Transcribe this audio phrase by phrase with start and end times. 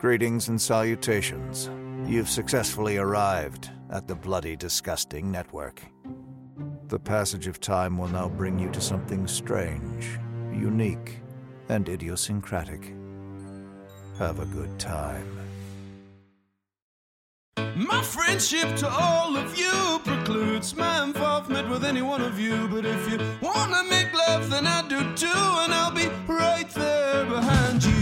[0.00, 1.68] Greetings and salutations.
[2.06, 5.82] You've successfully arrived at the Bloody Disgusting Network.
[6.88, 10.18] The passage of time will now bring you to something strange,
[10.54, 11.20] unique,
[11.68, 12.94] and idiosyncratic.
[14.18, 15.38] Have a good time.
[17.76, 22.68] My friendship to all of you precludes my involvement with any one of you.
[22.68, 27.26] But if you wanna make love, then I do too, and I'll be right there
[27.26, 28.00] behind you.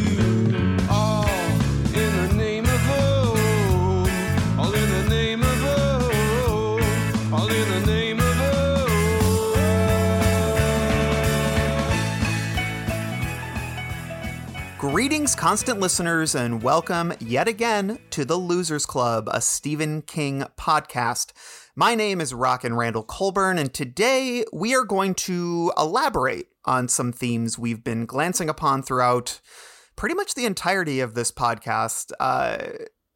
[14.99, 21.31] Greetings, constant listeners, and welcome yet again to the Losers Club, a Stephen King podcast.
[21.77, 26.89] My name is Rock and Randall Colburn, and today we are going to elaborate on
[26.89, 29.41] some themes we've been glancing upon throughout
[29.95, 32.11] pretty much the entirety of this podcast.
[32.19, 32.71] Uh,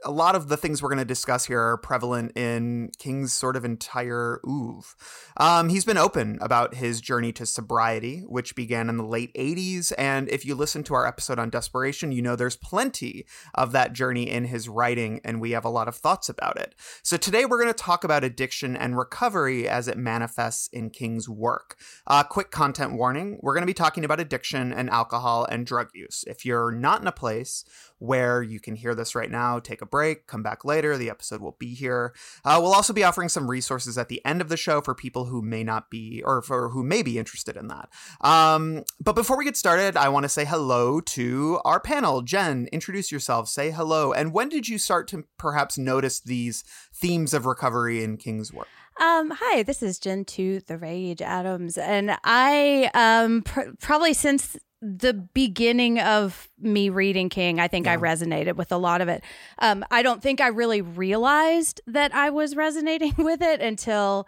[0.04, 3.56] a lot of the things we're going to discuss here are prevalent in King's sort
[3.56, 4.96] of entire oeuvre.
[5.36, 9.92] Um, he's been open about his journey to sobriety, which began in the late 80s.
[9.96, 13.92] And if you listen to our episode on desperation, you know there's plenty of that
[13.92, 16.74] journey in his writing, and we have a lot of thoughts about it.
[17.02, 21.28] So today we're going to talk about addiction and recovery as it manifests in King's
[21.28, 21.76] work.
[22.06, 25.88] Uh, quick content warning we're going to be talking about addiction and alcohol and drug
[25.94, 26.24] use.
[26.26, 27.64] If you're not in a place
[28.02, 30.96] where you can hear this right now, take a break, come back later.
[30.96, 32.12] The episode will be here.
[32.44, 35.26] Uh, we'll also be offering some resources at the end of the show for people
[35.26, 37.88] who may not be or for who may be interested in that.
[38.20, 42.22] Um, but before we get started, I want to say hello to our panel.
[42.22, 44.12] Jenn, introduce yourself, say hello.
[44.12, 48.66] And when did you start to perhaps notice these themes of recovery in King's work?
[49.00, 54.58] Um, hi, this is Jenn to the Rage Adams, and I um pr- probably since
[54.82, 57.92] the beginning of me reading King, I think yeah.
[57.92, 59.22] I resonated with a lot of it.
[59.60, 64.26] Um, I don't think I really realized that I was resonating with it until,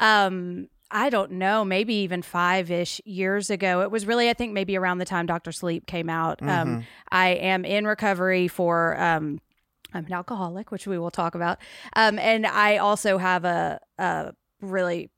[0.00, 3.80] um, I don't know, maybe even five ish years ago.
[3.80, 6.42] It was really, I think, maybe around the time Doctor Sleep came out.
[6.42, 6.74] Um, mm-hmm.
[6.74, 9.00] Um, I am in recovery for.
[9.00, 9.40] Um,
[9.94, 11.58] I'm an alcoholic, which we will talk about,
[11.94, 15.08] um, and I also have a, a really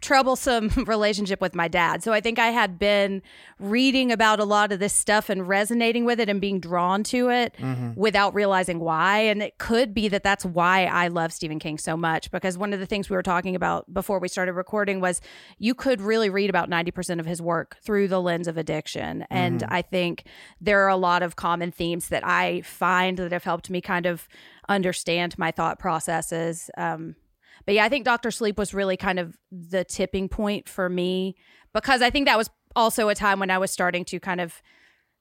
[0.00, 2.02] troublesome relationship with my dad.
[2.02, 3.22] So I think I had been
[3.58, 7.30] reading about a lot of this stuff and resonating with it and being drawn to
[7.30, 7.92] it mm-hmm.
[7.94, 9.20] without realizing why.
[9.20, 12.72] And it could be that that's why I love Stephen King so much because one
[12.72, 15.20] of the things we were talking about before we started recording was
[15.58, 19.20] you could really read about 90% of his work through the lens of addiction.
[19.20, 19.34] Mm-hmm.
[19.34, 20.24] And I think
[20.60, 24.06] there are a lot of common themes that I find that have helped me kind
[24.06, 24.28] of
[24.68, 26.70] understand my thought processes.
[26.76, 27.16] Um,
[27.66, 31.36] but yeah, I think Doctor Sleep was really kind of the tipping point for me
[31.74, 34.62] because I think that was also a time when I was starting to kind of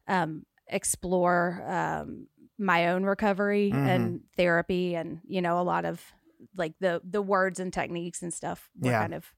[0.08, 2.28] um, explore um,
[2.60, 3.88] my own recovery mm-hmm.
[3.88, 6.02] and therapy, and you know, a lot of
[6.56, 9.02] like the the words and techniques and stuff were yeah.
[9.02, 9.34] kind of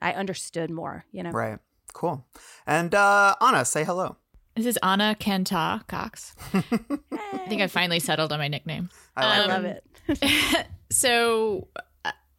[0.00, 1.04] I understood more.
[1.12, 1.58] You know, right?
[1.92, 2.26] Cool.
[2.66, 4.16] And uh, Ana, say hello.
[4.56, 6.34] This is Ana Kenta Cox.
[6.52, 8.90] I think I finally settled on my nickname.
[9.16, 10.66] I, um, love it.
[10.90, 11.68] so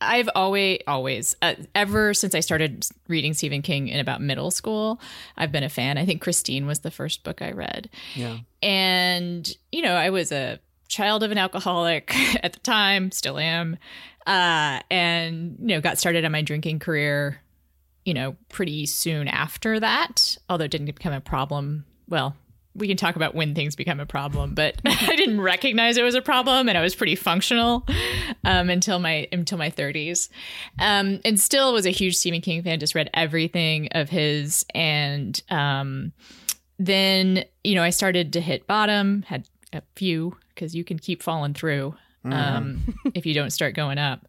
[0.02, 5.02] I've always, always, uh, ever since I started reading Stephen King in about middle school,
[5.38, 5.98] I've been a fan.
[5.98, 7.90] I think Christine was the first book I read.
[8.16, 8.38] Yeah.
[8.64, 13.78] And, you know, I was a child of an alcoholic at the time, still am.
[14.26, 17.42] Uh, and, you know, got started on my drinking career,
[18.06, 21.86] you know, pretty soon after that, although it didn't become a problem.
[22.08, 22.36] Well,
[22.80, 26.16] we can talk about when things become a problem, but I didn't recognize it was
[26.16, 27.86] a problem, and I was pretty functional
[28.44, 30.30] um, until my until my 30s,
[30.80, 32.80] um, and still was a huge Stephen King fan.
[32.80, 36.14] Just read everything of his, and um,
[36.78, 39.24] then you know I started to hit bottom.
[39.24, 42.80] Had a few because you can keep falling through mm.
[43.14, 44.26] if you don't start going up,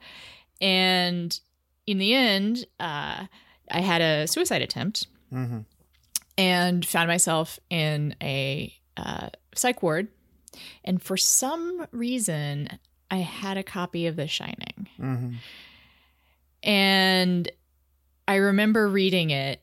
[0.60, 1.38] and
[1.86, 3.26] in the end, uh,
[3.70, 5.06] I had a suicide attempt.
[5.32, 5.60] Mm-hmm
[6.40, 10.08] and found myself in a uh, psych ward.
[10.82, 12.78] And for some reason,
[13.10, 14.88] I had a copy of The Shining.
[14.98, 15.34] Mm-hmm.
[16.62, 17.50] And
[18.26, 19.62] I remember reading it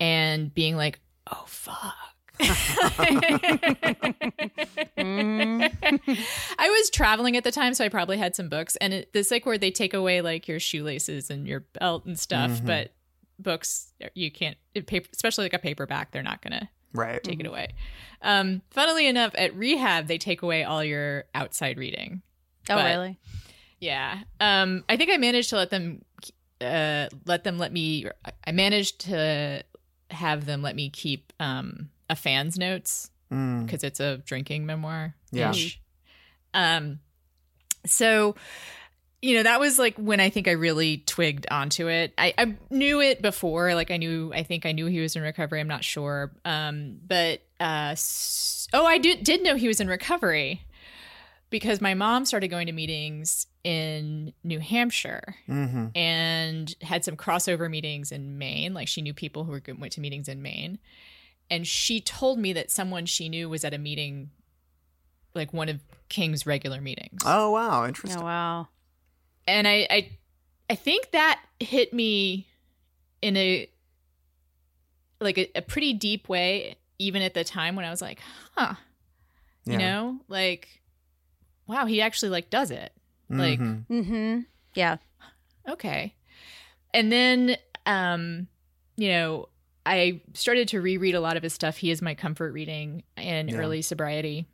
[0.00, 0.98] and being like,
[1.30, 1.94] oh, fuck.
[2.40, 3.30] I
[6.58, 8.76] was traveling at the time, so I probably had some books.
[8.76, 12.18] And it, the psych ward, they take away like your shoelaces and your belt and
[12.18, 12.52] stuff.
[12.52, 12.66] Mm-hmm.
[12.66, 12.92] But
[13.42, 14.56] books you can't
[14.86, 17.22] paper, especially like a paperback they're not gonna right.
[17.22, 17.46] take mm-hmm.
[17.46, 17.68] it away.
[18.22, 22.22] Um funnily enough at rehab they take away all your outside reading.
[22.70, 23.18] Oh but, really?
[23.80, 24.20] Yeah.
[24.40, 26.04] Um i think i managed to let them
[26.60, 28.06] uh let them let me
[28.46, 29.62] i managed to
[30.10, 33.84] have them let me keep um a fan's notes because mm.
[33.84, 35.54] it's a drinking memoir yeah.
[36.54, 37.00] Um,
[37.86, 38.36] so
[39.22, 42.12] you know that was like when I think I really twigged onto it.
[42.18, 44.32] I, I knew it before, like I knew.
[44.34, 45.60] I think I knew he was in recovery.
[45.60, 47.94] I'm not sure, um, but uh,
[48.72, 50.66] oh, I did did know he was in recovery
[51.50, 55.86] because my mom started going to meetings in New Hampshire Mm-hmm.
[55.96, 58.74] and had some crossover meetings in Maine.
[58.74, 60.78] Like she knew people who were went to meetings in Maine,
[61.48, 64.30] and she told me that someone she knew was at a meeting,
[65.34, 67.22] like one of King's regular meetings.
[67.24, 68.20] Oh wow, interesting.
[68.20, 68.68] Oh wow.
[69.46, 70.10] And I, I,
[70.70, 72.46] I think that hit me
[73.20, 73.68] in a
[75.20, 78.18] like a, a pretty deep way, even at the time when I was like,
[78.56, 78.74] huh,
[79.64, 79.72] Yeah.
[79.72, 80.80] you know, like,
[81.66, 82.92] wow, he actually like does it.
[83.28, 83.86] like- Mhm.
[83.88, 84.40] Mm-hmm.
[84.74, 84.96] Yeah.
[85.68, 86.14] okay
[86.94, 87.56] and then
[87.86, 88.48] um
[88.96, 89.48] you know
[89.86, 93.48] i started to reread a lot of his stuff he is my comfort reading in
[93.48, 93.56] Yeah.
[93.58, 94.46] early sobriety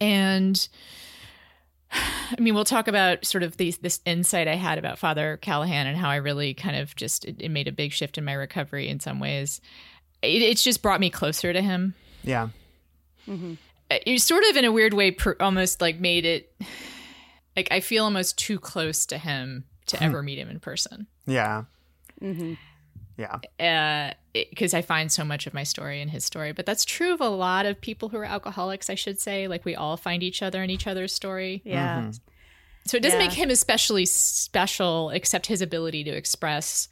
[0.00, 0.68] and
[1.92, 5.86] i mean we'll talk about sort of these this insight i had about father callahan
[5.86, 8.32] and how i really kind of just it, it made a big shift in my
[8.32, 9.60] recovery in some ways
[10.22, 12.48] it, it's just brought me closer to him yeah.
[13.26, 13.54] Mm-hmm.
[13.90, 16.52] it sort of in a weird way pr- almost like made it
[17.56, 21.64] like i feel almost too close to him to ever meet him in person Yeah.
[22.22, 22.54] Mm-hmm.
[23.20, 24.14] Yeah.
[24.32, 26.52] because I find so much of my story in his story.
[26.52, 29.46] But that's true of a lot of people who are alcoholics, I should say.
[29.48, 31.62] Like we all find each other in each other's story.
[31.64, 32.02] Yeah.
[32.02, 32.20] Mhm.
[32.86, 33.26] So it doesn't Yeah.
[33.26, 36.88] make him especially special, except his ability to express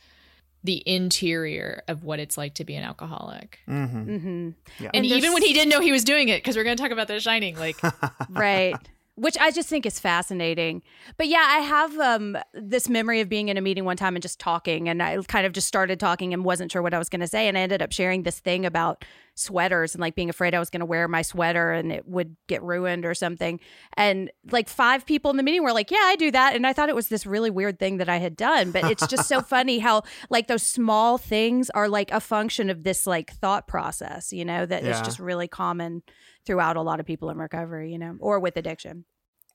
[0.64, 3.60] the interior of what it's like to be an alcoholic.
[3.68, 4.06] Mhm.
[4.06, 4.48] Mm-hmm.
[4.80, 4.90] Yeah.
[4.92, 6.82] And, And even when he didn't know he was doing it, because we're going to
[6.82, 7.76] talk about The Shining, like
[8.28, 8.76] right
[9.18, 10.82] which i just think is fascinating.
[11.16, 14.22] But yeah i have um this memory of being in a meeting one time and
[14.22, 17.08] just talking and i kind of just started talking and wasn't sure what i was
[17.08, 19.04] going to say and i ended up sharing this thing about
[19.38, 22.36] sweaters and like being afraid i was going to wear my sweater and it would
[22.48, 23.60] get ruined or something
[23.96, 26.72] and like five people in the meeting were like yeah i do that and i
[26.72, 29.40] thought it was this really weird thing that i had done but it's just so
[29.54, 34.32] funny how like those small things are like a function of this like thought process
[34.32, 35.02] you know that is Yeah.
[35.02, 36.02] just really common
[36.44, 39.04] throughout a lot of people in recovery, you know, or with addiction.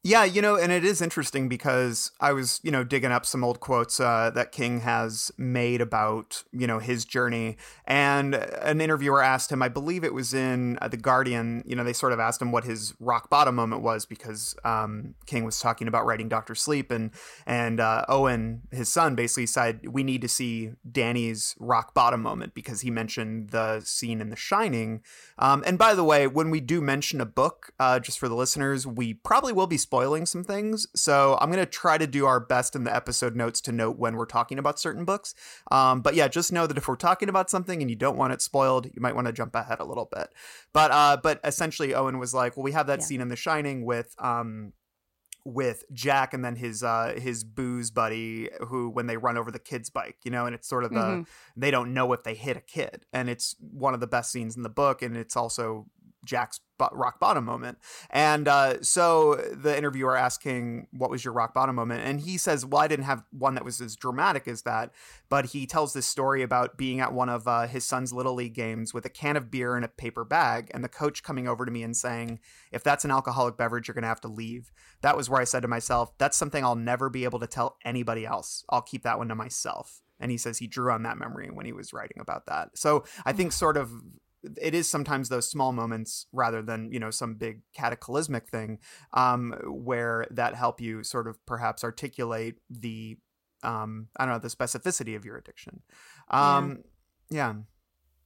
[0.06, 3.42] Yeah, you know, and it is interesting because I was, you know, digging up some
[3.42, 7.56] old quotes uh, that King has made about, you know, his journey.
[7.86, 11.86] And an interviewer asked him, I believe it was in uh, The Guardian, you know,
[11.86, 15.62] they sort of asked him what his rock bottom moment was because um, King was
[15.62, 16.92] talking about writing Doctor Sleep.
[16.92, 17.12] And,
[17.46, 22.56] and uh, Owen, his son, basically said, We need to see Danny's rock bottom moment
[22.56, 25.02] because he mentioned the scene in The Shining.
[25.40, 28.36] Um, and by the way, when we do mention a book, uh, just for the
[28.36, 30.88] listeners, we probably will be spoiling some things.
[30.96, 34.00] So I'm going to try to do our best in the episode notes to note
[34.00, 35.36] when we're talking about certain books.
[35.70, 38.34] Um, but yeah, just know that if we're talking about something and you don't want
[38.34, 40.30] it spoiled, you might want to jump ahead a little bit.
[40.74, 43.06] But uh, but essentially, Owen was like, well, we have that Yeah.
[43.06, 44.74] scene in The Shining with um,
[45.46, 49.60] with Jack and then his uh his booze buddy who when they run over the
[49.60, 51.28] kid's bike, you know, and it's sort of the Mhm.
[51.56, 54.56] they don't know if they hit a kid and it's one of the best scenes
[54.58, 55.86] in the book and it's also
[56.24, 56.60] Jack's
[56.92, 57.78] rock bottom moment.
[58.10, 62.02] And uh, so the interviewer asking, What was your rock bottom moment?
[62.06, 64.92] And he says, Well, I didn't have one that was as dramatic as that.
[65.30, 68.54] But he tells this story about being at one of uh, his son's Little League
[68.54, 71.66] games with a can of beer in a paper bag, and the coach coming over
[71.66, 72.40] to me and saying,
[72.72, 74.72] If that's an alcoholic beverage, you're going to have to leave.
[75.02, 77.78] That was where I said to myself, That's something I'll never be able to tell
[77.86, 78.64] anybody else.
[78.70, 80.02] I'll keep that one to myself.
[80.20, 82.70] And he says he drew on that memory when he was writing about that.
[82.76, 83.92] So I think sort of
[84.62, 88.80] it is sometimes those small moments rather than you know some big cataclysmic thing
[89.14, 93.18] um, where that help you sort of perhaps articulate the
[93.64, 95.82] um, I don't know the specificity of your addiction.
[96.30, 96.84] Um,
[97.30, 97.54] yeah.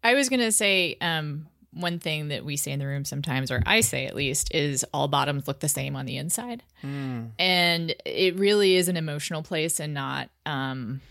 [0.03, 3.51] I was going to say um, one thing that we say in the room sometimes,
[3.51, 6.63] or I say at least, is all bottoms look the same on the inside.
[6.83, 7.31] Mm.
[7.37, 11.01] And it really is an emotional place and not um,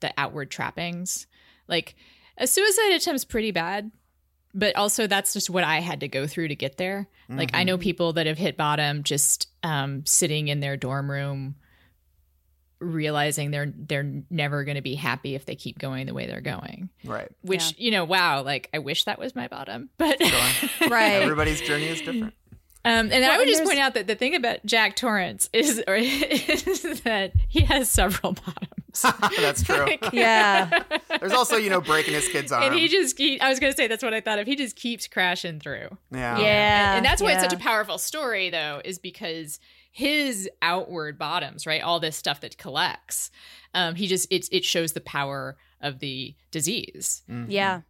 [0.00, 1.26] the outward trappings.
[1.68, 1.94] Like
[2.38, 3.90] a suicide attempt's pretty bad,
[4.54, 7.08] but also that's just what I had to go through to get there.
[7.28, 11.54] Like I know people that have hit bottom just um, sitting in their dorm room
[12.78, 16.40] realizing they're they're never going to be happy if they keep going the way they're
[16.40, 17.28] going Right.
[17.42, 20.20] which you know wow like i wish that was my bottom but
[20.90, 21.22] Right.
[21.22, 22.34] Everybody's journey is different.
[22.84, 25.48] um and Well, i would and just point out that the thing about jack torrance
[25.52, 28.81] is, or, is that he has several bottoms
[29.40, 29.86] That's true.
[30.12, 30.82] yeah.
[31.20, 32.64] There's also you know breaking his kid's arm.
[32.64, 34.54] and he just keep, i was going to say that's what i thought of he
[34.56, 36.38] just keeps crashing through yeah.
[36.38, 36.88] Yeah.
[36.90, 39.58] and, and that's why it's such a powerful story though is because
[39.92, 43.30] his outward bottoms right all this stuff that collects
[43.74, 47.46] um he just it, it shows the power of the disease Mhm.
[47.48, 47.80] Yeah.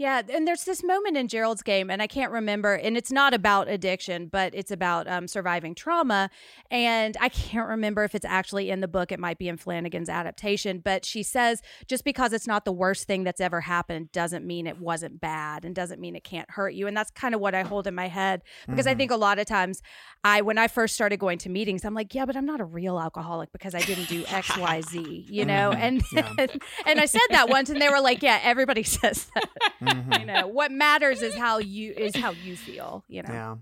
[0.00, 3.34] Yeah, and there's this moment in Gerald's game, and I can't remember, and it's not
[3.34, 6.30] about addiction, but it's about um, surviving trauma.
[6.70, 9.12] And I can't remember if it's actually in the book.
[9.12, 13.06] It might be in Flanagan's adaptation, but she says just because it's not the worst
[13.06, 16.72] thing that's ever happened doesn't mean it wasn't bad and doesn't mean it can't hurt
[16.72, 16.86] you.
[16.86, 18.92] And that's kind of what I hold in my head because mm-hmm.
[18.92, 19.82] I think a lot of times
[20.24, 22.64] I, when I first started going to meetings, I'm like, yeah, but I'm not a
[22.64, 25.72] real alcoholic because I didn't do X, Y, Z, you know?
[25.74, 25.82] Mm-hmm.
[25.82, 26.46] And, yeah.
[26.86, 29.50] and I said that once, and they were like, yeah, everybody says that.
[30.20, 33.04] You know, what matters is how you is how you feel.
[33.08, 33.32] You know.
[33.32, 33.56] Yeah.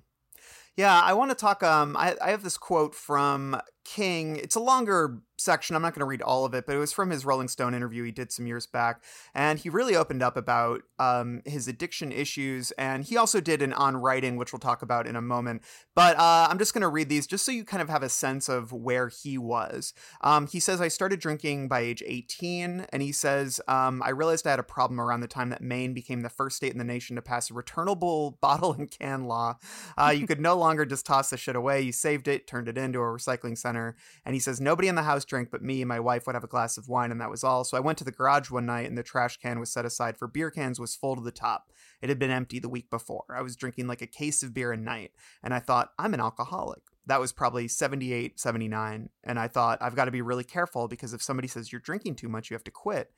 [0.76, 1.64] Yeah, I want to talk.
[1.64, 4.36] Um, I, I have this quote from King.
[4.36, 5.76] It's a longer section.
[5.76, 7.74] I'm not going to read all of it, but it was from his Rolling Stone
[7.74, 9.02] interview he did some years back.
[9.34, 12.70] And he really opened up about um, his addiction issues.
[12.72, 15.62] And he also did an on writing, which we'll talk about in a moment.
[15.94, 18.08] But uh, I'm just going to read these just so you kind of have a
[18.08, 19.94] sense of where he was.
[20.22, 22.86] Um, he says, I started drinking by age 18.
[22.92, 25.94] And he says, um, I realized I had a problem around the time that Maine
[25.94, 29.56] became the first state in the nation to pass a returnable bottle and can law.
[29.96, 31.80] Uh, you could no longer just toss the shit away.
[31.80, 33.96] You saved it, turned it into a recycling center.
[34.24, 36.44] And he says, Nobody in the house drink but me and my wife would have
[36.44, 37.64] a glass of wine and that was all.
[37.64, 40.16] So I went to the garage one night and the trash can was set aside
[40.16, 41.70] for beer cans was full to the top.
[42.02, 43.24] It had been empty the week before.
[43.34, 46.20] I was drinking like a case of beer a night and I thought, I'm an
[46.20, 46.82] alcoholic.
[47.06, 49.08] That was probably 78, 79.
[49.24, 52.16] And I thought, I've got to be really careful because if somebody says you're drinking
[52.16, 53.12] too much, you have to quit.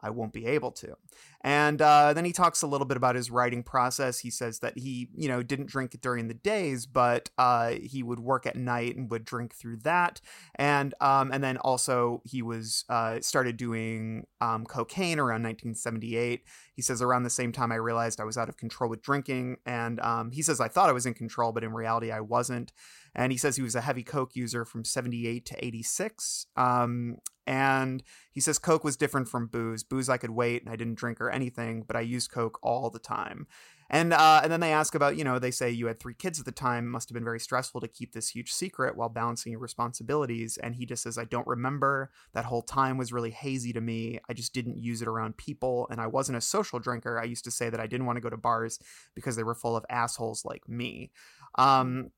[0.00, 0.96] I won't be able to.
[1.42, 4.18] And uh, then he talks a little bit about his writing process.
[4.18, 8.20] He says that he, you know, didn't drink during the days, but uh, he would
[8.20, 10.20] work at night and would drink through that.
[10.56, 16.42] And um, and then also he was uh, started doing um, cocaine around 1978.
[16.76, 19.56] He says around the same time I realized I was out of control with drinking,
[19.64, 22.70] and um, he says I thought I was in control, but in reality I wasn't.
[23.14, 26.46] And he says he was a heavy coke user from 78 to 86.
[26.54, 27.16] Um,
[27.46, 29.84] and he says Coke was different from booze.
[29.84, 32.90] Booze I could wait and I didn't drink or anything, but I used Coke all
[32.90, 33.46] the time.
[33.88, 36.38] And uh, and then they ask about, you know, they say you had three kids
[36.38, 36.88] at the time.
[36.88, 40.58] Must have been very stressful to keep this huge secret while balancing your responsibilities.
[40.58, 42.10] And he just says, I don't remember.
[42.32, 44.18] That whole time was really hazy to me.
[44.28, 45.86] I just didn't use it around people.
[45.90, 47.20] And I wasn't a social drinker.
[47.20, 48.78] I used to say that I didn't want to go to bars
[49.14, 51.10] because they were full of assholes like me.
[51.56, 52.10] Um,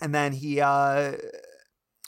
[0.00, 1.12] and then he uh,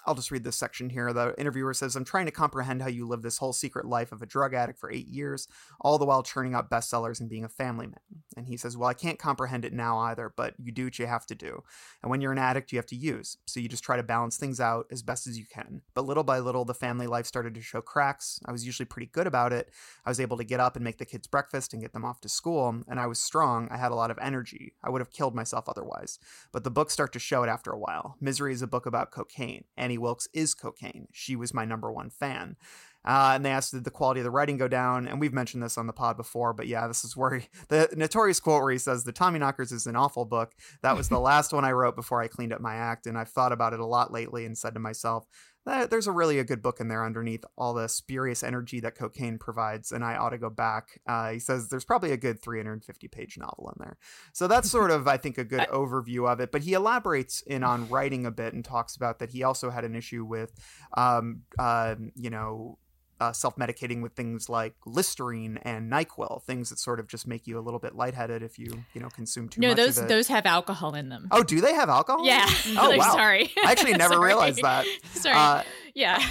[0.07, 1.12] I'll just read this section here.
[1.12, 4.23] The interviewer says, I'm trying to comprehend how you live this whole secret life of
[4.23, 5.47] a drug addict for eight years,
[5.80, 8.23] all the while churning out bestsellers and being a family man.
[8.37, 11.07] And he says, Well, I can't comprehend it now either, but you do what you
[11.07, 11.62] have to do.
[12.02, 13.37] And when you're an addict, you have to use.
[13.47, 15.83] So you just try to balance things out as best as you can.
[15.95, 18.40] But little by little, the family life started to show cracks.
[18.47, 19.71] I was usually pretty good about it.
[20.04, 22.21] I was able to get up and make the kids breakfast and get them off
[22.23, 22.83] to school.
[22.88, 23.69] And I was strong.
[23.71, 24.75] I had a lot of energy.
[24.83, 26.19] I would have killed myself otherwise.
[26.52, 28.16] But the books start to show it after a while.
[28.21, 29.64] Misery is a book about cocaine.
[29.90, 31.09] Annie Wilkes is cocaine.
[31.12, 32.54] She was my number one fan.
[33.04, 35.09] Uh, and they asked, did the quality of the writing go down?
[35.09, 37.88] And we've mentioned this on the pod before, but yeah, this is where he, the
[37.97, 40.52] notorious quote where he says, The Tommyknockers is an awful book.
[40.82, 43.06] That was the last one I wrote before I cleaned up my act.
[43.06, 45.26] And I've thought about it a lot lately and said to myself,
[45.64, 49.38] there's a really a good book in there underneath all the spurious energy that cocaine
[49.38, 51.00] provides, and I ought to go back.
[51.07, 53.99] Uh, he says there's probably a good 350 page novel in there,
[54.33, 56.50] so that's sort of I think a good overview of it.
[56.50, 59.85] But he elaborates in on writing a bit and talks about that he also had
[59.85, 60.52] an issue with,
[60.97, 62.79] um, uh, you know,
[63.20, 67.58] uh, self-medicating with things like Listerine and Nyquil, things that sort of just make you
[67.58, 69.76] a little bit lightheaded if you you know consume too no, much.
[69.76, 71.28] No, those those have alcohol in them.
[71.30, 72.24] Oh, do they have alcohol?
[72.24, 72.46] Yeah.
[72.78, 73.12] Oh wow.
[73.12, 73.52] Sorry.
[73.64, 74.86] I actually never realized that.
[75.14, 75.36] Sorry.
[75.36, 75.62] Uh,
[75.94, 76.24] yeah.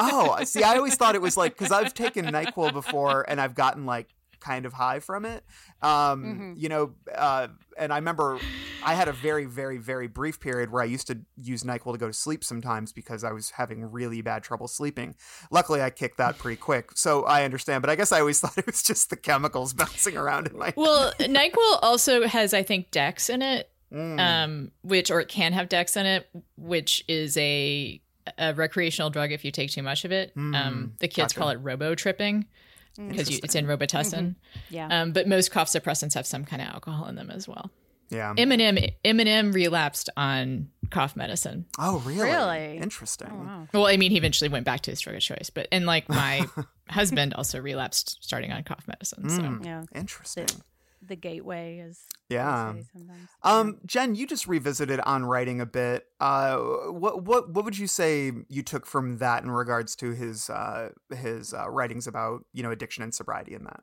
[0.00, 3.54] oh, see, I always thought it was like because I've taken Nyquil before and I've
[3.54, 4.08] gotten like
[4.46, 5.44] kind of high from it.
[5.82, 6.52] Um, mm-hmm.
[6.56, 8.38] You know, uh, and I remember
[8.84, 11.98] I had a very, very, very brief period where I used to use NyQuil to
[11.98, 15.16] go to sleep sometimes because I was having really bad trouble sleeping.
[15.50, 17.82] Luckily, I kicked that pretty quick, so I understand.
[17.82, 20.72] But I guess I always thought it was just the chemicals bouncing around in my.
[20.76, 24.20] Well, NyQuil also has, I think, Dex in it, mm.
[24.20, 28.00] um, which or it can have Dex in it, which is a
[28.38, 30.34] a recreational drug if you take too much of it.
[30.36, 31.38] Mm, um, the kids gotcha.
[31.38, 32.46] call it robo tripping
[32.96, 34.20] because it's in Robitussin.
[34.20, 34.74] Mm-hmm.
[34.74, 34.88] Yeah.
[34.88, 37.70] Um, but most cough suppressants have some kind of alcohol in them as well.
[38.08, 38.34] Yeah.
[38.36, 41.66] Eminem Eminem relapsed on cough medicine.
[41.78, 42.30] Oh, really?
[42.30, 42.78] Really?
[42.78, 43.28] Interesting.
[43.32, 43.68] Oh, wow.
[43.72, 46.08] Well, I mean, he eventually went back to his drug of choice, but and like
[46.08, 46.46] my
[46.88, 49.28] husband also relapsed starting on cough medicine.
[49.28, 50.46] So mm, yeah, interesting
[51.06, 52.74] the gateway is yeah.
[53.42, 56.06] um jen you just revisited on writing a bit.
[56.20, 60.50] Uh what what what would you say you took from that in regards to his
[60.50, 63.80] uh his uh, writings about you know addiction and sobriety in that?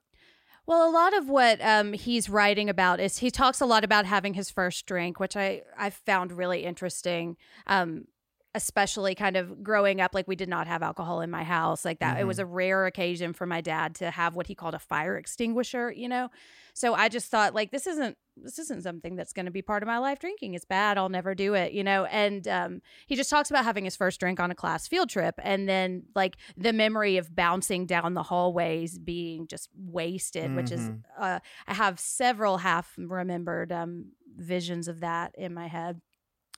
[0.65, 4.05] Well, a lot of what um, he's writing about is he talks a lot about
[4.05, 7.35] having his first drink, which I I found really interesting.
[7.67, 8.05] Um,
[8.55, 11.99] especially kind of growing up like we did not have alcohol in my house like
[11.99, 14.79] that it was a rare occasion for my dad to have what he called a
[14.79, 16.29] fire extinguisher you know?
[16.75, 19.83] So i just thought like this isn't this isn't something that's going to be part
[19.83, 20.17] of my life.
[20.17, 20.97] Drinking is bad.
[20.97, 22.05] I'll never do it you know?
[22.05, 25.35] And um, he just talks about having his first drink on a class field trip
[25.43, 30.91] and then like the memory of bouncing down the hallways being just wasted which is
[31.19, 34.05] uh, i have several half remembered um,
[34.35, 36.01] visions of that in my head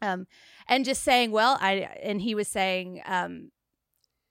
[0.05, 0.27] um,
[0.67, 3.51] and just saying, well, I and he was saying, um,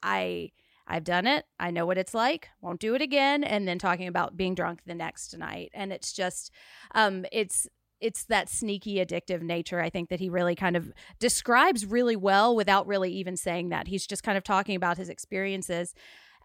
[0.03, 0.51] I
[0.87, 1.47] I've done it.
[1.59, 2.49] I know what it's like.
[2.61, 3.43] Won't do it again.
[3.43, 6.51] And then talking about being drunk the next night, and it's just,
[6.95, 7.67] um, it's
[8.01, 12.55] it's that sneaky addictive nature i think that he really kind of describes really well
[12.55, 15.95] without really even saying that he's just kind of talking about his experiences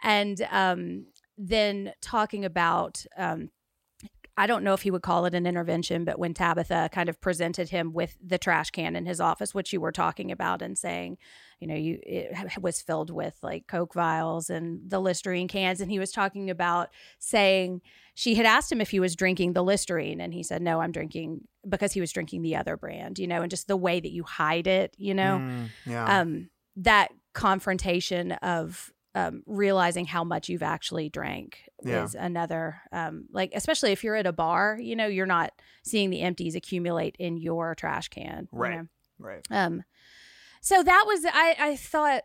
[0.03, 1.05] and um,
[1.37, 3.49] then talking about um,
[4.39, 7.19] I don't know if he would call it an intervention, but when Tabitha kind of
[7.19, 10.77] presented him with the trash can in his office, which you were talking about, and
[10.77, 11.17] saying,
[11.59, 15.91] you know, you it was filled with like Coke vials and the Listerine cans, and
[15.91, 16.87] he was talking about
[17.19, 17.81] saying
[18.15, 20.93] she had asked him if he was drinking the Listerine, and he said, no, I'm
[20.93, 24.11] drinking because he was drinking the other brand, you know, and just the way that
[24.11, 26.21] you hide it, you know, Mm, yeah.
[26.21, 32.03] um, that confrontation of um, realizing how much you've actually drank Yeah.
[32.03, 35.51] is another um, like especially if you're at a bar you know you're not
[35.83, 38.75] seeing the empties accumulate in your trash can you Right.
[38.77, 38.87] know?
[39.17, 39.47] right.
[39.51, 39.83] um
[40.61, 42.23] so that was i i thought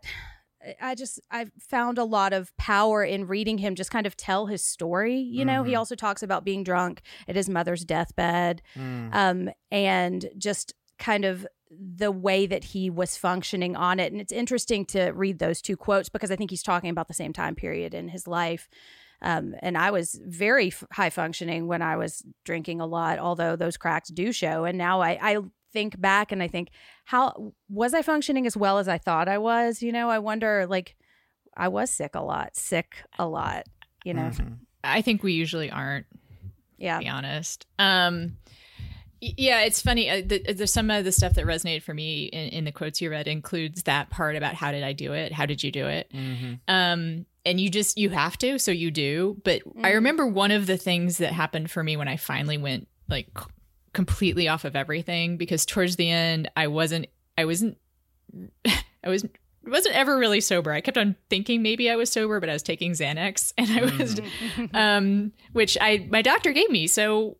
[0.81, 4.45] i just i found a lot of power in reading him just kind of tell
[4.47, 5.77] his story you know he Mhm.
[5.77, 11.45] also talks about being drunk at his mother's deathbed Mm, um, and just kind of
[11.71, 14.11] the way that he was functioning on it.
[14.11, 17.13] And it's interesting to read those two quotes because I think he's talking about the
[17.13, 18.69] same time period in his life.
[19.21, 23.55] Um, and I was very f- high functioning when I was drinking a lot, although
[23.55, 24.65] those cracks do show.
[24.65, 25.37] And now I, I
[25.73, 26.69] think back and I think,
[27.05, 29.81] how was I functioning as well as I thought I was?
[29.81, 30.95] You know, I wonder, like,
[31.57, 33.65] I was sick a lot, sick a lot,
[34.03, 34.29] you know?
[34.33, 34.57] mhm.
[34.83, 36.05] I think we usually aren't.
[36.77, 36.99] Yeah.
[36.99, 37.65] to be honest.
[37.79, 38.64] Um, y-
[39.37, 40.09] yeah, it's funny.
[40.09, 43.01] Uh, the, there's some of the stuff that resonated for me in, in the quotes
[43.01, 45.31] you read includes that part about how did I do it?
[45.31, 46.11] How did you do it?
[46.13, 46.59] Mhm.
[46.67, 49.39] Um, and you just you have to, so you do.
[49.43, 49.93] But I Mhm.
[49.95, 53.45] remember one of the things that happened for me when I finally went like c-
[53.93, 57.07] completely off of everything because towards the end I wasn't
[57.37, 57.77] I wasn't
[59.03, 59.25] I was
[59.65, 60.71] wasn't ever really sober.
[60.71, 63.81] I kept on thinking maybe I was sober, but I was taking Xanax and I
[63.97, 64.19] was
[64.73, 66.87] um which I my doctor gave me.
[66.87, 67.37] So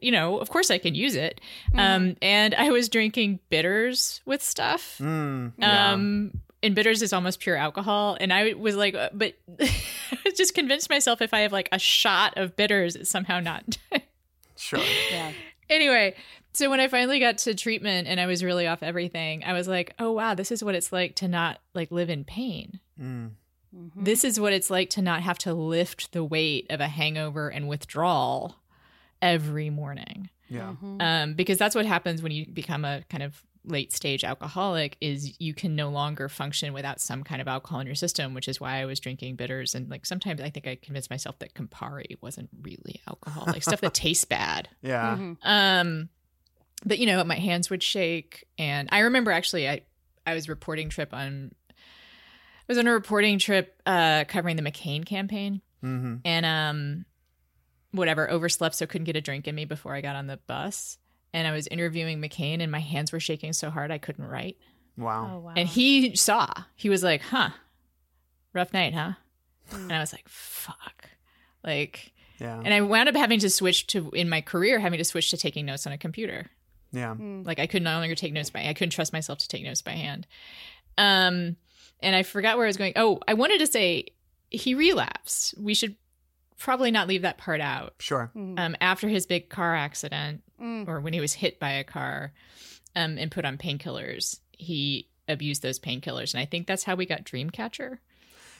[0.00, 1.40] you know, of course I can use it.
[1.74, 4.98] Um and I was drinking bitters with stuff.
[5.00, 5.92] Mm, yeah.
[5.92, 10.54] Um and bitters is almost pure alcohol and I was like uh, but I just
[10.54, 13.78] convinced myself if I have like a shot of bitters it's somehow not
[14.56, 14.80] sure.
[15.12, 15.32] yeah.
[15.70, 16.14] anyway,
[16.52, 19.68] so when I finally got to treatment and I was really off everything, I was
[19.68, 22.80] like, "Oh wow, this is what it's like to not like live in pain.
[23.00, 23.30] Mm,
[23.76, 24.02] Mhm.
[24.04, 27.50] This is what it's like to not have to lift the weight of a hangover
[27.50, 28.56] and withdrawal
[29.22, 30.74] every morning." yeah.
[30.82, 31.02] Mhm.
[31.02, 35.38] Um, because that's what happens when you become a kind of late stage alcoholic is
[35.38, 38.58] you can no longer function without some kind of alcohol in your system which is
[38.58, 42.16] why i was drinking bitters and like sometimes i think i convinced myself that campari
[42.22, 45.18] wasn't really alcohol like stuff that tastes bad Yeah.
[45.18, 45.36] Mhm.
[45.42, 46.08] um,
[46.86, 49.82] but you know, my hands would shake, and I remember actually, I
[50.26, 51.74] I was reporting trip on, I
[52.68, 57.04] was on a reporting trip uh, covering the McCain campaign, hmm and um,
[57.92, 60.98] whatever, overslept, so couldn't get a drink in me before I got on the bus,
[61.32, 64.56] and I was interviewing McCain, and my hands were shaking so hard I couldn't write,
[64.96, 65.30] Wow.
[65.34, 65.52] Oh, wow.
[65.56, 67.50] and he saw, he was like, "Huh,
[68.52, 69.12] rough night, huh?"
[69.72, 71.10] And I was like, "Fuck,"
[71.64, 72.12] like.
[72.40, 72.60] Yeah.
[72.64, 75.36] And I wound up having to switch to in my career having to switch to
[75.36, 76.46] taking notes on a computer.
[76.92, 77.16] yeah.
[77.16, 77.44] Mm.
[77.44, 79.82] Like I could no longer take notes by I couldn't trust myself to take notes
[79.82, 80.24] by hand.
[80.96, 81.56] Um
[82.00, 82.92] and I forgot where I was going.
[82.94, 84.04] Oh, I wanted to say
[84.50, 85.56] he relapsed.
[85.58, 85.96] We should
[86.58, 87.94] probably not leave that part out.
[88.00, 88.30] Sure.
[88.36, 88.58] Mhm.
[88.58, 90.88] Um after his big car accident Mm.
[90.88, 92.32] or when he was hit by a car
[92.96, 97.06] um and put on painkillers, he abused those painkillers and I think that's how we
[97.06, 97.98] got Dreamcatcher.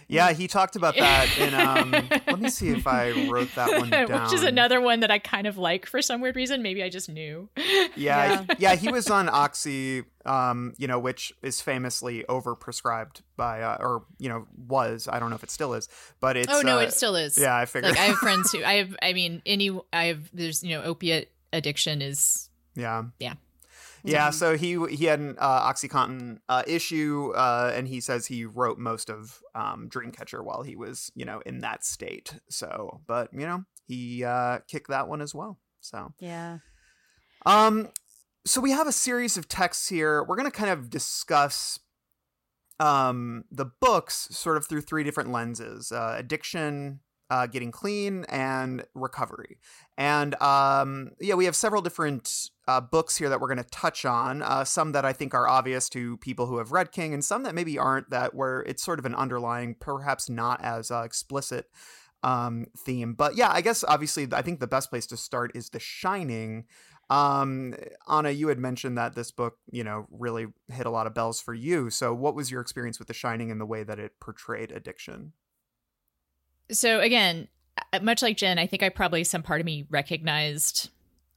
[0.09, 1.91] Yeah, he talked about that in um
[2.27, 4.09] let me see if I wrote that one down.
[4.25, 6.63] Which is another one that I kind of like for some weird reason.
[6.63, 7.49] Maybe I just knew.
[7.95, 13.77] Yeah, yeah, he was on Oxy, um, you know, which is famously overprescribed by, uh,
[13.81, 15.09] or you know, was.
[15.11, 15.89] I don't know if it still is,
[16.21, 16.53] but it's.
[16.53, 17.39] oh no, uh, it still is.
[17.39, 17.93] Yeah, I figured.
[17.93, 18.97] like I have friends who I have.
[19.03, 20.31] I mean, any I have.
[20.33, 23.35] There's you know, opiate addiction is yeah, Yeah.
[24.05, 24.31] Yeah.
[24.31, 28.79] So he he had an uh, OxyContin uh, issue, uh, and he says he wrote
[28.79, 32.35] most of um, Dreamcatcher while he was, you know, in that state.
[32.49, 35.59] So, but you know, he uh, kicked that one as well.
[35.81, 36.13] So.
[36.19, 36.59] Yeah.
[37.47, 37.89] Um,
[38.45, 40.23] so we have a series of texts here.
[40.23, 41.79] We're going to kind of discuss
[42.81, 48.85] um, the books sort of through three different lenses: uh, addiction, uh, getting clean, and
[48.95, 49.59] recovery.
[49.97, 54.05] And um, yeah, we have several different uh, books here that we're going to touch
[54.05, 54.43] on.
[54.43, 57.43] Uh, some that I think are obvious to people who have read King, and some
[57.43, 58.11] that maybe aren't.
[58.11, 61.71] That where it's sort of an underlying, perhaps not as uh, explicit
[62.23, 63.15] um, theme.
[63.15, 66.67] But yeah, I guess obviously, I think the best place to start is The Shining.
[67.11, 67.75] Um,
[68.07, 71.41] Ana, you had mentioned that this book, you know, really hit a lot of bells
[71.41, 71.89] for you.
[71.89, 75.33] So, what was your experience with The Shining and the way that it portrayed addiction?
[76.71, 77.49] So again,
[77.93, 80.91] uh, much like Jenn, I think I probably some part of me recognized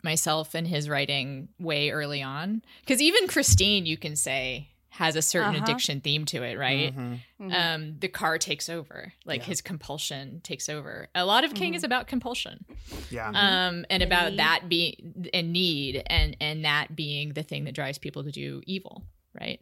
[0.03, 2.61] myself in his writing way early on.
[2.81, 5.63] Because even Christine, you can say, has a certain Uh-huh.
[5.63, 6.93] addiction theme to it, right?
[6.95, 7.19] Mhm.
[7.39, 7.53] Mhm.
[7.75, 9.45] Um, the car takes over, like Yeah.
[9.47, 11.07] his compulsion takes over.
[11.15, 11.77] A lot of King Mhm.
[11.77, 12.65] is about compulsion,
[13.09, 13.29] Yeah.
[13.29, 14.39] um, and The about need.
[14.39, 18.61] that being and need, and and that being the thing that drives people to do
[18.65, 19.05] evil,
[19.39, 19.61] right?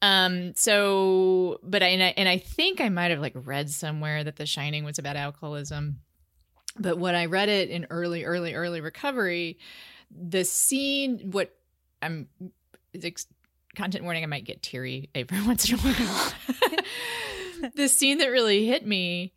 [0.00, 4.22] Um, so, but I and I, and I think I might have like read somewhere
[4.24, 6.00] that The Shining was about alcoholism.
[6.78, 9.58] But when I read it in early, early, early recovery,
[10.10, 11.54] the scene, what
[12.00, 12.28] I'm,
[13.74, 16.32] content warning, I might get teary every once in a while.
[17.74, 19.32] the scene that really hit me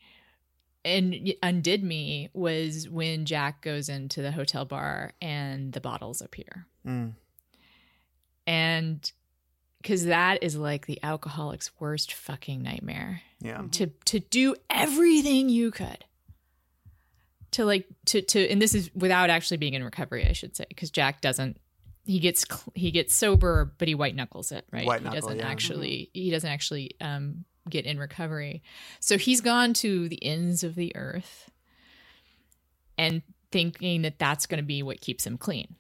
[0.83, 6.67] and undid me was when Jack goes into the hotel bar and the bottles appear.
[6.85, 7.13] Mm.
[8.47, 9.11] And
[9.81, 13.63] because that is like the alcoholic's worst fucking nightmare Yeah.
[13.73, 16.05] to to do everything you could
[17.55, 20.65] to like to to and this is without actually being in recovery i should say
[20.69, 21.57] because jack doesn't
[22.05, 25.39] he gets he gets sober but he white knuckles it right White he knuckle, doesn't
[25.39, 25.47] yeah.
[25.47, 28.61] actually he doesn't actually um get in recovery
[28.99, 31.49] so he's gone to the ends of the earth
[32.97, 35.75] and thinking that that's going to be what keeps him clean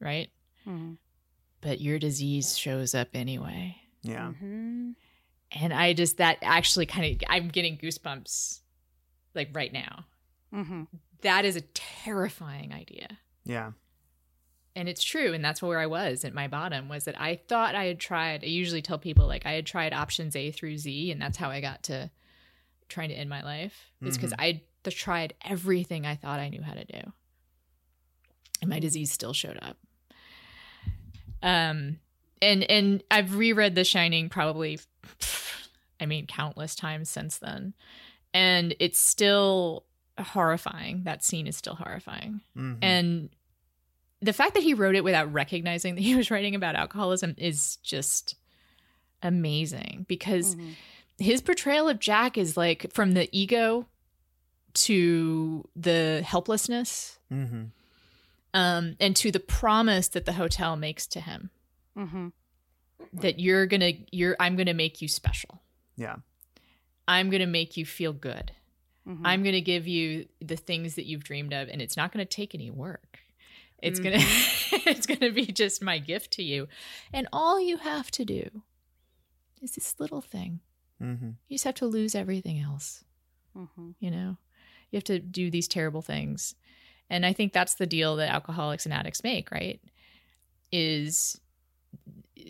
[0.00, 0.30] right
[0.66, 0.98] Mhm.
[1.60, 4.32] but your disease shows up anyway Yeah.
[4.42, 4.94] Mhm.
[5.52, 8.60] and i just that actually kind of i'm getting goosebumps
[9.34, 10.04] like right now
[10.52, 10.86] Mhm.
[11.22, 13.18] that is a terrifying idea.
[13.44, 13.72] Yeah.
[14.76, 17.74] and it's true and that's where i was at my bottom was that i thought
[17.74, 21.10] i had tried i usually tell people like i had tried options a through z
[21.10, 22.08] and that's how i got to
[22.88, 26.74] trying to end my life Is because i tried everything i thought i knew how
[26.74, 27.12] to do.
[28.62, 29.76] And my disease still showed up.
[31.42, 31.98] Um
[32.42, 34.78] and and i've reread the shining probably
[36.00, 37.74] i mean countless times since then.
[38.32, 39.84] And it's still
[40.22, 42.78] horrifying that scene is still horrifying Mhm.
[42.82, 43.30] and
[44.22, 47.76] the fact that he wrote it without recognizing that he was writing about alcoholism is
[47.82, 48.34] just
[49.22, 50.74] amazing because Mhm.
[51.18, 53.86] his portrayal of Jack is like from the ego
[54.74, 57.70] to the helplessness Mhm.
[58.54, 61.50] um, and to the promise that the hotel makes to him
[61.96, 62.32] Mhm.
[63.12, 65.62] that you're gonna you're I'm gonna make you special.
[65.96, 66.16] Yeah.
[67.08, 68.52] I'm gonna make you feel good.
[69.10, 69.20] Mhm.
[69.24, 72.24] I'm going to give you the things that you've dreamed of and it's not going
[72.24, 73.18] to take any work.
[73.82, 74.76] It's going Mm-hmm.
[74.84, 76.68] to it's going to be just my gift to you.
[77.12, 78.62] And all you have to do
[79.62, 80.60] is this little thing.
[81.02, 81.36] Mhm.
[81.48, 83.04] You just have to lose everything else,
[83.56, 83.94] Mhm.
[83.98, 84.36] you know.
[84.90, 86.54] You have to do these terrible things.
[87.08, 89.80] And I think that's the deal that alcoholics and addicts make, right?
[90.72, 91.40] Is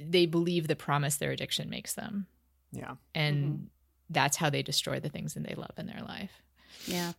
[0.04, 2.26] they believe the promise their addiction makes them.
[2.72, 2.96] Yeah.
[3.14, 3.70] And
[4.08, 6.42] that's how they destroy the things that they love in their life.
[6.86, 7.12] Yeah.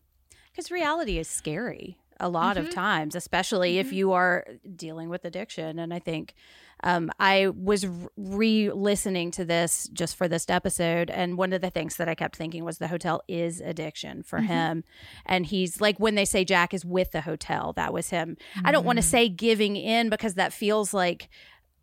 [0.52, 2.68] Because reality is scary a lot Mm-hmm.
[2.68, 4.46] of times, especially if you are
[4.76, 5.80] dealing with addiction.
[5.80, 6.36] And I think
[6.84, 7.86] um, I was
[8.18, 11.10] re listening to this just for this episode.
[11.10, 14.40] And one of the things that I kept thinking was the hotel is addiction for
[14.40, 14.48] Mm-hmm.
[14.48, 14.84] him.
[15.26, 18.38] And he's like, when they say Jack is with the hotel, that was him.
[18.66, 19.04] I don't want Mm-hmm.
[19.04, 21.30] to say giving in because that feels like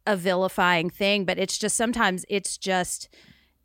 [0.06, 3.08] a vilifying thing, but it's just sometimes it's just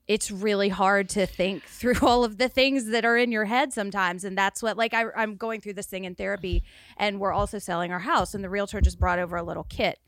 [0.08, 3.74] it's really hard to think through all of the things that are in your head
[3.74, 6.64] sometimes and that's what like I, i'm going through this thing in therapy
[6.98, 10.00] and we're also selling our house and the realtor just brought over a little kit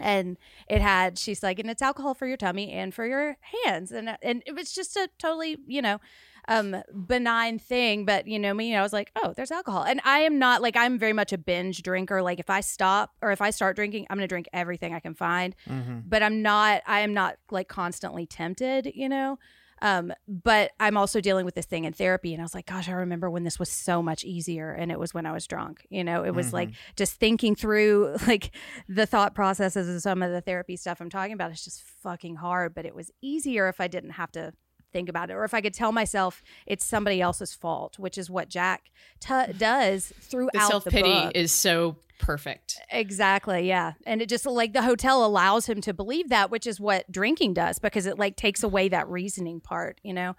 [0.00, 0.36] and
[0.68, 4.16] it had she's like and it's alcohol for your tummy and for your hands and
[4.22, 6.00] and it was just a totally you know
[6.48, 6.74] um
[7.06, 9.84] benign thing but you know me i was like oh there's alcohol.
[9.84, 12.22] And i am not like i'm very much a binge drinker.
[12.22, 15.14] Like if i stop or if i start drinking i'm gonna drink everything i can
[15.14, 15.54] find.
[15.68, 16.00] Mm-hmm.
[16.06, 19.38] but i'm not i am not like constantly tempted you know?
[19.80, 22.88] Um but i'm also dealing with this thing in therapy and i was like gosh
[22.88, 25.86] i remember when this was so much easier and it was when i was drunk.
[25.90, 28.50] You know it was like just thinking through like
[28.88, 32.36] the thought processes of some of the therapy stuff i'm talking about is just fucking
[32.36, 34.52] hard but it was easier if i didn't have to
[34.92, 38.30] think about it, or if I could tell myself it's somebody else's fault, which is
[38.30, 41.32] what Jack t- does throughout the self pity book.
[41.34, 42.80] is so perfect.
[42.90, 43.92] Exactly, yeah.
[44.04, 47.54] And it just like the hotel allows him to believe that, which is what drinking
[47.54, 50.34] does because it like takes away that reasoning part, you know.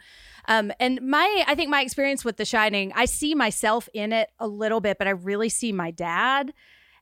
[0.48, 4.30] Um and my I think my experience with The Shining, I see myself in it
[4.40, 6.54] a little bit, but I really see my dad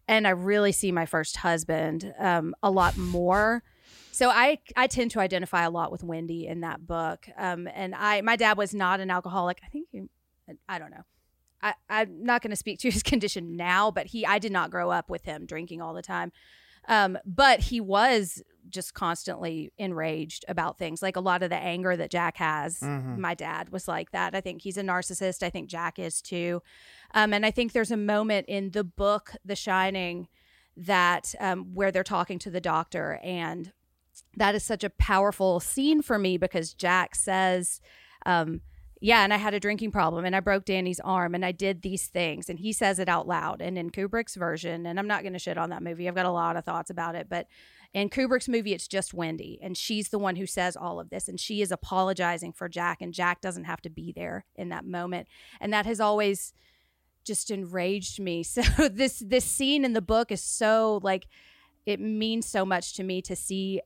[0.07, 3.63] and I really see my first husband um a lot more.
[4.11, 7.27] So I I tend to identify a lot with Wendy in that book.
[7.37, 9.59] Um and I my dad was not an alcoholic.
[9.63, 10.01] I think he
[10.67, 11.03] I don't know.
[11.61, 14.69] I, I'm not going to speak to his condition now, but he, I did not
[14.69, 16.31] grow up with him drinking all the time.
[16.87, 21.01] Um, but he was just constantly enraged about things.
[21.01, 23.17] Like a lot of the anger that Jack has, Mhm.
[23.17, 24.35] my dad was like that.
[24.35, 25.41] I think he's a narcissist.
[25.41, 26.61] I think Jack is too.
[27.15, 30.27] Um, and I think there's a moment in the book, The Shining,
[30.77, 33.19] that um, where they're talking to the doctor.
[33.23, 33.73] And
[34.35, 37.81] that is such a powerful scene for me because Jack says,
[38.25, 38.61] um,
[38.99, 41.81] yeah, and I had a drinking problem and I broke Danny's arm and I did
[41.81, 42.49] these things.
[42.49, 43.61] And he says it out loud.
[43.61, 46.25] And in Kubrick's version, and I'm not going to shit on that movie, I've got
[46.25, 47.47] a lot of thoughts about it, but
[47.93, 49.59] in Kubrick's movie, it's just Wendy.
[49.61, 51.27] And she's the one who says all of this.
[51.27, 53.01] And she is apologizing for Jack.
[53.01, 55.27] And Jack doesn't have to be there in that moment.
[55.61, 56.53] And that has always
[57.23, 58.43] just enraged me.
[58.43, 61.27] So this this scene in the book is so like
[61.85, 63.81] it means so much to me to see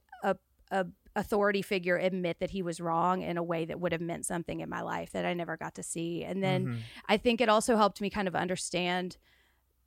[0.72, 4.26] a authority figure admit that he was wrong in a way that would have meant
[4.26, 6.24] something in my life that I never got to see.
[6.24, 6.80] And then Mhm.
[7.10, 9.18] I think it also helped me kind of understand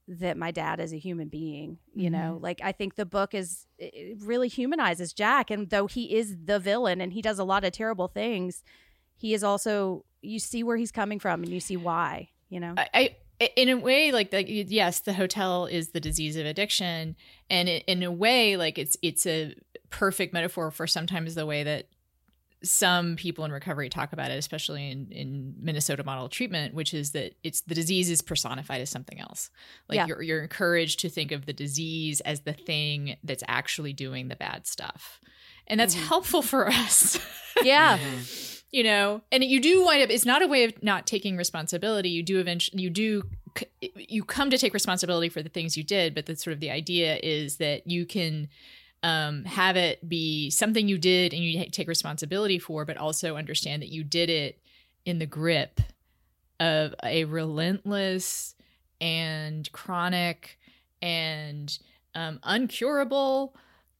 [0.06, 2.38] that my dad is a human being, you know.
[2.42, 6.58] Like I think the book is it really humanizes Jack and though he is the
[6.58, 8.62] villain and he does a lot of terrible things,
[9.16, 12.74] he is also you see where he's coming from and you see why, you know.
[12.76, 17.16] I, I in a way like like yes the hotel is the disease of addiction
[17.50, 19.54] and it, in a way like it's it's a
[19.98, 21.86] perfect metaphor for sometimes the way that
[22.64, 27.12] some people in recovery talk about it especially in in Minnesota model treatment which is
[27.12, 29.50] that it's the disease is personified as something else
[29.88, 30.06] like Yeah.
[30.06, 34.36] you're you're encouraged to think of the disease as the thing that's actually doing the
[34.36, 35.20] bad stuff
[35.66, 36.06] and that's Mhm.
[36.08, 37.18] helpful for us
[37.62, 37.98] yeah.
[38.70, 42.08] you know and you do wind up it's not a way of not taking responsibility
[42.08, 43.22] you do eventually you do
[43.94, 46.70] you come to take responsibility for the things you did but the sort of the
[46.70, 48.48] idea is that you can
[49.04, 53.82] um, have it be something you did and you take responsibility for but also understand
[53.82, 54.58] that you did it
[55.04, 55.80] in the grip
[56.58, 58.54] of a relentless
[59.00, 60.58] and chronic
[61.02, 61.78] and
[62.14, 63.52] um, uncurable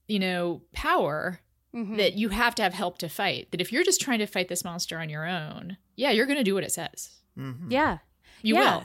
[0.08, 1.40] you know power
[1.74, 1.96] Mhm.
[1.96, 3.50] that you have to have help to fight.
[3.50, 6.38] That if you're just trying to fight this monster on your own, yeah, you're going
[6.38, 7.16] to do what it says.
[7.36, 7.66] Mhm.
[7.68, 7.98] yeah.
[8.42, 8.76] You Yeah.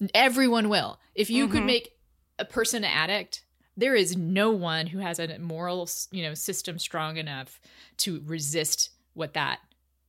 [0.00, 0.08] will.
[0.14, 1.00] Everyone will.
[1.14, 1.66] If you could Mhm.
[1.66, 1.96] make
[2.38, 3.43] a person an addict,
[3.76, 7.60] there is no one who has a moral, you know, system strong enough
[7.98, 9.58] to resist what that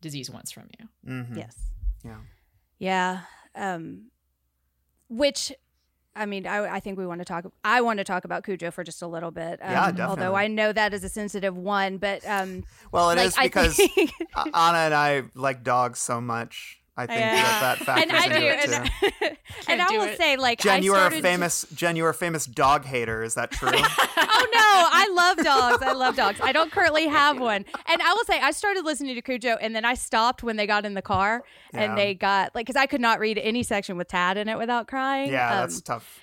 [0.02, 0.88] disease wants from you.
[1.12, 1.38] Mhm.
[1.38, 1.56] Yes.
[2.04, 2.18] Yeah.
[2.78, 3.20] Yeah.
[3.56, 4.12] Um,
[5.10, 5.52] which,
[6.16, 7.46] I mean, I, I think we want to talk.
[7.64, 9.60] I want to talk about Cujo for just a little bit.
[9.62, 10.36] Um, Yeah, Although.
[10.36, 14.12] I know that is a sensitive one, but um, Well, it like, is because think-
[14.54, 16.80] Ana and I like dogs so much.
[16.98, 17.36] I think Yeah.
[17.36, 18.92] that that factors and I into do, it and, too.
[19.22, 19.38] I-
[19.74, 20.18] and I will it.
[20.18, 21.96] say, like, Jenn, I you are a started to- famous Jenn.
[21.98, 23.22] You are a famous dog hater.
[23.22, 23.70] Is that true?
[23.74, 25.84] oh no, I love dogs.
[25.84, 26.40] I love dogs.
[26.42, 27.66] I don't currently have one.
[27.88, 30.66] And I will say I started listening to Cujo and then I stopped when they
[30.68, 31.82] got in the car Yeah.
[31.82, 34.58] and they got like cuz I could not read any section with Tad in it
[34.58, 35.32] without crying.
[35.32, 36.20] yeah, Um, that's tough.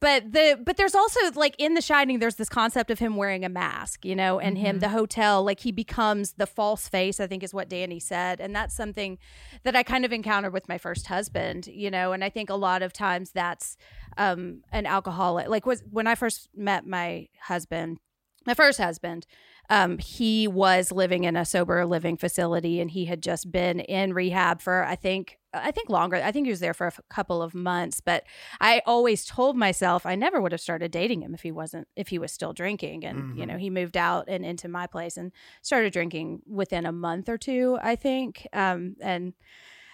[0.00, 3.44] But the but there's also like in the shining there's this concept of him wearing
[3.44, 7.26] a mask you know and him the hotel like he becomes the false face i
[7.26, 9.18] think is what danny said and that's something
[9.62, 12.54] that i kind of encountered with my first husband you know and i think a
[12.54, 13.76] lot of times that's
[14.16, 17.98] um an alcoholic like was when i first met my husband
[18.46, 19.26] my first husband
[19.68, 24.12] um, he was living in a sober living facility and he had just been in
[24.12, 27.00] rehab for i think i think longer i think he was there for a f-
[27.10, 28.24] couple of months but
[28.60, 32.08] i always told myself i never would have started dating him if he wasn't if
[32.08, 33.48] he was still drinking and you Mhm.
[33.48, 37.38] know he moved out and into my place and started drinking within a month or
[37.38, 39.32] two i think um, and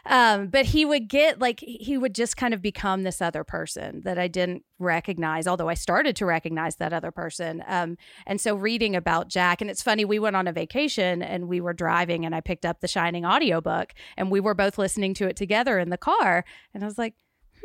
[0.07, 4.03] um, but he would get like he would just kind of become this other person
[4.05, 7.63] that I didn't recognize, although I started to recognize that other person.
[7.67, 11.47] Um, and so reading about Jack, and it's funny, we went on a vacation and
[11.49, 15.15] we were driving and I picked up the Shining audiobook and we were both listening
[15.15, 16.45] to it together in the car.
[16.75, 17.15] And I was like,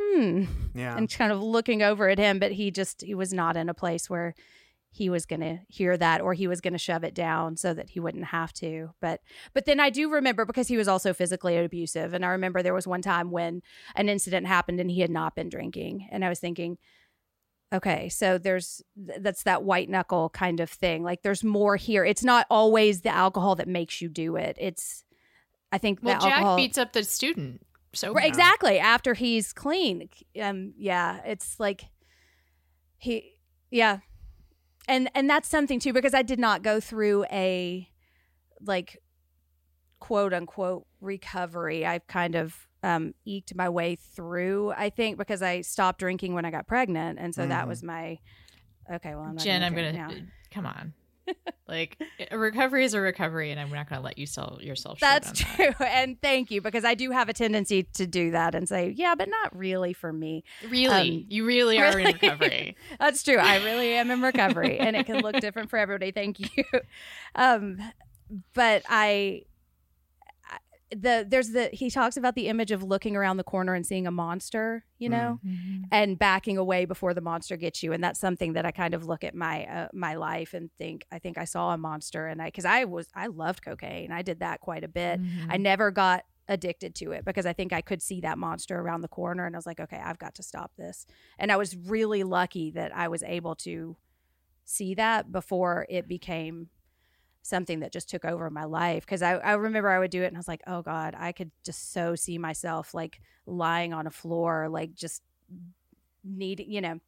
[0.00, 0.96] hmm, Yeah.
[0.96, 3.74] and kind of looking over at him, but he just he was not in a
[3.74, 4.34] place where
[4.98, 7.72] he was going to hear that or he was going to shove it down so
[7.72, 9.20] that he wouldn't have to but
[9.54, 12.74] but then i do remember because he was also physically abusive and i remember there
[12.74, 13.62] was one time when
[13.94, 16.76] an incident happened and he had not been drinking and i was thinking
[17.72, 22.24] okay so there's that's that white knuckle kind of thing like there's more here it's
[22.24, 25.04] not always the alcohol that makes you do it it's
[25.70, 27.64] I think Well, Jack alcohol beats up the student.
[27.94, 30.08] So Right, exactly after he's clean.
[30.40, 31.84] Um, yeah, it's like
[32.98, 33.34] he,
[33.70, 33.98] yeah,
[34.88, 37.88] and and that's something too because I did not go through a
[38.60, 38.98] like
[40.00, 41.84] quote unquote recovery.
[41.86, 44.72] I've kind of um, eked my way through.
[44.72, 47.68] I think because I stopped drinking when I got pregnant, and so that Mhm.
[47.68, 48.18] was my
[48.92, 49.14] okay.
[49.14, 50.10] Well, I'm not Jenn, I'm gonna now.
[50.50, 50.94] come on.
[51.68, 51.98] Like
[52.30, 54.98] a recovery is a recovery, and I'm not gonna let you sell yourself.
[54.98, 58.54] short That's true, and thank you because I do have a tendency to do that
[58.54, 60.44] and say, yeah, but not really for me.
[60.68, 62.04] Really, Um, you really are really?
[62.10, 62.76] in recovery.
[62.98, 63.36] That's true.
[63.38, 66.10] I really am in recovery, and it can look different for everybody.
[66.12, 66.64] Thank you.
[67.34, 67.78] Um,
[68.54, 69.42] but I-
[70.90, 74.06] the there's the he talks about the image of looking around the corner and seeing
[74.06, 75.38] a monster, you know,
[75.92, 79.06] and backing away before the monster gets you, and that's something that I kind of
[79.06, 82.40] look at my uh, my life and think I think I saw a monster, and
[82.40, 85.20] I because I was I loved cocaine, I did that quite a bit.
[85.20, 85.50] Mm-hmm.
[85.50, 89.02] I never got addicted to it because I think I could see that monster around
[89.02, 91.06] the corner and I was like, okay, I've got to stop this.
[91.38, 93.96] And I was really lucky that I was able to
[94.64, 96.68] see that before it became
[97.48, 99.06] something that just took over my life.
[99.06, 101.32] Cause I, I remember I would do it and I was like, oh God, I
[101.32, 105.22] could just so see myself like lying on a floor, like just
[106.24, 107.00] needing, you know.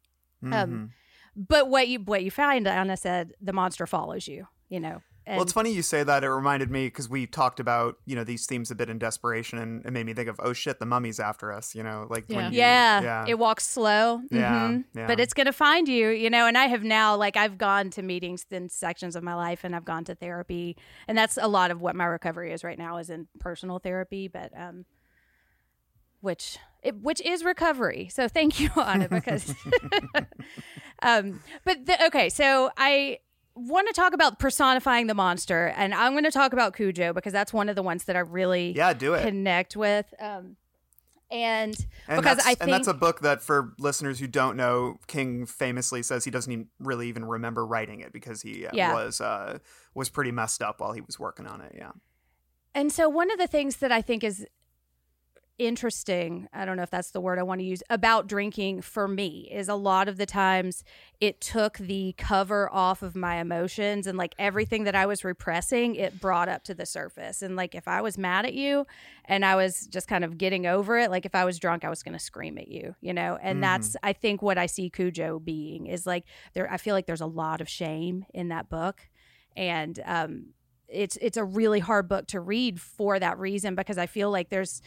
[0.43, 0.53] Mhm.
[0.53, 0.93] Um,
[1.35, 5.01] But what you what you find, Ana said, the monster follows you, you know.
[5.25, 6.23] And well, it's funny you say that.
[6.23, 9.59] It reminded me because we talked about you know these themes a bit in desperation,
[9.59, 11.75] and it made me think of oh shit, the mummy's after us.
[11.75, 12.35] You know, like Yeah.
[12.37, 14.21] when you, yeah, yeah, it walks slow.
[14.31, 14.85] Yeah, mhm.
[14.95, 15.07] yeah.
[15.07, 16.47] But it's gonna find you, you know.
[16.47, 19.75] And I have now, like, I've gone to meetings in sections of my life, and
[19.75, 20.75] I've gone to therapy,
[21.07, 24.27] and that's a lot of what my recovery is right now is in personal therapy,
[24.27, 24.85] but um,
[26.21, 28.09] which it, which is recovery.
[28.11, 29.53] So thank you, Ana, because
[31.03, 33.19] um, but the, okay, so I
[33.55, 37.33] want to talk about personifying the monster, and I'm going to talk about Cujo because
[37.33, 39.23] that's one of the ones that I really yeah, do it.
[39.23, 40.13] connect with.
[40.19, 40.55] Um,
[41.29, 41.75] and,
[42.09, 44.99] And because that's, I think and that's a book that for listeners who don't know,
[45.07, 48.93] King famously says he doesn't even really even remember writing it because he uh, Yeah.
[48.93, 49.59] was uh,
[49.95, 51.73] was pretty messed up while he was working on it.
[51.77, 51.91] Yeah.
[52.75, 54.45] And so one of the things that I think is
[55.67, 59.07] interesting, I don't know if that's the word I want to use, about drinking for
[59.07, 60.83] me is a lot of the times
[61.19, 65.95] it took the cover off of my emotions and like everything that I was repressing,
[65.95, 67.41] it brought up to the surface.
[67.41, 68.85] And like if I was mad at you
[69.25, 71.89] and I was just kind of getting over it, like if I was drunk, I
[71.89, 73.37] was going to scream at you, you know?
[73.41, 73.61] And Mhm.
[73.61, 77.21] that's I think what I see Cujo being is like there I feel like there's
[77.21, 79.01] a lot of shame in that book.
[79.55, 80.53] And um
[80.93, 84.49] it's it's a really hard book to read for that reason because I feel like
[84.49, 84.81] there's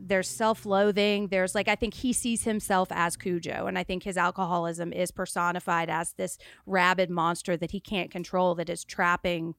[0.00, 1.28] there's self-loathing.
[1.28, 5.10] There's like i think he sees himself as cujo and i think his alcoholism is
[5.10, 9.54] personified as this rabid monster that he can't control that is trapping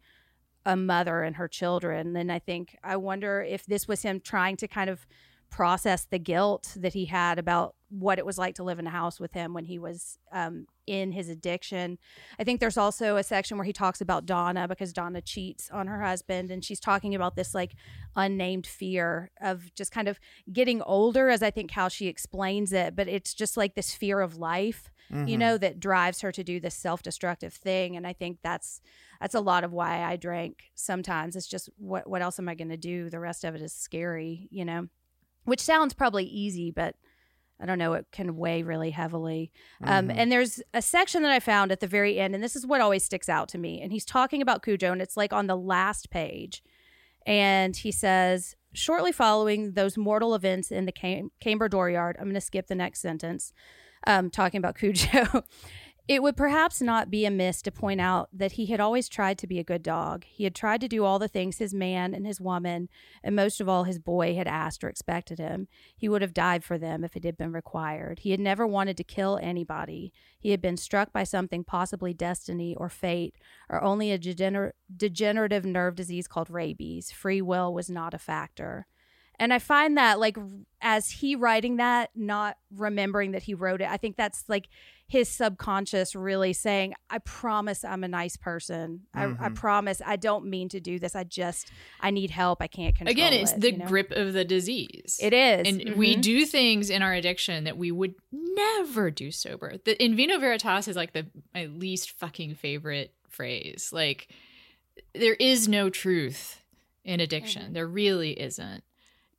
[0.66, 2.16] a mother and her children.
[2.16, 5.06] And i think i wonder if this was him trying to kind of
[5.50, 8.92] process the guilt that he had about what it was like to live in a
[8.92, 11.98] house with him when he was um, in his addiction.
[12.40, 15.88] I think there's also a section where he talks about Donna because Donna cheats on
[15.88, 17.74] her husband, and she's talking about this like
[18.16, 20.20] unnamed fear of just kind of
[20.54, 22.96] getting older, as I think how she explains it.
[22.96, 24.92] But it's just like this fear of life,
[25.26, 25.40] you Mhm.
[25.40, 27.96] know, that drives her to do this self-destructive thing.
[27.96, 28.82] And I think that's
[29.20, 30.66] that's a lot of why I drank.
[30.76, 33.10] Sometimes it's just what what else am I going to do?
[33.10, 34.88] The rest of it is scary, you know
[35.46, 36.96] which sounds probably easy, but
[37.62, 39.52] I don't know, it can weigh really heavily.
[39.84, 40.14] Um, Mhm.
[40.18, 42.80] and there's a section that I found at the very end, and this is what
[42.82, 43.82] always sticks out to me.
[43.82, 46.64] And he's talking about Cujo, and it's like on the last page.
[47.26, 52.34] And he says, shortly following those mortal events in the Cam- Camber Dooryard, I'm going
[52.36, 53.52] to skip the next sentence,
[54.08, 55.44] um, talking about Cujo.
[56.10, 59.46] It would perhaps not be amiss to point out that he had always tried to
[59.46, 60.24] be a good dog.
[60.24, 62.90] He had tried to do all the things his man and his woman,
[63.24, 65.68] and most of all his boy, had asked or expected him.
[65.96, 68.22] He would have died for them if it had been required.
[68.22, 70.12] He had never wanted to kill anybody.
[70.40, 73.36] He had been struck by something, possibly destiny or fate,
[73.70, 77.12] or only a degener- degenerative nerve disease called rabies.
[77.12, 78.88] Free will was not a factor.
[79.42, 80.38] And I find that, like,
[80.82, 84.68] as he writing that, not remembering that he wrote it, I think that's like
[85.10, 89.02] his subconscious really saying, I promise I'm a nice person.
[89.14, 89.56] I, I Mhm.
[89.56, 91.16] promise I don't mean to do this.
[91.16, 92.62] I just, I need help.
[92.62, 93.20] I can't control it.
[93.20, 93.86] Again, it's it, the you know?
[93.88, 95.20] grip of the disease.
[95.22, 95.68] It is.
[95.68, 96.22] And we Mhm.
[96.22, 99.78] do things in our addiction that we would never do sober.
[99.84, 103.90] The in vino veritas is like the my least fucking favorite phrase.
[103.92, 104.28] Like
[105.16, 106.64] there is no truth
[107.04, 107.72] in addiction.
[107.72, 107.74] Mhm.
[107.74, 108.84] There really isn't.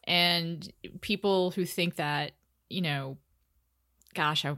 [0.03, 0.69] And
[1.01, 2.33] people who think that,
[2.69, 3.19] you know,
[4.15, 4.57] gosh, I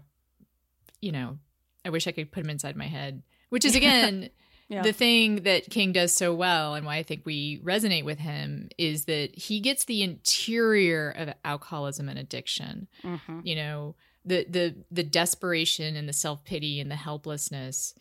[1.03, 1.39] you know,
[1.85, 3.23] I wish I could put them inside my head.
[3.51, 4.31] Which is again
[4.69, 4.83] Yeah.
[4.83, 8.71] the thing that King does so well and why I think we resonate with him
[8.79, 12.89] is that he gets the interior of alcoholism and addiction.
[13.03, 13.41] Mm-hmm.
[13.45, 13.95] You know,
[14.25, 17.95] the the the desperation and the self-pity and the helplessness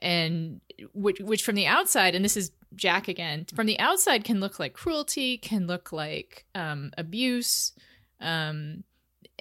[0.00, 0.60] and
[0.94, 4.58] which which from the outside and this is Jack again, from the outside can look
[4.58, 7.72] like cruelty, can look like um abuse
[8.20, 8.84] um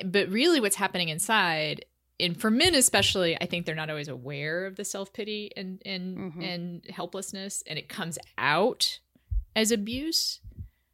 [0.05, 1.85] but really what's happening inside
[2.19, 6.17] and for men especially i think they're not always aware of the self-pity and and
[6.33, 6.43] Mhm.
[6.43, 8.99] and helplessness and it comes out
[9.55, 10.39] as abuse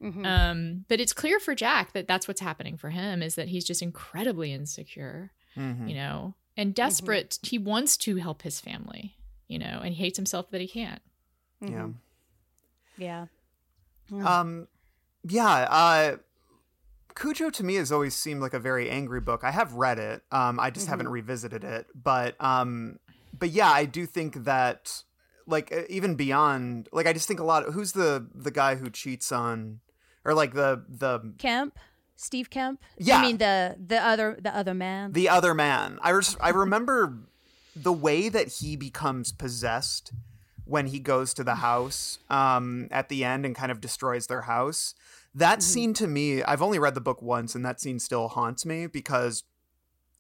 [0.02, 0.26] Mm-hmm.
[0.26, 3.64] um but it's clear for jack that that's what's happening for him is that he's
[3.64, 5.88] just incredibly insecure Mhm.
[5.90, 9.16] you know and desperate he wants to help his family
[9.48, 11.02] you know and he hates himself that he can't
[11.62, 11.90] Yeah.
[12.98, 13.28] Yeah.
[14.12, 14.68] Um,
[15.24, 15.54] yeah.
[15.70, 16.18] Uh,
[17.16, 19.44] Cujo to me has always seemed like a very angry book.
[19.44, 20.24] I have read it.
[20.32, 21.88] Um, I just haven't revisited it.
[21.96, 23.00] But um,
[23.38, 25.04] but yeah, I do think that
[25.48, 27.66] like even beyond like I just think a lot.
[27.66, 29.80] Of, who's the the guy who cheats on
[30.26, 31.78] or like the the Kemp,
[32.16, 32.82] Steve Kemp.
[32.98, 33.18] Yeah.
[33.18, 35.12] I mean the the other the other man.
[35.14, 36.00] the other man.
[36.02, 37.18] I res- I remember
[37.76, 40.12] the way that he becomes possessed
[40.66, 44.44] when he goes to the house um, at the end and kind of destroys their
[44.44, 44.96] house.
[45.34, 48.66] That scene to me, I've only read the book once, and that scene still haunts
[48.66, 49.44] me because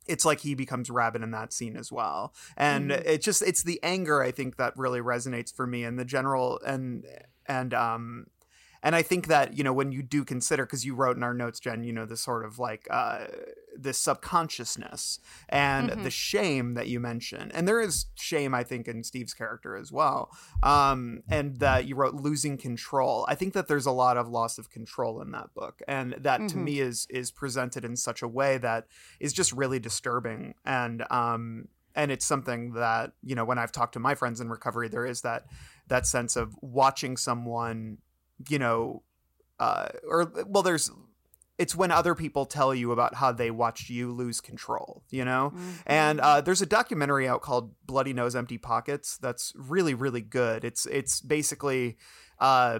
[0.07, 2.33] it's like he becomes rabid in that scene as well.
[2.57, 6.05] And it just it's the anger i think that really resonates for me and the
[6.05, 7.05] general and
[7.45, 8.27] and um
[8.83, 11.33] and i think that you know when you do consider because you wrote in our
[11.33, 13.25] notes jenn you know this sort of like uh
[13.77, 15.19] this subconsciousness
[15.49, 19.75] and the shame that you mentioned and there is shame i think in steve's character
[19.75, 20.29] as well
[20.63, 23.25] um and that you wrote losing control.
[23.27, 26.47] I think that there's a lot of loss of control in that book and that
[26.49, 28.87] to me is is presented in such a way that
[29.19, 33.93] is just really disturbing and um and it's something that you know when i've talked
[33.93, 35.45] to my friends in recovery there is that
[35.87, 37.97] that sense of watching someone
[38.49, 39.03] you know
[39.59, 40.91] uh or well there's
[41.61, 45.53] it's when other people tell you about how they watched you lose control, you know?
[45.85, 50.63] And uh, there's a documentary out called Bloody Nose Empty Pockets that's really, really good.
[50.65, 51.97] It's it's basically
[52.39, 52.79] uh,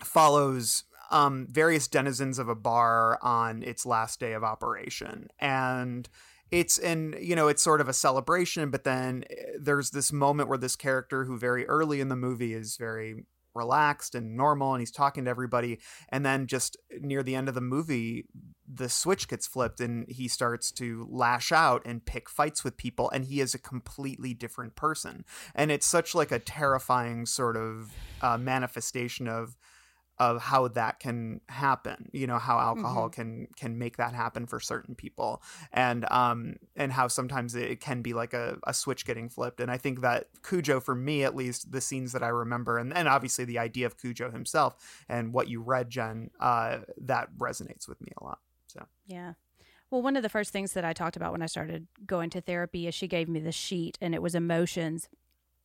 [0.00, 5.28] follows um, various denizens of a bar on its last day of operation.
[5.38, 6.08] And
[6.50, 10.50] it's and you know it's sort of a celebration but then eh, there's this moment
[10.50, 13.24] where this character who very early in the movie is very
[13.54, 15.78] relaxed and normal and he's talking to everybody
[16.08, 18.26] and then just near the end of the movie
[18.74, 23.10] the switch gets flipped and he starts to lash out and pick fights with people
[23.10, 25.24] and he is a completely different person.
[25.54, 27.92] And it's such like a terrifying sort of
[28.22, 29.56] uh, manifestation of
[30.22, 34.60] of how that can happen you know how alcohol can can make that happen for
[34.60, 35.42] certain people
[35.72, 39.68] and um and how sometimes it can be like a, a switch getting flipped and
[39.68, 43.08] i think that cujo for me at least the scenes that i remember and, and
[43.08, 44.76] obviously the idea of cujo himself
[45.08, 49.34] and what you read jenn uh that resonates with me a lot so Yeah.
[49.90, 52.40] Well, one of the first things that I talked about when I started going to
[52.40, 55.10] therapy is she gave me the sheet and it was emotions.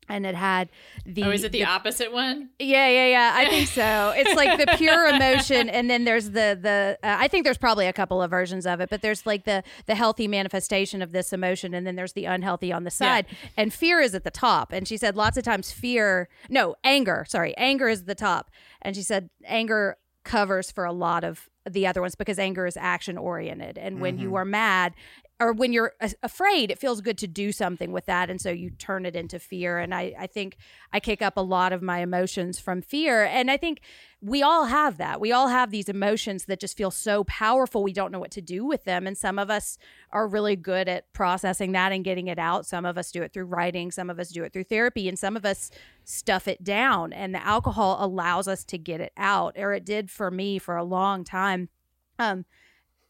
[0.10, 0.70] And it had
[1.06, 3.32] the oh is it the, opposite one Yeah, yeah, yeah.
[3.36, 4.14] I think so.
[4.16, 6.98] It's like the pure emotion, and then there's the the.
[7.04, 9.64] Uh, I think there's probably a couple of versions of it, but there's like the
[9.86, 13.26] the healthy manifestation of this emotion, and then there's the unhealthy on the side.
[13.58, 14.72] And fear is at the top.
[14.72, 17.26] And she said lots of times fear, no, anger.
[17.28, 18.50] Sorry, anger is the top.
[18.82, 22.78] And she said anger covers for a lot of the other ones because anger is
[22.78, 24.94] action oriented, and when you are mad,
[25.40, 28.32] or when you're afraid, it feels good to do something with that.
[28.32, 29.78] And so you turn it into fear.
[29.78, 30.58] And I, I think
[30.92, 33.24] I kick up a lot of my emotions from fear.
[33.24, 33.82] And I think
[34.20, 35.22] we all have that.
[35.22, 37.84] We all have these emotions that just feel so powerful.
[37.84, 39.06] We don't know what to do with them.
[39.06, 39.78] And some of us
[40.12, 42.66] are really good at processing that and getting it out.
[42.66, 43.92] Some of us do it through writing.
[43.92, 45.08] Some of us do it through therapy.
[45.08, 45.70] And some of us
[46.04, 47.14] stuff it down.
[47.14, 50.78] And the alcohol allows us to get it out, or it did for me for
[50.78, 51.70] a long time.
[52.18, 52.46] Um,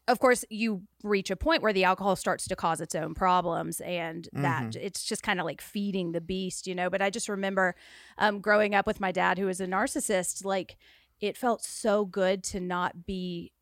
[0.08, 3.80] of course you reach a point where the alcohol starts to cause its own problems
[3.80, 6.90] and that it's just kind of like feeding the beast you know?
[6.90, 7.76] But i just remember
[8.16, 10.76] um, growing up with my dad who was a narcissist like
[11.20, 13.52] it felt so good to not be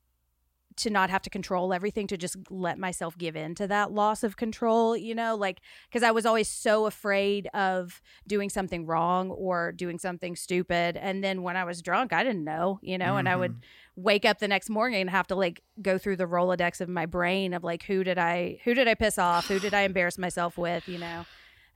[0.77, 4.22] to not have to control everything to just let myself give in to that loss
[4.22, 9.31] of control you know like because i was always so afraid of doing something wrong
[9.31, 10.97] or doing something stupid.
[10.97, 14.03] And then when i was drunk i didn't know you know and i would mm-hmm.
[14.03, 17.07] wake up the next morning and have to like go through the rolodex of my
[17.07, 19.49] brain of like who did i who did i piss off?
[19.49, 21.24] Who did i embarrass myself with you know?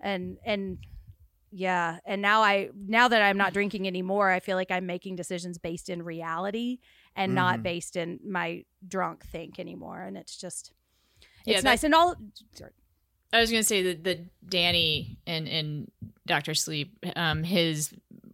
[0.01, 0.78] And and
[1.53, 1.98] yeah.
[2.05, 5.59] And now i now that i'm not drinking anymore i feel like i'm making decisions
[5.59, 6.78] based in reality
[7.16, 10.72] and not based in my drunk think anymore and it's just
[11.44, 12.14] Yeah, it's that- nice and all
[12.54, 12.72] sorry.
[13.32, 15.90] I was gonna say that the Danny and and
[16.26, 17.92] Doctor Sleep, um, his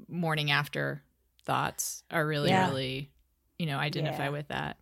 [0.09, 1.03] morning after
[1.45, 2.69] thoughts are really, Yeah.
[2.69, 3.11] really,
[3.59, 4.31] you know, identify Yeah.
[4.31, 4.79] with that.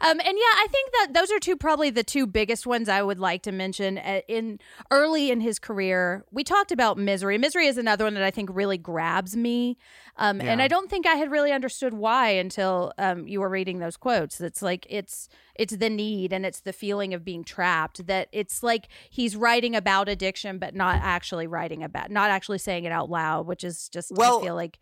[0.00, 3.02] Um, and yeah, I think that those are two probably the two biggest ones I
[3.02, 3.98] would like to mention.
[3.98, 4.58] Uh, In
[4.90, 7.38] early in his career, we talked about misery.
[7.38, 9.76] Misery is another one that I think really grabs me,
[10.16, 13.78] um, and I don't think I had really understood why until um, you were reading
[13.78, 14.40] those quotes.
[14.40, 18.06] It's like it's it's the need and it's the feeling of being trapped.
[18.06, 22.84] That it's like he's writing about addiction, but not actually writing about, not actually saying
[22.84, 24.78] it out loud, which is just Well, I feel like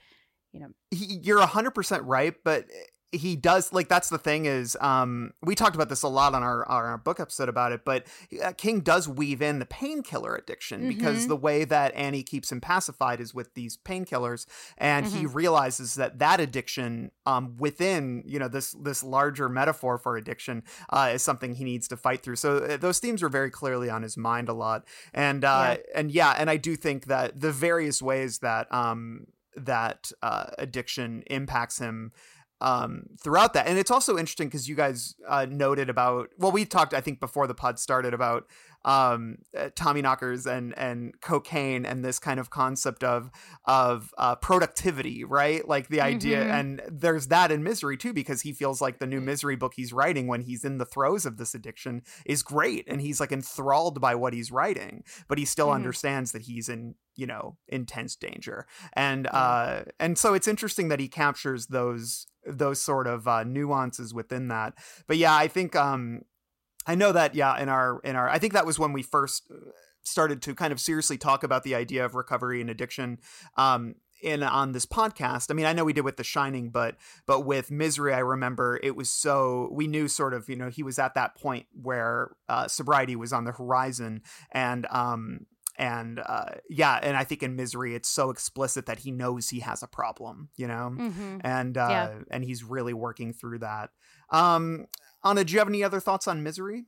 [0.53, 2.65] you know he, you're 100% right but
[3.13, 6.43] he does like that's the thing is um we talked about this a lot on
[6.43, 8.07] our our book episode about it but
[8.45, 11.29] uh, king does weave in the painkiller addiction because Mhm.
[11.29, 14.47] the way that annie keeps him pacified is with these painkillers
[14.79, 15.33] and he Mm-hmm.
[15.37, 21.11] realizes that that addiction um within you know this this larger metaphor for addiction uh
[21.15, 24.03] is something he needs to fight through so uh, those themes are very clearly on
[24.03, 28.01] his mind a lot and uh and yeah and i do think that the various
[28.01, 32.13] ways that um that uh, addiction impacts him
[32.61, 33.67] um, throughout that.
[33.67, 37.21] And it's also interesting because you guys uh, noted about, well, we talked, I think,
[37.21, 38.47] before the pod started about
[38.83, 43.31] um, uh, Tommyknockers and and cocaine and this kind of concept of
[43.67, 45.69] of uh, productivity, right?
[45.69, 46.51] Like the idea, Mhm.
[46.51, 49.93] and there's that in Misery too, because he feels like the new Misery book he's
[49.93, 54.01] writing when he's in the throes of this addiction is great, and he's like enthralled
[54.01, 55.75] by what he's writing, but he still Mhm.
[55.75, 61.01] understands that he's in you know intense danger, and uh, and so it's interesting that
[61.01, 64.75] he captures those those sort of uh, nuances within that.
[65.07, 66.23] But yeah, I think um,
[66.87, 69.51] I know that yeah in our in our I think that was when we first
[69.51, 69.71] uh,
[70.03, 73.19] started to kind of seriously talk about the idea of recovery and addiction
[73.57, 75.51] um in on this podcast.
[75.51, 78.79] I mean, I know we did with The Shining, but but with Misery, I remember
[78.83, 82.33] it was so we knew sort of, you know, he was at that point where
[82.49, 84.23] uh sobriety was on the horizon
[84.53, 85.47] and um
[85.81, 89.61] and uh yeah, and I think in Misery it's so explicit that he knows he
[89.61, 90.93] has a problem, you know?
[90.97, 91.41] mhm.
[91.43, 92.19] And uh Yeah.
[92.31, 93.91] and he's really working through that.
[94.31, 94.87] Um
[95.25, 96.85] Ana, do you have any other thoughts on Misery?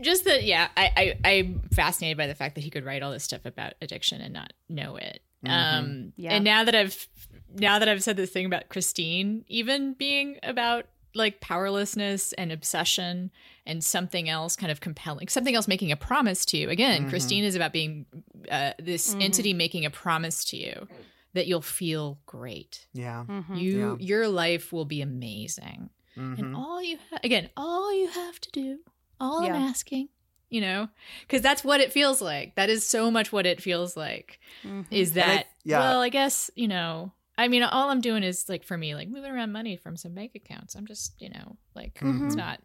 [0.00, 3.12] Just that, yeah, I, I, I'm fascinated by the fact that he could write all
[3.12, 5.20] this stuff about addiction and not know it.
[5.44, 5.50] Mhm.
[5.50, 6.34] Um, Yeah.
[6.36, 7.06] and now that I've
[7.52, 13.30] now that I've said this thing about Christine, even being about like powerlessness and obsession
[13.66, 16.70] and something else kind of compelling, something else making a promise to you.
[16.70, 17.08] Again, Mhm.
[17.10, 18.06] Christine is about being
[18.50, 19.22] uh, this Mhm.
[19.22, 20.88] entity making a promise to you
[21.34, 22.86] that you'll feel great.
[22.92, 23.24] Yeah.
[23.28, 23.60] Mhm.
[23.60, 24.06] You Yeah.
[24.06, 25.90] your life will be amazing.
[26.16, 28.80] And all you ha- again, all you have to do,
[29.20, 29.54] all Yeah.
[29.54, 30.08] I'm asking,
[30.50, 30.88] you know,
[31.22, 32.56] because that's what it feels like.
[32.56, 34.38] That is so much what it feels like.
[34.64, 34.86] Mhm.
[34.90, 35.78] Is And I- that yeah.
[35.78, 36.00] well?
[36.02, 37.12] I guess you know.
[37.40, 40.14] I mean, all I'm doing is like for me, like moving around money from some
[40.14, 40.74] bank accounts.
[40.74, 42.26] I'm just you know like Mhm.
[42.26, 42.60] it's not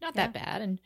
[0.00, 0.80] not that bad, and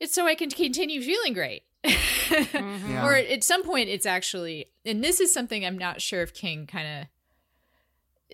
[0.00, 1.62] it's so I can continue feeling great.
[1.84, 2.88] Mhm.
[2.90, 3.04] Yeah.
[3.06, 6.66] Or at some point, it's actually, and this is something I'm not sure if King
[6.66, 7.06] kind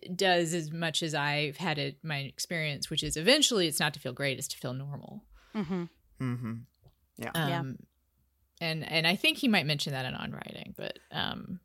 [0.08, 3.94] of does as much as I've had it my experience, which is eventually it's not
[3.94, 5.24] to feel great, it's to feel normal.
[5.54, 5.88] Mhm.
[6.20, 6.62] Mhm.
[7.18, 7.30] Yeah.
[7.34, 7.76] Um,
[8.60, 11.60] and and I think he might mention that in on writing, but um,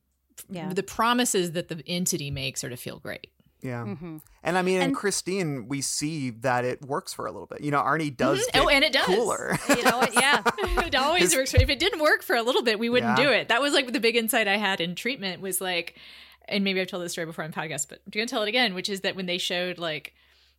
[0.49, 0.71] Yeah.
[0.73, 3.27] the promises that the entity makes are to feel great.
[3.61, 3.83] Yeah.
[3.85, 4.21] Mhm.
[4.43, 7.61] And I mean, in Christine, we see that it works for a little bit.
[7.61, 8.39] You know, Arnie does.
[8.47, 8.53] Mhm.
[8.53, 9.05] get Oh, and it does.
[9.07, 9.57] Cooler.
[9.69, 10.03] You know?
[10.13, 10.43] Yeah,
[10.85, 11.53] it always His- works.
[11.55, 13.25] If it didn't work for a little bit, we wouldn't Yeah.
[13.25, 13.49] do it.
[13.49, 15.95] That was like the big insight I had in treatment was like,
[16.47, 18.75] and maybe I've told this story before on podcast, but I'm gonna tell it again,
[18.75, 20.13] which is that when they showed like,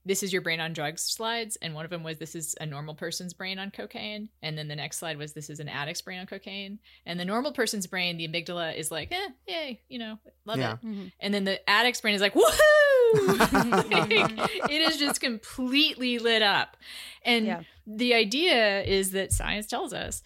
[0.04, 2.66] this is your brain on drugs slides, and one of them was this is a
[2.66, 6.00] normal person's brain on cocaine, and then the next slide was this is an addict's
[6.02, 9.98] brain on cocaine, and the normal person's brain, the amygdala is like, eh, yay, you
[9.98, 10.74] know, love Yeah.
[10.74, 11.12] it, Mhm.
[11.20, 13.90] and then the addict's brain is like, woohoo!
[13.90, 14.10] Like,
[14.70, 16.76] it is just completely lit up.
[17.22, 17.62] And Yeah.
[17.86, 20.22] the idea is that science tells us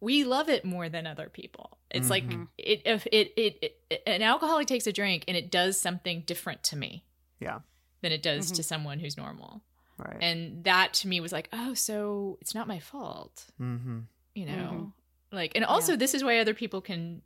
[0.00, 1.78] we love it more than other people.
[1.90, 2.48] It's like Mhm.
[2.58, 6.62] it, if it, it, it, an alcoholic takes a drink and it does something different
[6.64, 7.04] to me
[7.40, 7.60] Yeah.
[8.04, 8.56] Than it does Mhm.
[8.56, 9.62] to someone who's normal.
[9.96, 10.18] Right.
[10.20, 14.00] And that to me was like, oh, so it's not my fault, mm-hmm.
[14.34, 14.52] you know?
[14.52, 14.92] Mhm.
[15.32, 17.22] Like, and also this is why other people can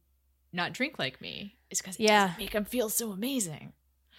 [0.53, 2.29] not drink like me is because it Yeah.
[2.29, 3.73] doesn't make them feel so amazing.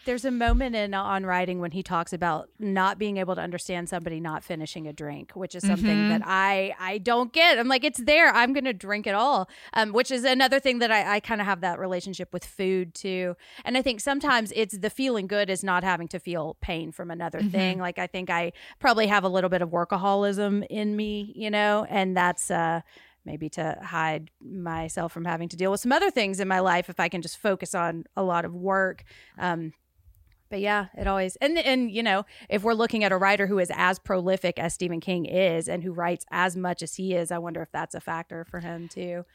[0.10, 3.90] There's a moment in on writing when he talks about not being able to understand
[3.90, 6.10] somebody not finishing a drink, which is something Mhm.
[6.10, 7.60] that I I don't get.
[7.60, 8.34] I'm like, it's there.
[8.34, 9.48] I'm going to drink it all.
[9.74, 12.96] Um, which is another thing that I, I kind of have that relationship with food
[12.96, 13.36] too.
[13.64, 17.12] And I think sometimes it's the feeling good is not having to feel pain from
[17.12, 17.52] another Mhm.
[17.52, 17.78] thing.
[17.80, 21.86] Like I think I probably have a little bit of workaholism in me, you know,
[21.88, 22.82] and that's uh
[23.26, 26.90] maybe to hide myself from having to deal with some other things in my life
[26.90, 29.04] if I can just focus on a lot of work.
[29.38, 29.74] Um,
[30.50, 33.60] but yeah, it always and and you know if we're looking at a writer who
[33.60, 37.32] is as prolific as Stephen King is and who writes as much as he is,
[37.32, 39.26] I wonder if that's a factor for him too.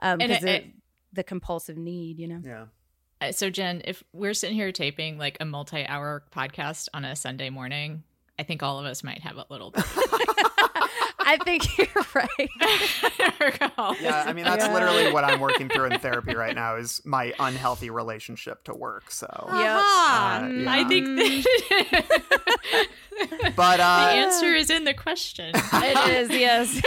[0.00, 0.66] Um, And 'cause I- it-
[1.12, 2.40] the compulsive need, you know.
[2.44, 2.66] Yeah.
[3.20, 7.50] Uh, So Jenn, if we're sitting here taping like a multi-hour podcast on a Sunday
[7.50, 8.02] morning,
[8.38, 9.84] I think all of us might have a little bit
[11.26, 12.50] I think you're right.
[13.02, 13.96] of alcohol.
[14.00, 14.72] Yeah, I mean that's Yeah.
[14.74, 19.10] literally what I'm working through in therapy right now is my unhealthy relationship to work.
[19.10, 20.40] So, Aha.
[20.42, 20.72] Uh, yeah.
[20.72, 22.04] I think that
[23.56, 25.52] but the uh, answer is in the question.
[25.54, 26.80] it is, yes.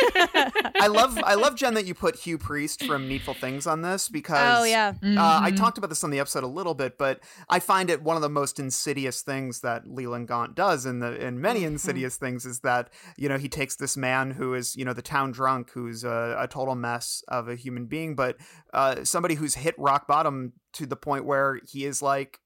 [0.80, 4.10] I love I love Jenn that you put Hugh Priest from Needful Things on this
[4.10, 4.94] because oh yeah.
[5.04, 5.56] Uh, I Mm-hmm.
[5.56, 8.22] talked about this on the episode a little bit, but I find it one of
[8.22, 11.68] the most insidious things that Leland Gaunt does in the in many Mm-hmm.
[11.74, 15.02] insidious things is that you know he takes this man who is you know the
[15.02, 18.38] town drunk who's a, a total mess of a human being, but
[18.74, 22.40] uh, somebody who's hit rock bottom to the point where he is like.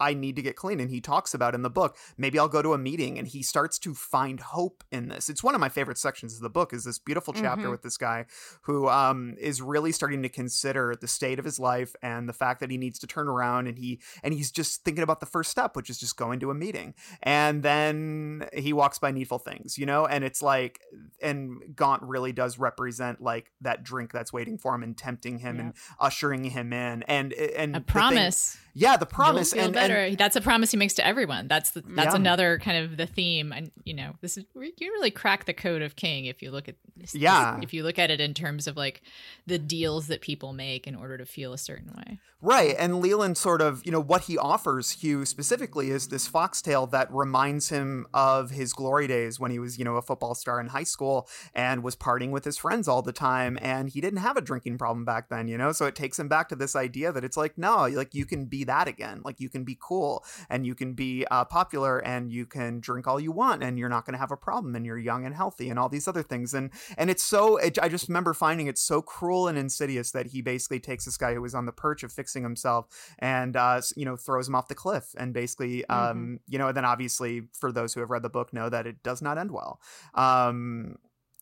[0.00, 0.80] I need to get clean.
[0.80, 3.18] And he talks about in the book, maybe I'll go to a meeting.
[3.18, 5.28] And he starts to find hope in this.
[5.28, 7.70] It's one of my favorite sections of the book is this beautiful chapter Mhm.
[7.70, 8.26] with this guy
[8.62, 12.60] who um, is really starting to consider the state of his life and the fact
[12.60, 15.50] that he needs to turn around and he and he's just thinking about the first
[15.50, 19.76] step which is just going to a meeting and then he walks by needful things
[19.78, 20.80] you know and it's like
[21.22, 25.58] and gaunt really does represent like that drink that's waiting for him and tempting him
[25.60, 28.56] and ushering him in and and A the thing- promise.
[28.74, 30.00] yeah the promise and, better.
[30.00, 31.48] and that's a promise he makes to everyone.
[31.48, 32.20] That's the, that's Yeah.
[32.20, 33.52] another kind of the theme.
[33.52, 36.68] And you know, this is you really crack the code of King if you look
[36.68, 36.76] at
[37.12, 37.58] Yeah.
[37.62, 39.02] if you look at it in terms of like
[39.46, 42.18] the deals that people make in order to feel a certain way.
[42.42, 42.76] Right.
[42.78, 47.10] And Leland sort of, you know, what he offers Hugh specifically is this foxtail that
[47.12, 50.68] reminds him of his glory days when he was, you know, a football star in
[50.68, 53.58] high school and was partying with his friends all the time.
[53.62, 55.72] And he didn't have a drinking problem back then, you know?
[55.72, 58.44] So it takes him back to this idea that it's like, no, like you can
[58.44, 59.22] be that again.
[59.24, 63.06] Like you can be cool and you can be uh, popular and you can drink
[63.06, 65.34] all you want and you're not going to have a problem and you're young and
[65.34, 66.54] healthy and all these other things.
[66.54, 70.26] And, and it's so, it, I just remember finding it so cruel and insidious that
[70.26, 72.86] he basically takes this guy who was on the perch of fixing himself
[73.18, 75.14] and, uh, you know, throws him off the cliff.
[75.16, 78.52] And basically, um, you know, and then obviously for those who have read the book
[78.52, 79.80] know that it does not end well.
[80.14, 80.96] Um,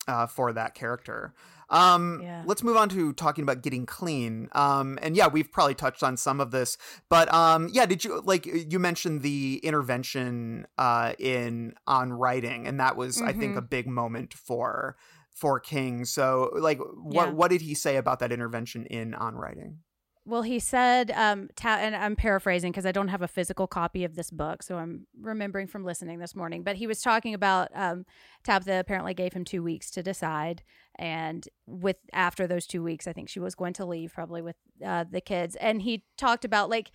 [0.09, 1.35] uh, for that character.
[1.71, 2.43] Um, Yeah.
[2.47, 4.49] Let's move on to talking about getting clean.
[4.53, 6.77] Um, and yeah, we've probably touched on some of this,
[7.09, 12.79] but um, yeah, did you like you mentioned the intervention uh, in on writing, and
[12.81, 14.97] that was I think a big moment for
[15.31, 16.05] for King.
[16.05, 17.33] So like, what Yeah.
[17.33, 19.79] what did he say about that intervention in on writing?
[20.27, 24.05] Well, he said, um, ta- and I'm paraphrasing because I don't have a physical copy
[24.05, 26.63] of this book, so I'm remembering from listening this morning.
[26.63, 28.07] But he was talking about um,
[28.43, 30.63] Tabitha apparently gave him two weeks to decide,
[30.99, 34.57] and with after those two weeks, I think she was going to leave probably with
[34.85, 35.57] uh, the kids.
[35.57, 36.91] And he talked about like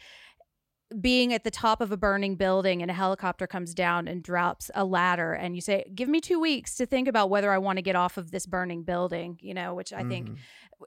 [1.01, 4.71] being at the top of a burning building and a helicopter comes down and drops
[4.73, 7.77] a ladder and you say give me 2 weeks to think about whether I want
[7.77, 10.37] to get off of this burning building you know which I think Mhm.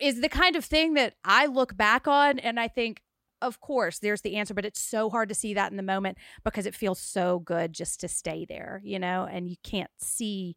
[0.01, 3.03] is the kind of thing that I look back on and I think
[3.41, 6.19] of course there's the answer but it's so hard to see that in the moment
[6.45, 10.57] because it feels so good just to stay there you know and you can't see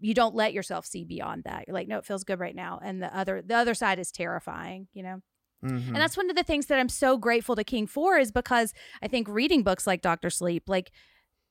[0.00, 2.78] you don't let yourself see beyond that you're like no it feels good right now
[2.82, 5.20] and the other the other side is terrifying you know
[5.62, 5.88] Mhm.
[5.88, 8.74] and that's one of the things that I'm so grateful to King for is because
[9.02, 10.90] I think reading books like Doctor Sleep, like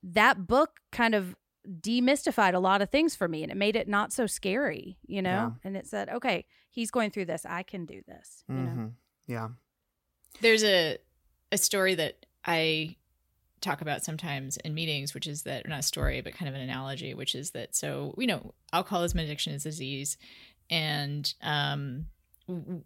[0.02, 1.34] that book kind of
[1.80, 5.22] demystified a lot of things for me and it made it not so scary, you
[5.22, 5.30] know?
[5.30, 5.50] Yeah.
[5.64, 7.46] And it said, okay, he's going through this.
[7.46, 8.60] I can do this, you know?
[8.70, 8.92] Mhm.
[9.26, 9.48] Yeah.
[10.40, 10.98] There's a
[11.52, 12.96] a story that I
[13.60, 16.62] talk about sometimes in meetings, which is that not a story, but kind of an
[16.62, 20.16] analogy, which is that so you know, alcoholism addiction is a disease,
[20.70, 22.06] and um,
[22.48, 22.82] w-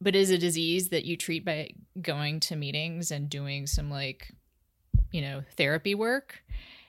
[0.00, 1.70] but is a disease that you treat by
[2.00, 4.32] going to meetings and doing some like,
[5.12, 6.42] you know, therapy work,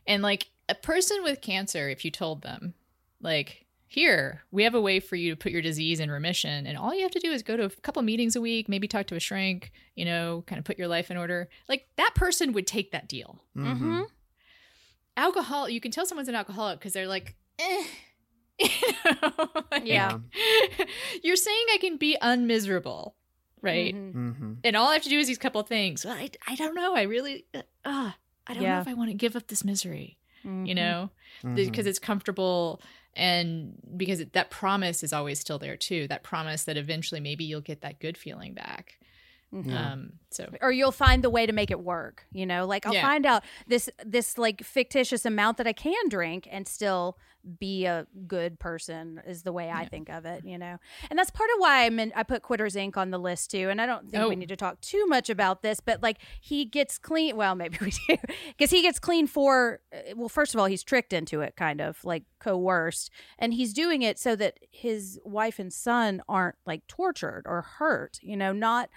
[0.08, 2.74] and like a person with cancer, if you told them,
[3.22, 3.66] like.
[3.94, 6.94] Here, we have a way for you to put your disease in remission, and all
[6.96, 9.16] you have to do is go to a couple meetings a week, maybe talk to
[9.16, 11.50] a shrink, you know, kind of put your life in order.
[11.68, 13.44] Like that person would take that deal.
[13.54, 13.82] Mhm.
[13.82, 14.06] Mhm.
[15.18, 17.84] Alcohol, you can tell someone's an alcoholic because they're like, eh.
[18.62, 20.18] You know, like, Yeah.
[21.24, 23.16] You're saying I can be unmiserable,
[23.62, 23.96] right?
[23.96, 24.14] Mhm.
[24.14, 24.58] Mhm.
[24.64, 26.06] And all I have to do is these couple things.
[26.06, 26.96] Well, I, I don't know.
[26.96, 28.12] I really, uh, uh,
[28.48, 28.76] I don't Yeah.
[28.76, 30.76] know if I want to give up this misery, you Mhm.
[30.76, 31.10] know,
[31.56, 32.82] because it's comfortable
[33.16, 36.08] and because it, that promise is always still there too.
[36.08, 38.98] That promise that eventually maybe you'll get that good feeling back.
[39.54, 40.48] Um, so.
[40.62, 42.66] Or you'll find the way to make it work you know?
[42.66, 43.02] Like i'll Yeah.
[43.02, 47.18] find out this this like fictitious amount that i can drink and still
[47.60, 50.78] be a good person is the way i think of it you know?
[51.10, 52.96] And that's part of why i mean i put quitters inc.
[52.96, 54.40] on the list too and i don't think we Oh.
[54.40, 57.92] need to talk too much about this but like he gets clean well maybe we
[57.92, 58.16] do
[58.58, 61.82] because he gets clean for uh, well first of all he's tricked into it kind
[61.82, 66.86] of like coerced and he's doing it so that his wife and son aren't like
[66.88, 68.52] tortured or hurt you know?
[68.54, 68.90] Not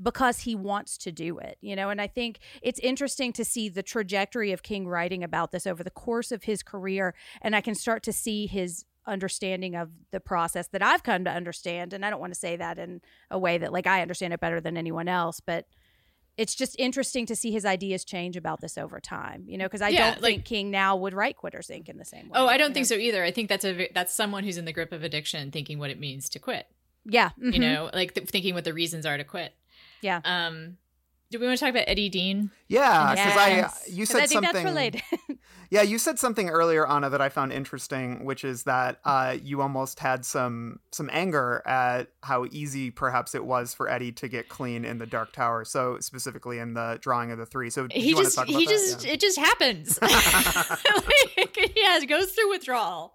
[0.00, 1.90] because he wants to do it, you know.
[1.90, 5.82] And I think it's interesting to see the trajectory of King writing about this over
[5.84, 7.14] the course of his career.
[7.40, 11.30] And I can start to see his understanding of the process that I've come to
[11.30, 11.92] understand.
[11.92, 14.40] And I don't want to say that in a way that, like, I understand it
[14.40, 15.66] better than anyone else, but
[16.38, 19.82] it's just interesting to see his ideas change about this over time, you know, because
[19.82, 21.88] I Yeah, don't like- think King now would write Quitters Inc.
[21.90, 22.32] in the same way.
[22.34, 22.94] Oh, I don't think know?
[22.96, 23.22] so either.
[23.22, 26.00] I think that's a that's someone who's in the grip of addiction, thinking what it
[26.00, 26.66] means to quit.
[27.04, 27.30] Yeah.
[27.36, 29.52] You mhm, know, like th- thinking what the reasons are to quit.
[30.02, 30.20] Yeah.
[30.24, 30.76] Um,
[31.30, 32.50] do we want to talk about Eddie Dean?
[32.68, 33.84] Yeah, because Yes.
[33.86, 34.52] I you 'Cause said I think something.
[34.52, 35.02] that's related.
[35.70, 39.62] Yeah, you said something earlier, Ana, that I found interesting, which is that uh, you
[39.62, 44.50] almost had some some anger at how easy perhaps it was for Eddie to get
[44.50, 45.64] clean in the Dark Tower.
[45.64, 47.70] So specifically in the drawing of the three.
[47.70, 48.70] So he you want just to talk about he that?
[48.70, 49.12] just Yeah.
[49.12, 49.98] it just happens.
[50.02, 53.14] like, he has goes through withdrawal.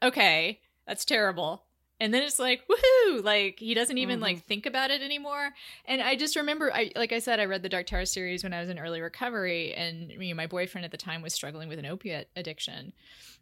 [0.00, 1.64] Okay, that's terrible.
[2.00, 3.22] And then it's like woohoo!
[3.22, 4.22] Like he doesn't even Mm-hmm.
[4.22, 5.50] like think about it anymore.
[5.84, 8.52] And I just remember, I like I said, I read the Dark Tower series when
[8.54, 11.68] I was in early recovery, and you know, my boyfriend at the time was struggling
[11.68, 12.92] with an opiate addiction,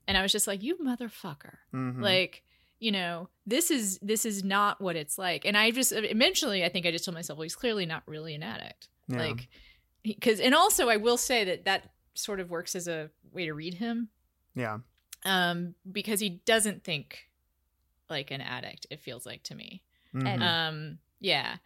[0.07, 1.59] and I was just like, you motherfucker!
[1.73, 2.03] Mhm.
[2.03, 2.43] like
[2.81, 6.69] you know this is this is not what it's like and i just eventually i
[6.69, 9.19] think i just told myself well he's clearly not really an addict Yeah.
[9.19, 9.49] like
[10.05, 13.53] because and also i will say that that sort of works as a way to
[13.53, 14.11] read him
[14.55, 14.79] yeah.
[15.25, 17.28] um because he doesn't think
[18.11, 19.83] like an addict it feels like to me.
[20.15, 20.27] Mhm.
[20.27, 21.57] And- um yeah.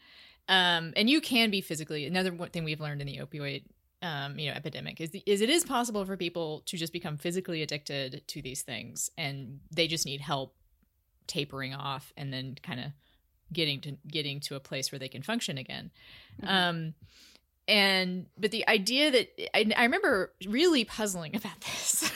[0.49, 3.64] Um and you can be physically another one thing we've learned in the opioid
[4.03, 7.16] um you know epidemic is the, is it is possible for people to just become
[7.16, 10.57] physically addicted to these things and they just need help
[11.28, 12.86] tapering off and then kind of
[13.53, 15.90] getting to getting to a place where they can function again.
[16.43, 16.95] Um
[17.68, 22.11] and but the idea that I, I remember really puzzling about this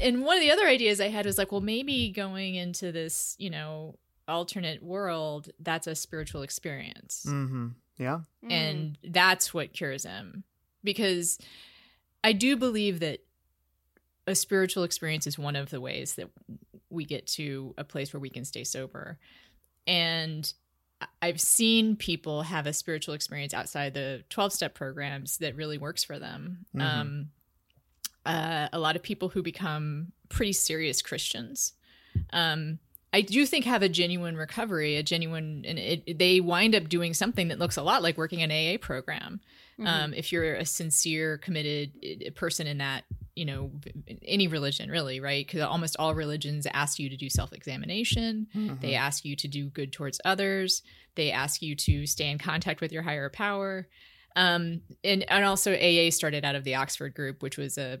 [0.00, 3.34] and one of the other ideas i had was like well maybe going into this
[3.38, 3.96] you know
[4.26, 7.74] alternate world that's a spiritual experience Mhm.
[7.96, 8.20] Yeah.
[8.44, 8.52] Mm.
[8.52, 10.44] and that's what cures him
[10.84, 11.38] because
[12.22, 13.20] i do believe that
[14.26, 16.28] a spiritual experience is one of the ways that
[16.90, 19.18] we get to a place where we can stay sober
[19.86, 20.52] and
[21.22, 26.04] i've seen people have a spiritual experience outside the 12 step programs that really works
[26.04, 26.82] for them Mhm.
[26.82, 27.30] um,
[28.26, 31.72] uh, a lot of people who become pretty serious christians
[32.32, 32.78] um,
[33.12, 37.14] I do think have a genuine recovery, a genuine, and it, they wind up doing
[37.14, 39.40] something that looks a lot like working an AA program.
[39.86, 43.04] Um, if you're a sincere, committed person in that,
[43.34, 43.70] you know,
[44.22, 45.46] any religion really, right?
[45.46, 48.48] Because almost all religions ask you to do self examination.
[48.80, 50.82] They ask you to do good towards others.
[51.14, 53.88] They ask you to stay in contact with your higher power.
[54.38, 57.98] Um, and, and also AA started out of the Oxford group, which was a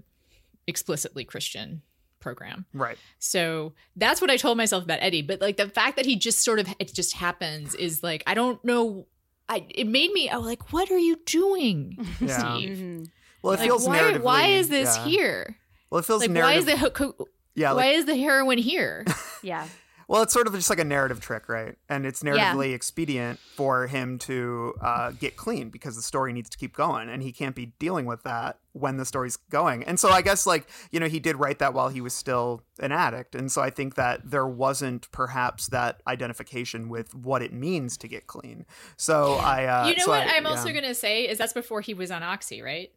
[0.66, 1.82] explicitly Christian
[2.20, 2.66] program.
[2.72, 2.98] Right.
[3.18, 5.22] So that's what I told myself about Eddie.
[5.22, 8.34] But like the fact that he just sort of it just happens is like I
[8.34, 9.06] don't know.
[9.48, 10.28] I it made me.
[10.28, 12.38] I was like, what are you doing, Yeah.
[12.38, 12.78] Steve?
[12.78, 13.06] Mhm.
[13.42, 14.18] Well, it Like, feels why?
[14.18, 15.04] Why is this yeah.
[15.06, 15.56] here?
[15.90, 17.72] Well, it feels Like, why is the ho- co- yeah.
[17.72, 19.04] why Like, is the heroin here?
[19.42, 19.66] Yeah.
[20.08, 21.76] Well, it's sort of just like a narrative trick, right?
[21.88, 22.32] And it's Yeah.
[22.54, 27.10] narratively expedient for him to uh, get clean because the story needs to keep going,
[27.10, 29.84] and he can't be dealing with that when the story's going.
[29.84, 32.62] And so I guess like you know he did write that while he was still
[32.80, 37.52] an addict, and so I think that there wasn't perhaps that identification with what it
[37.52, 38.64] means to get clean.
[38.96, 41.82] So I, uh, you know so what I- I'm also gonna say is that's before
[41.82, 42.90] he was on Oxy, right?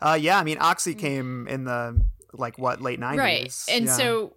[0.00, 2.00] Uh, yeah, I mean, Oxy came in the
[2.34, 3.92] like what late nineties, right and yeah.
[3.96, 4.34] so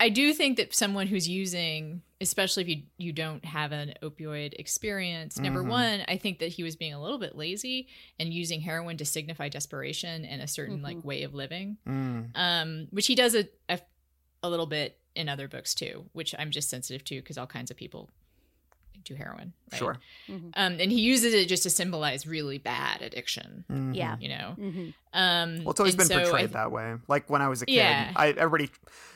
[0.00, 4.52] i do think that someone who's using especially if you you don't have an opioid
[4.58, 5.68] experience number Mhm.
[5.68, 7.88] one i think that he was being a little bit lazy
[8.18, 11.76] and using heroin to signify desperation and a certain like way of living.
[11.86, 13.78] Mm, um which he does a, a,
[14.42, 17.70] a little bit in other books too which i'm just sensitive to because all kinds
[17.70, 18.10] of people
[19.04, 19.78] do heroin right?
[19.78, 19.96] sure.
[20.28, 23.94] um and he uses it just to symbolize really bad addiction Mhm.
[23.94, 24.16] Yeah.
[24.20, 26.94] you know hmm um Well, it's always been so I portrayed that way.
[27.06, 28.10] Like when I was a kid, Yeah.
[28.16, 28.68] I everybody,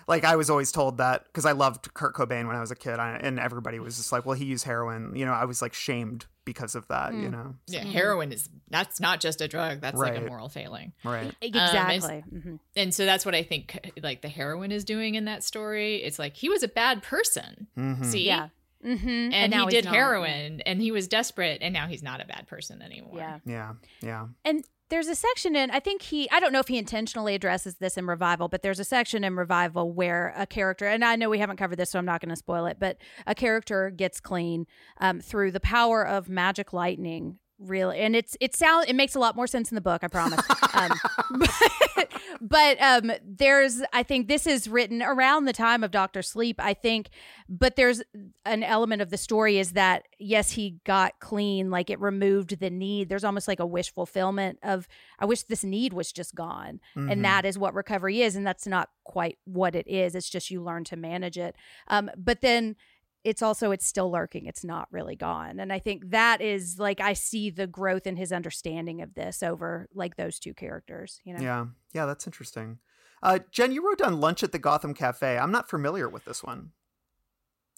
[0.06, 2.76] like I was always told that because I loved Kurt Cobain when I was a
[2.76, 5.60] kid, I, and everybody was just like, "Well, he used heroin." You know, I was
[5.60, 7.14] like shamed because of that.
[7.14, 9.80] You know, Yeah, heroin is that's not just a drug.
[9.80, 10.92] That's like a moral failing.
[11.02, 11.34] right?
[11.42, 12.22] Exactly.
[12.30, 15.96] hmm And so that's what I think like the heroin is doing in that story.
[15.96, 17.66] It's like he was a bad person.
[17.76, 18.04] Mhm.
[18.04, 18.24] See?
[18.24, 18.50] Yeah.
[18.84, 19.08] Mm-hmm.
[19.08, 19.94] and, And, now he did not.
[19.94, 23.18] heroin and he was desperate and now he's not a bad person anymore.
[23.18, 23.38] Yeah.
[23.44, 23.72] Yeah.
[24.00, 24.26] Yeah.
[24.44, 27.74] And there's a section in, I think he, I don't know if he intentionally addresses
[27.76, 31.28] this in Revival, but there's a section in Revival where a character, and I know
[31.28, 34.20] we haven't covered this, so I'm not going to spoil it, but a character gets
[34.20, 34.66] clean
[34.98, 37.38] um, through the power of magic lightning.
[37.60, 40.08] Really, and it's it sounds it makes a lot more sense in the book, I
[40.08, 40.40] promise.
[40.74, 40.92] um,
[41.38, 42.08] but
[42.40, 46.72] but um, there's I think this is written around the time of Doctor Sleep, I
[46.72, 47.08] think,
[47.48, 48.00] but there's
[48.44, 52.70] an element of the story is that yes, he got clean, like it removed the
[52.70, 53.08] need.
[53.08, 54.86] There's almost like a wish fulfillment of
[55.18, 57.10] I wish this need was just gone, Mhm.
[57.10, 60.14] and that is what recovery is, and that's not quite what it is.
[60.14, 61.56] It's just you learn to manage it.
[61.88, 62.76] Um, but then
[63.24, 67.00] it's also it's still lurking it's not really gone and i think that is like
[67.00, 71.34] i see the growth in his understanding of this over like those two characters you
[71.34, 71.66] know Yeah.
[71.94, 72.06] Yeah.
[72.06, 72.78] That's interesting.
[73.22, 75.38] Uh, Jenn, you wrote down Lunch at the Gotham Cafe.
[75.38, 76.70] I'm not familiar with this one.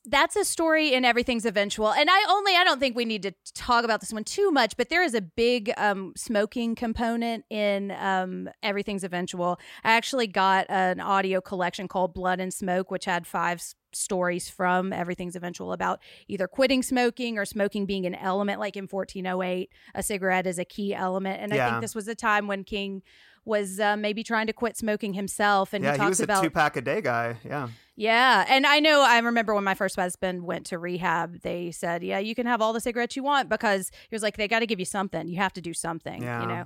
[0.06, 3.32] That's a story in everything's eventual and i only i don't think we need to
[3.54, 7.90] talk about this one too much but there is a big um smoking component in
[7.92, 13.26] um everything's eventual i actually got an audio collection called blood and smoke which had
[13.26, 18.58] five s- stories from everything's eventual about either quitting smoking or smoking being an element
[18.58, 22.14] like in 1408 a cigarette is a key element and i think this was a
[22.14, 23.02] time when king
[23.44, 26.24] was uh, maybe trying to quit smoking himself and yeah, he he talks was a
[26.24, 27.36] about two pack a day guy.
[27.42, 27.68] Yeah.
[28.00, 28.46] Yeah.
[28.48, 32.18] And I know I remember when my first husband went to rehab, they said, Yeah,
[32.18, 34.66] you can have all the cigarettes you want because he was like, They got to
[34.66, 35.28] give you something.
[35.28, 36.40] You have to do something, Yeah.
[36.40, 36.64] you know?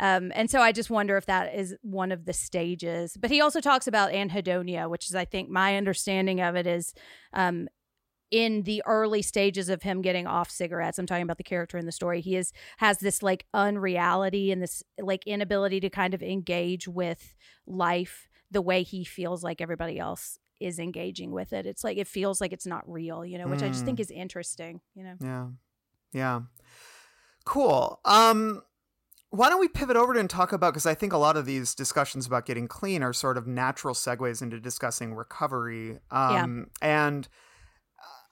[0.00, 3.16] Um, and so I just wonder if that is one of the stages.
[3.16, 6.94] But he also talks about anhedonia, which is, I think, my understanding of it is
[7.32, 7.68] um,
[8.32, 10.98] in the early stages of him getting off cigarettes.
[10.98, 12.20] I'm talking about the character in the story.
[12.22, 17.34] He is has this like unreality and this like inability to kind of engage with
[17.66, 21.66] life the way he feels like everybody else is engaging with it.
[21.66, 23.86] It's like it feels like it's not real, you know, which I just Mm.
[23.86, 25.14] think is interesting, you know.
[25.20, 25.46] Yeah.
[26.12, 26.40] Yeah.
[27.44, 28.00] Cool.
[28.04, 28.62] Um
[29.30, 31.74] why don't we pivot over and talk about because I think a lot of these
[31.74, 35.98] discussions about getting clean are sort of natural segues into discussing recovery.
[36.10, 37.28] Um and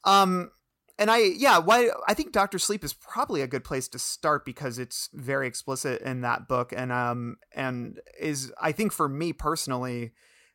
[0.05, 0.51] um
[0.99, 4.45] and I yeah, why I think Doctor Sleep is probably a good place to start
[4.45, 9.33] because it's very explicit in that book and um and is I think for me
[9.33, 10.12] personally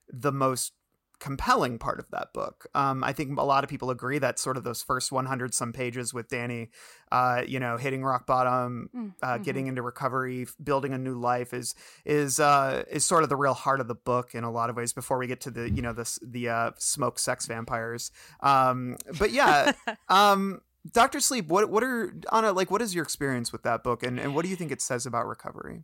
[0.07, 0.73] the most
[1.19, 2.67] compelling part of that book.
[2.75, 5.73] Um, I think a lot of people agree that sort of those first 100 some
[5.73, 6.69] pages with Danny,
[7.11, 9.43] uh, you know, hitting rock bottom, Mm, uh, mhm.
[9.43, 13.53] getting into recovery, building a new life is is uh, is sort of the real
[13.53, 14.93] heart of the book in a lot of ways.
[14.93, 18.11] Before we get to the you know the the uh, smoke sex vampires,
[18.41, 19.71] um, but yeah,
[20.09, 20.61] um,
[20.91, 21.47] Doctor Sleep.
[21.47, 22.69] What what are Ana like?
[22.69, 25.05] What is your experience with that book, and and what do you think it says
[25.05, 25.83] about recovery?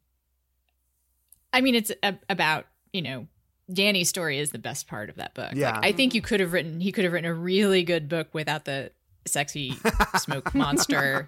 [1.53, 3.27] I mean, it's a- about, you know,
[3.71, 5.51] Danny's story is the best part of that book.
[5.53, 5.75] Yeah.
[5.75, 8.29] Like, I think you could have written, he could have written a really good book
[8.33, 8.91] without the
[9.25, 9.75] sexy
[10.17, 11.27] smoke monster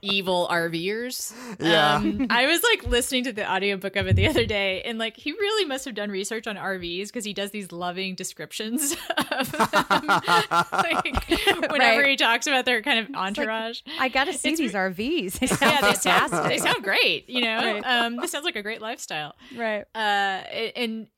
[0.00, 1.32] evil RVers.
[1.60, 1.96] Yeah.
[1.96, 5.16] Um, I was like listening to the audiobook of it the other day and like
[5.16, 8.92] he really must have done research on RVs because he does these loving descriptions
[9.32, 10.06] of them.
[10.72, 11.28] like
[11.70, 12.10] whenever Right.
[12.10, 13.80] he talks about their kind of entourage.
[13.98, 15.38] I got to see It's these RVs.
[15.40, 17.56] They sound yeah, they sound, they sound great, you know.
[17.58, 17.82] Right.
[17.84, 19.84] Um, this sounds like a great lifestyle right.
[19.94, 21.08] uh and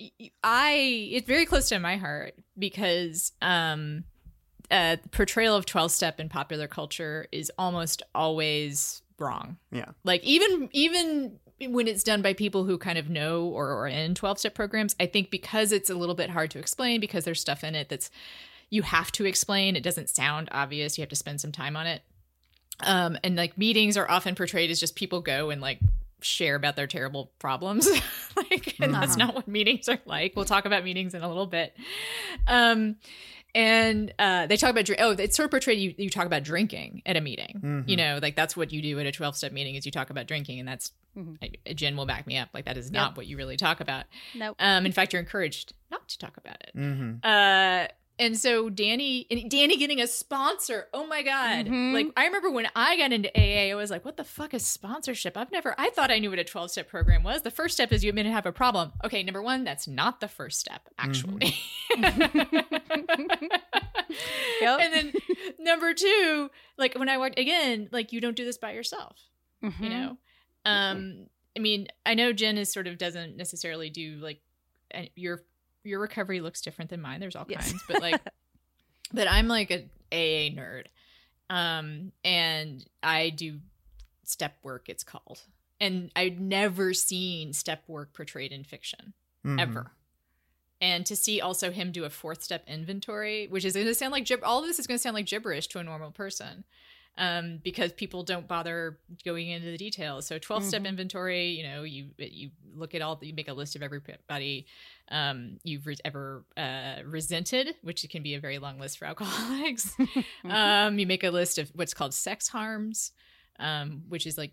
[0.42, 4.04] i it's very close to my heart because um
[4.70, 9.56] uh portrayal of 12 step in popular culture is almost always wrong.
[9.70, 9.86] Yeah.
[10.04, 14.14] like even even when it's done by people who kind of know or are in
[14.14, 17.38] 12 step programs i think because it's a little bit hard to explain because there's
[17.40, 18.10] stuff in it that's
[18.70, 21.86] you have to explain it doesn't sound obvious you have to spend some time on
[21.86, 22.00] it.
[22.82, 25.80] Um and like meetings are often portrayed as just people go and like
[26.22, 27.88] share about their terrible problems.
[28.36, 29.26] Like and that's Uh-huh.
[29.26, 30.34] not what meetings are like.
[30.36, 31.76] We'll talk about meetings in a little bit.
[32.46, 32.96] Um
[33.54, 35.00] and uh, they talk about drink.
[35.02, 35.78] Oh, it's sort of portrayed.
[35.78, 37.60] You, you talk about drinking at a meeting.
[37.62, 37.88] Mhm.
[37.88, 40.10] You know, like that's what you do at a twelve step meeting is you talk
[40.10, 41.38] about drinking, and that's Mhm.
[41.66, 42.50] I- Jenn will back me up.
[42.54, 44.04] Like that is not what you really talk about.
[44.34, 44.54] Nope.
[44.60, 46.72] Um, in fact, you're encouraged not to talk about it.
[46.76, 47.14] Mm-hmm.
[47.24, 47.88] Uh,
[48.20, 50.86] and so Danny and Danny getting a sponsor.
[50.94, 51.66] Oh my god!
[51.66, 51.92] Mhm.
[51.92, 54.64] Like I remember when I got into AA, I was like, "What the fuck is
[54.64, 55.74] sponsorship?" I've never.
[55.78, 57.42] I thought I knew what a twelve step program was.
[57.42, 58.92] The first step is you admit to have a problem.
[59.04, 61.54] Okay, number one, that's not the first step actually.
[64.60, 64.80] Yep.
[64.80, 65.12] And then
[65.58, 69.16] number two, like when I worked again, like you don't do this by yourself
[69.62, 69.90] you Mhm.
[69.90, 70.18] know
[70.64, 74.40] um i mean i know jenn is sort of doesn't necessarily do like
[75.14, 75.44] your
[75.84, 77.70] your recovery looks different than mine there's all Yes.
[77.70, 78.20] kinds but like
[79.12, 80.84] but i'm like a aa nerd
[81.48, 83.58] um and i do
[84.24, 85.40] step work it's called
[85.80, 89.14] and i'd never seen step work portrayed in fiction
[89.44, 89.58] Mm-hmm.
[89.58, 89.90] ever
[90.82, 94.12] and to see also him do a fourth step inventory, which is going to sound
[94.12, 96.64] like gib- all of this is going to sound like gibberish to a normal person.
[97.18, 100.26] Um, because people don't bother going into the details.
[100.26, 103.76] So 12 step inventory, you know, you you look at all, you make a list
[103.76, 104.66] of everybody
[105.10, 109.94] um, you've re- ever uh, resented, which can be a very long list for alcoholics.
[110.44, 113.12] um, you make a list of what's called sex harms,
[113.58, 114.52] um, which is like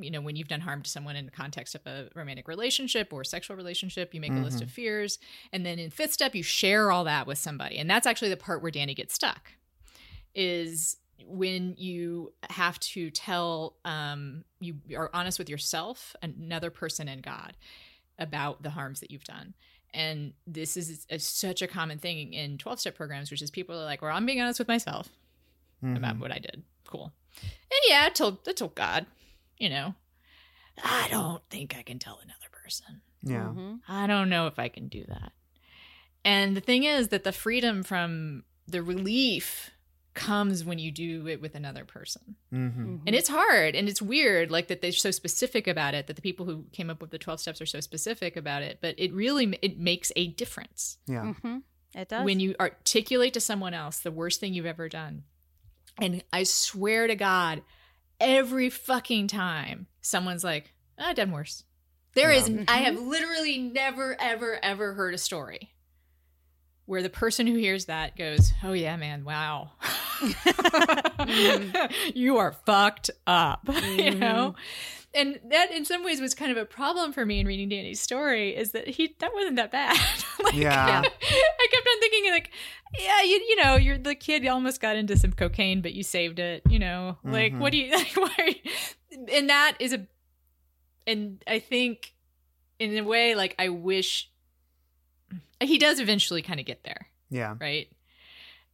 [0.00, 3.12] you know when you've done harm to someone in the context of a romantic relationship
[3.12, 5.18] or sexual relationship you make a list of fears.
[5.52, 7.78] And then in fifth step you share all that with somebody.
[7.78, 9.50] And that's actually the part where danny gets stuck
[10.36, 10.96] is
[11.26, 17.56] when you have to tell um, you are honest with yourself another person and god
[18.18, 19.54] about the harms that you've done
[19.94, 23.78] and this is a, such a common thing in 12 step programs which is people
[23.80, 25.08] are like well i'm being honest with myself
[25.96, 27.12] about what i did cool
[27.42, 29.06] and yeah i told i told god
[29.58, 29.94] you know
[30.82, 33.52] i don't think i can tell another person Yeah.
[33.54, 33.80] Mhm.
[33.88, 35.32] I don't know if I can do that.
[36.24, 39.70] And the thing is that the freedom from the relief
[40.14, 42.34] comes when you do it with another person.
[42.52, 42.96] Mm-hmm.
[43.06, 46.22] And it's hard and it's weird like that they're so specific about it that the
[46.22, 49.12] people who came up with the 12 steps are so specific about it, but it
[49.12, 51.34] really it makes a difference Yeah.
[51.42, 51.62] Mhm.
[51.94, 52.24] It does.
[52.24, 55.24] when you articulate to someone else the worst thing you've ever done.
[56.00, 57.62] And I swear to God,
[58.20, 61.64] every fucking time someone's like, "I've done worse."
[62.14, 65.70] There is, I have literally never, ever, ever heard a story
[66.88, 69.72] where the person who hears that goes, "Oh yeah, man, wow,
[70.20, 71.92] mm-hmm.
[72.18, 74.18] you are fucked up," you mm-hmm.
[74.18, 74.54] know.
[75.14, 78.00] And that, in some ways, was kind of a problem for me in reading Danny's
[78.00, 78.56] story.
[78.56, 79.96] Is that he that wasn't that bad.
[80.42, 81.02] like, Yeah.
[81.04, 82.50] I kept on thinking like,
[82.98, 86.38] yeah, you you know, you're the kid almost got into some cocaine, but you saved
[86.38, 86.62] it.
[86.70, 87.90] You know, like what mm-hmm.
[87.92, 87.96] do you?
[87.98, 88.34] Like, why?
[88.38, 90.06] are you- And that is a,
[91.06, 92.14] and I think,
[92.78, 94.30] in a way, like I wish
[95.60, 97.54] he does eventually kind of get there, Yeah.
[97.60, 97.88] right?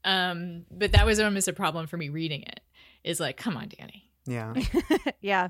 [0.04, 2.60] Um, but that was almost a problem for me reading it.
[3.04, 4.10] Is like, come on, Danny.
[4.26, 4.54] Yeah.
[5.20, 5.48] yeah.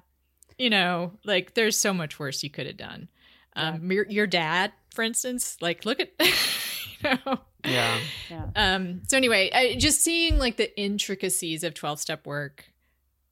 [0.59, 3.09] You know, like there's so much worse you could have done.
[3.57, 7.99] Um, your, your dad, for instance, like look at, you know, Yeah.
[8.31, 8.47] Yeah.
[8.57, 12.65] um so anyway I, just seeing like the intricacies of 12 step work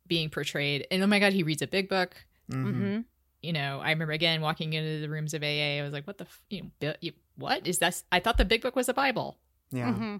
[0.06, 2.14] being portrayed and oh my god he reads a big book
[2.50, 2.68] Mm-hmm.
[2.68, 3.00] Mm-hmm.
[3.42, 5.46] you know i remember again walking into the rooms of aa
[5.78, 8.36] i was like what the f- you know bi- you, what is that i thought
[8.38, 9.38] the big book was a bible
[9.70, 9.90] Yeah.
[9.92, 10.16] Mm-hmm.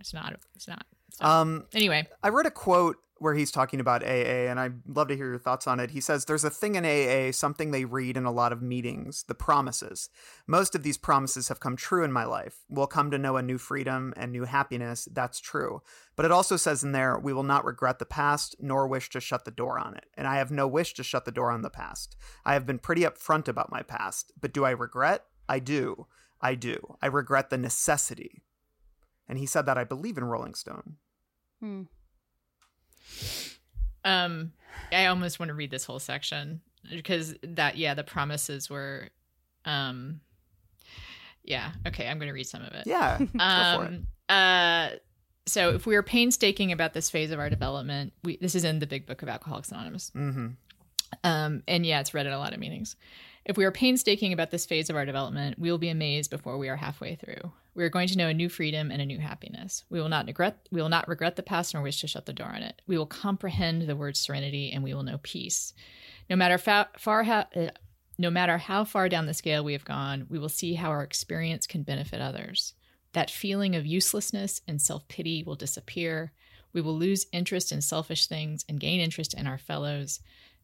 [0.00, 1.40] it's not it's not, it's not.
[1.40, 5.16] Um, anyway I read a quote where he's talking about AA, and I'd love to
[5.16, 5.90] hear your thoughts on it.
[5.92, 9.24] He says, There's a thing in AA, something they read in a lot of meetings,
[9.26, 10.10] the promises.
[10.46, 12.58] Most of these promises have come true in my life.
[12.68, 15.08] We'll come to know a new freedom and new happiness.
[15.10, 15.80] That's true.
[16.14, 19.20] But it also says in there, we will not regret the past, nor wish to
[19.20, 20.04] shut the door on it.
[20.14, 22.16] And I have no wish to shut the door on the past.
[22.44, 24.30] I have been pretty upfront about my past.
[24.38, 25.24] But do I regret?
[25.48, 26.06] I do.
[26.40, 26.96] I do.
[27.02, 28.42] I regret the necessity.
[29.28, 30.96] And he said that, I believe, in Rolling Stone.
[31.60, 31.82] Hmm.
[34.04, 34.52] um
[34.92, 36.60] i almost want to read this whole section
[36.90, 39.08] because that yeah the promises were
[39.64, 40.20] um
[41.42, 43.18] yeah okay i'm gonna read some of it Yeah.
[43.20, 43.38] Go for it.
[43.38, 44.88] um uh
[45.46, 48.78] so if we are painstaking about this phase of our development we this is in
[48.80, 50.48] the big book of alcoholics anonymous Mm-hmm.
[51.24, 52.96] um and yeah it's read at a lot of meetings
[53.46, 56.58] if we are painstaking about this phase of our development we will be amazed before
[56.58, 59.18] we are halfway through we are going to know a new freedom and a new
[59.18, 62.26] happiness we will not regret we will not regret the past nor wish to shut
[62.26, 65.72] the door on it we will comprehend the word serenity and we will know peace
[66.28, 67.68] no matter fa- far how uh,
[68.18, 71.02] no matter how far down the scale we have gone, we will see how our
[71.02, 72.74] experience can benefit others.
[73.12, 76.32] That feeling of uselessness and self pity will disappear.
[76.72, 80.20] We will lose interest in selfish things and gain interest in our fellows.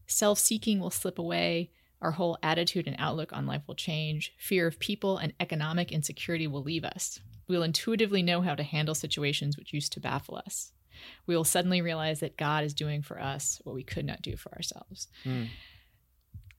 [0.06, 1.70] Self seeking will slip away.
[2.02, 4.34] Our whole attitude and outlook on life will change.
[4.38, 7.20] Fear of people and economic insecurity will leave us.
[7.48, 10.72] We will intuitively know how to handle situations which used to baffle us.
[11.26, 14.36] We will suddenly realize that God is doing for us what we could not do
[14.36, 15.08] for ourselves.
[15.24, 15.44] Hmm.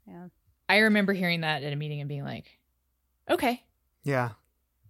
[0.08, 0.28] Yeah.
[0.70, 2.46] I remember hearing that at a meeting and being like,
[3.30, 3.64] okay,
[4.04, 4.30] Yeah.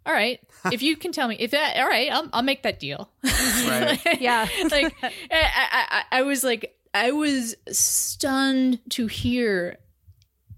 [0.06, 0.40] all right.
[0.72, 3.10] if you can tell me if that, all right, I'll, I'll make that deal.
[3.24, 4.00] Right.
[4.22, 4.48] Yeah.
[4.72, 9.78] like I, I, I, I was like, I was stunned to hear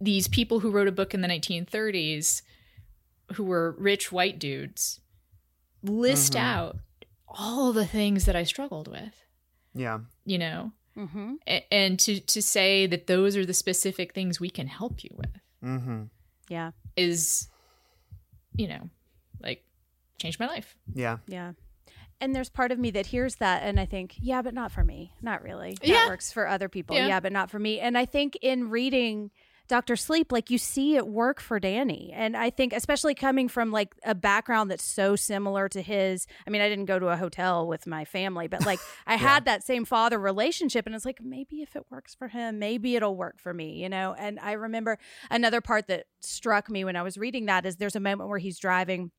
[0.01, 2.41] these people who wrote a book in the 1930s
[3.33, 4.99] who were rich white dudes
[5.83, 6.39] list Mhm.
[6.39, 6.77] out
[7.27, 9.23] all the things that I struggled with,
[9.73, 9.99] Yeah.
[10.25, 11.33] you know, Mm-hmm.
[11.45, 15.09] A- and to, to say that those are the specific things we can help you
[15.13, 15.41] with.
[15.63, 16.03] Mm-hmm.
[16.49, 16.71] Yeah.
[16.95, 17.49] is
[18.55, 18.89] you know
[19.41, 19.65] like
[20.17, 21.17] changed my life Yeah.
[21.27, 21.53] Yeah.
[22.21, 24.85] And there's part of me that hears that and I think, yeah, but not for
[24.85, 25.11] me.
[25.21, 25.73] Not really.
[25.81, 26.07] That Yeah.
[26.07, 26.95] works for other people.
[26.95, 27.07] Yeah.
[27.07, 27.19] Yeah.
[27.19, 27.79] but not for me.
[27.81, 29.31] And I think in reading
[29.67, 29.95] Dr.
[29.95, 32.11] Sleep, like you see it work for Danny.
[32.13, 36.49] And I think, especially coming from like a background that's so similar to his, I
[36.51, 39.63] mean, I didn't go to a hotel with my family, but like I had that
[39.63, 40.85] same father relationship.
[40.85, 43.89] And it's like, maybe if it works for him, maybe it'll work for me, you
[43.89, 44.15] know?
[44.17, 44.99] And I remember
[45.31, 48.39] another part that struck me when I was reading that is there's a moment where
[48.39, 49.11] he's driving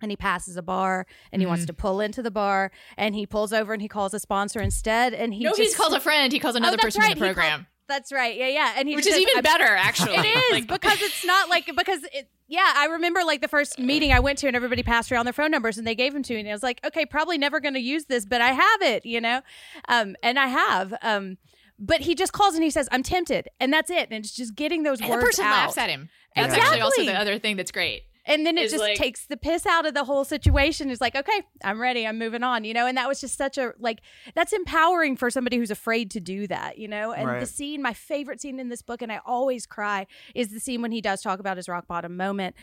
[0.00, 1.50] and he passes a bar and he Mm-hmm.
[1.50, 4.60] wants to pull into the bar and he pulls over and he calls a sponsor
[4.60, 6.32] instead and he no, just, he's called a friend.
[6.32, 7.12] He calls another Oh, person right.
[7.12, 9.42] in the He program, that's right yeah yeah and he which is says, even "I'm-
[9.42, 10.14] better, actually.
[10.16, 13.78] it is Like, because it's not like because it yeah i remember like the first
[13.78, 16.22] meeting i went to and everybody passed around their phone numbers and they gave them
[16.22, 18.52] to me and i was like okay probably never going to use this but i
[18.52, 19.40] have it you know
[19.88, 21.36] um and i have um
[21.78, 24.54] but he just calls and he says i'm tempted and that's it and it's just
[24.54, 26.08] getting those and the words person out laughs at him.
[26.36, 28.04] That's actually also the other thing that's great.
[28.24, 30.90] And then it just like- takes the piss out of the whole situation.
[30.90, 32.06] It's like okay i'm ready.
[32.06, 32.86] I'm moving on you know?
[32.86, 34.00] And that was just such a like
[34.34, 37.12] that's empowering for somebody who's afraid to do that you know?
[37.12, 37.40] And Right.
[37.40, 40.82] the scene my favorite scene in this book and i always cry is the scene
[40.82, 42.54] when he does talk about his rock bottom moment.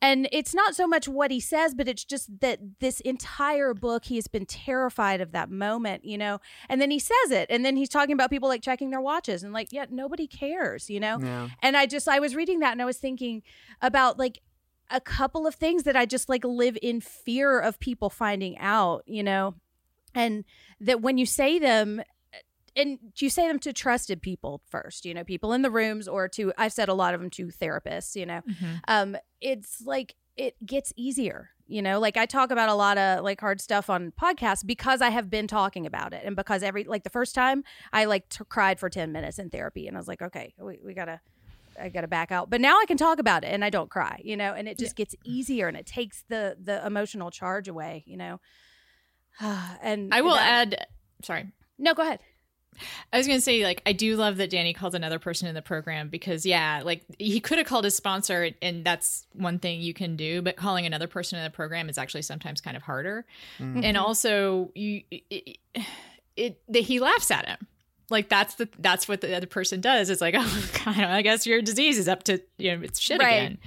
[0.00, 4.04] And it's not so much what he says but it's just that this entire book
[4.04, 6.40] he has been terrified of that moment you know?
[6.68, 9.42] And then he says it and then he's talking about people like checking their watches
[9.42, 11.18] and like yeah nobody cares you know?
[11.20, 11.48] Yeah.
[11.62, 13.42] and I just I was reading that and I was thinking
[13.82, 14.38] about like
[14.90, 19.02] a couple of things that I just like live in fear of people finding out,
[19.06, 19.54] you know.
[20.14, 20.44] And
[20.80, 22.02] that when you say them
[22.74, 26.28] and you say them to trusted people first, you know, people in the rooms or
[26.28, 28.40] to I've said a lot of them to therapists, you know.
[28.86, 33.22] Um it's like it gets easier you know like i talk about a lot of
[33.22, 36.84] like hard stuff on podcasts because i have been talking about it and because every
[36.84, 37.62] like the first time
[37.92, 40.78] i like t- cried for 10 minutes in therapy and i was like okay we,
[40.82, 41.20] we gotta
[41.80, 44.20] i gotta back out but now i can talk about it and i don't cry
[44.24, 48.04] you know and it just gets easier and it takes the the emotional charge away
[48.06, 48.40] you know
[49.40, 50.86] and I will that- add.
[51.22, 51.52] Sorry.
[51.78, 52.20] no go ahead
[53.12, 55.54] I was going to say, like, I do love that Danny called another person in
[55.54, 59.80] the program because, yeah, like, he could have called his sponsor, and that's one thing
[59.80, 62.82] you can do, but calling another person in the program is actually sometimes kind of
[62.82, 63.24] harder.
[63.58, 63.84] Mm-hmm.
[63.84, 65.58] And also, you, it,
[66.36, 67.66] it, it, he laughs at him.
[68.10, 70.10] Like that's the that's what the other person does.
[70.10, 73.20] It's like, oh god, I guess your disease is up to you know it's shit
[73.20, 73.32] Right.
[73.34, 73.58] again,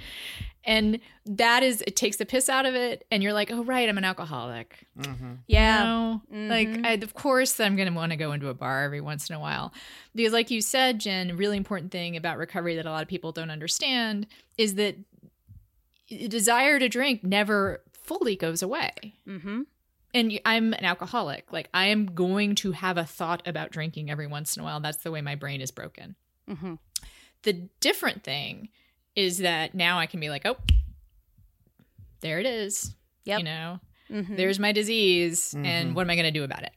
[0.64, 3.88] and that is it takes the piss out of it, and you're like, oh right,
[3.88, 4.86] I'm an alcoholic.
[4.98, 5.32] Mm-hmm.
[5.46, 6.84] yeah No, like mm-hmm.
[6.84, 9.36] I, of course I'm going to want to go into a bar every once in
[9.36, 9.72] a while
[10.14, 13.32] because, like you said, Jenn, really important thing about recovery that a lot of people
[13.32, 14.26] don't understand
[14.58, 14.96] is that
[16.10, 19.14] eh, desire to drink never fully goes away.
[19.28, 19.62] mm-hmm
[20.14, 21.52] And I'm an alcoholic.
[21.52, 24.80] Like I am going to have a thought about drinking every once in a while.
[24.80, 26.16] That's the way my brain is broken.
[26.48, 26.74] mm-hmm
[27.44, 28.68] The different thing
[29.16, 30.56] is that now I can be like, oh,
[32.20, 32.94] there it is.
[33.24, 33.38] Yep.
[33.38, 34.36] You know, Mhm.
[34.36, 35.66] there's my disease, Mhm.
[35.66, 36.72] and what am I going to do about it?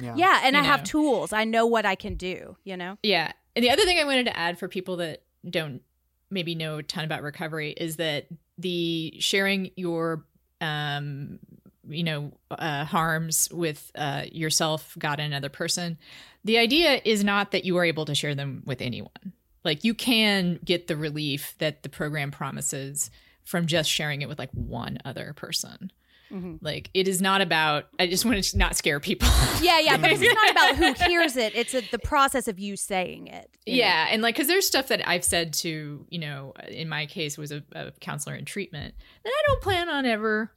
[0.00, 0.14] Yeah.
[0.16, 3.32] yeah and you i have tools i know what i can do you know Yeah.
[3.56, 5.82] And the other thing I wanted to add for people that don't
[6.30, 8.28] maybe know a ton about recovery is that
[8.58, 10.24] the sharing your
[10.60, 11.40] um
[11.88, 15.98] you know uh, harms with uh, yourself god and another person
[16.44, 19.32] the idea is not that you are able to share them with anyone
[19.64, 23.10] like you can get the relief that the program promises
[23.44, 25.90] from just sharing it with like one other person
[26.30, 26.58] Mhm.
[26.60, 29.26] like it is not about i just want to not scare people
[29.62, 32.76] Yeah, yeah, because it's not about who hears it; it's a, the process of you
[32.76, 33.48] saying it.
[33.64, 33.78] you know?
[33.78, 37.38] yeah and like because there's stuff that i've said to you know in my case
[37.38, 40.52] was a, a counselor in treatment that i don't plan on ever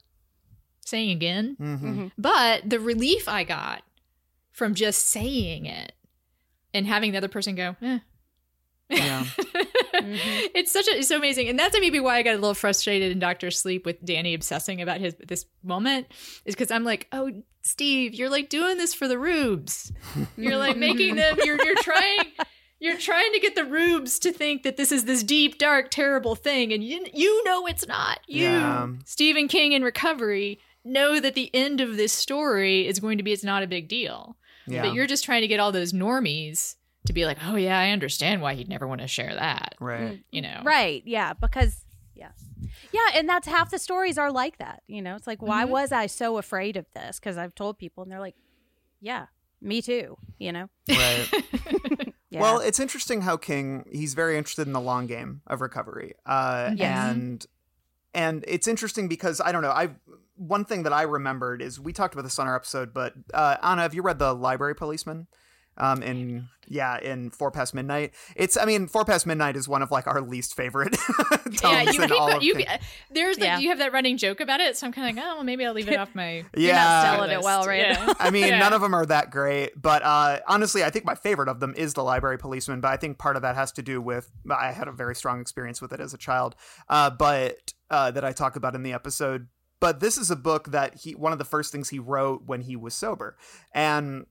[0.84, 1.56] saying again.
[1.58, 3.82] Hmm but the relief i got
[4.50, 5.92] from just saying it
[6.74, 7.98] and having the other person go eh.
[8.90, 9.24] Yeah.
[9.94, 11.48] it's such a it's so amazing.
[11.48, 14.82] And that's maybe why i got a little frustrated in dr sleep with danny obsessing
[14.82, 16.06] about his this moment
[16.44, 17.30] is because i'm like oh
[17.62, 19.92] steve you're like doing this for the rubes.
[20.36, 22.18] You're like making them you're you're trying
[22.80, 26.34] you're trying to get the rubes to think that this is this deep dark terrible
[26.34, 26.72] thing.
[26.72, 28.18] And you you know it's not.
[28.26, 28.88] You Yeah.
[29.04, 33.32] stephen king in recovery know that the end of this story is going to be
[33.32, 34.82] it's not a big deal Yeah.
[34.82, 36.76] but you're just trying to get all those normies
[37.06, 40.22] to be like oh yeah i understand why he'd never want to share that right.
[40.30, 41.02] you know Right.
[41.06, 41.32] Yeah.
[41.34, 42.30] Because, yeah.
[42.92, 43.08] Yeah.
[43.14, 44.82] And that's half the stories are like that.
[44.86, 45.72] You know, it's like, why Mm-hmm.
[45.72, 47.18] was I so afraid of this?
[47.18, 48.36] Because I've told people and they're like,
[49.00, 49.26] yeah,
[49.60, 50.16] me too.
[50.38, 50.68] You know?
[50.88, 51.28] Right.
[52.30, 52.40] Yeah.
[52.40, 56.14] Well, it's interesting how King he's very interested in the long game of recovery.
[56.24, 57.10] Uh Yes.
[57.14, 57.46] and
[58.14, 59.90] and it's interesting because I don't know, I
[60.46, 63.56] one thing that I remembered is we talked about this on our episode, but uh
[63.62, 65.26] Ana, have you read The Library Policeman?
[65.78, 69.80] um in yeah in four past midnight it's i mean four past midnight is one
[69.80, 70.94] of like our least favorite
[71.50, 72.54] yeah, tomes you in keep all of you.
[72.56, 72.66] King.
[73.10, 73.58] There's like Yeah.
[73.58, 75.64] you have that running joke about it, so I'm kind of like, oh, well, maybe
[75.64, 76.44] I'll leave it off my.
[76.56, 77.86] yeah not selling it well, right?
[77.92, 78.12] Yeah.
[78.18, 78.58] I mean, Yeah.
[78.58, 81.72] none of them are that great, but uh, honestly, I think my favorite of them
[81.76, 82.80] is the library policeman.
[82.82, 85.40] But I think part of that has to do with I had a very strong
[85.40, 86.54] experience with it as a child,
[86.88, 89.48] uh, but uh, that I talk about in the episode.
[89.82, 92.60] But this is a book that he one of the first things he wrote when
[92.60, 93.36] he was sober,
[93.74, 94.26] and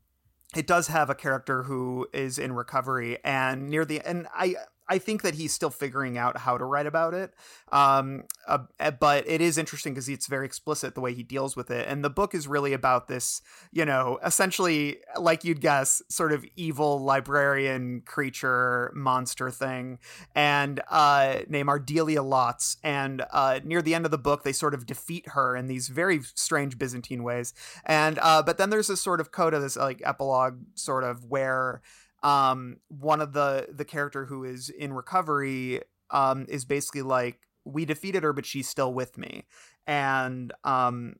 [0.55, 4.55] it does have a character who is in recovery and near the and I
[4.89, 7.33] I think that he's still figuring out how to write about it.
[7.71, 8.59] Um, uh,
[8.99, 11.87] but it is interesting because it's very explicit the way he deals with it.
[11.87, 13.41] And the book is really about this,
[13.71, 19.99] you know, essentially, like you'd guess, sort of evil librarian creature monster thing,
[20.35, 22.77] and uh, named Ardelia Lortz.
[22.83, 25.87] And uh, near the end of the book, they sort of defeat her in these
[25.87, 27.53] very strange Byzantine ways.
[27.85, 31.81] And uh, but then there's this sort of coda, this like epilogue, sort of where
[32.23, 35.81] um one of the the character who is in recovery
[36.11, 39.45] um is basically like we defeated her but she's still with me
[39.87, 41.15] and um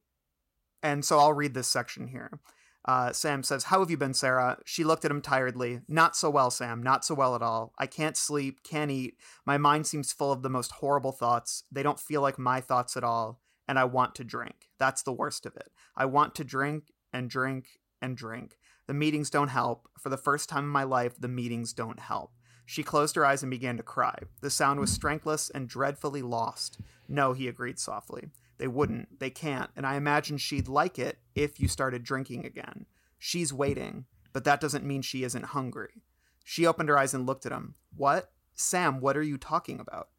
[0.84, 2.40] and so I'll read this section here.
[2.84, 4.58] Uh, Sam says, How have you been, Sarah?
[4.66, 5.82] She looked at him tiredly.
[5.88, 6.82] Not so well, Sam.
[6.82, 7.74] Not so well at all.
[7.78, 9.18] I can't sleep, can't eat.
[9.46, 11.64] My mind seems full of the most horrible thoughts.
[11.72, 13.40] They don't feel like my thoughts at all.
[13.68, 14.70] And I want to drink.
[14.80, 15.72] That's the worst of it.
[15.96, 17.68] I want to drink and drink
[18.02, 18.58] and drink.
[18.88, 19.88] The meetings don't help.
[20.00, 22.32] For the first time in my life, the meetings don't help.
[22.66, 24.16] She closed her eyes and began to cry.
[24.42, 26.80] The sound was strengthless and dreadfully lost.
[27.08, 28.30] No, he agreed softly.
[28.58, 29.20] They wouldn't.
[29.20, 29.70] They can't.
[29.76, 32.86] And I imagine she'd like it if you started drinking again.
[33.18, 36.04] She's waiting, but that doesn't mean she isn't hungry.
[36.44, 37.76] She opened her eyes and looked at him.
[37.96, 38.32] What?
[38.54, 40.10] Sam, what are you talking about?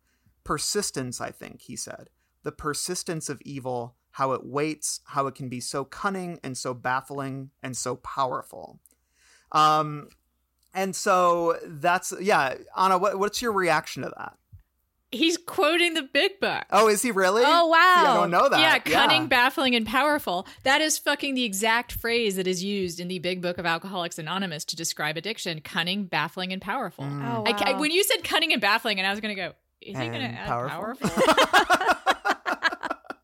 [0.44, 2.10] Persistence, I think, he said.
[2.42, 6.74] The persistence of evil, how it waits, how it can be so cunning and so
[6.74, 8.78] baffling and so powerful.
[9.52, 10.08] Um,
[10.74, 14.36] and so that's, yeah, Ana, what, what's your reaction to that?
[15.10, 16.64] He's quoting the big book.
[16.70, 17.42] Oh, is he really?
[17.44, 18.02] Oh, wow.
[18.02, 18.58] See, I don't know that.
[18.58, 20.46] Yeah, cunning, baffling, and powerful.
[20.62, 24.18] That is fucking the exact phrase that is used in the Big Book of Alcoholics
[24.18, 27.04] Anonymous to describe addiction: cunning, baffling, and powerful.
[27.04, 27.28] Mm.
[27.28, 27.80] Oh, I ca- wow.
[27.80, 29.52] when you said cunning and baffling, and I was going to go,
[29.82, 30.96] is he going to add powerful?
[30.96, 31.34] powerful?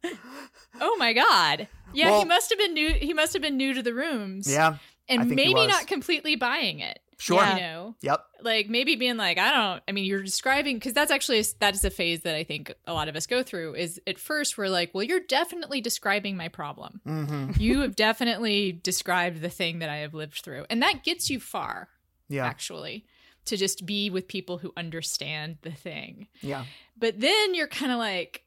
[0.81, 1.69] oh my god!
[1.93, 2.90] Yeah, Well- he must have been new.
[2.95, 4.51] He must have been new to the rooms.
[4.51, 4.77] yeah,
[5.09, 6.99] and maybe not completely buying it.
[7.20, 7.45] sure.
[7.45, 8.24] You know, Yep.
[8.43, 11.85] like maybe being like i don't i mean you're describing because that's actually that is
[11.85, 14.69] a phase that i think a lot of us go through is at first we're
[14.69, 19.89] like well you're definitely describing my problem hmm you have definitely described the thing that
[19.89, 21.89] i have lived through and that gets you far
[22.28, 22.47] Yeah.
[22.47, 23.05] actually
[23.47, 26.66] to just be with people who understand the thing Yeah.
[26.97, 28.45] but then you're kind of like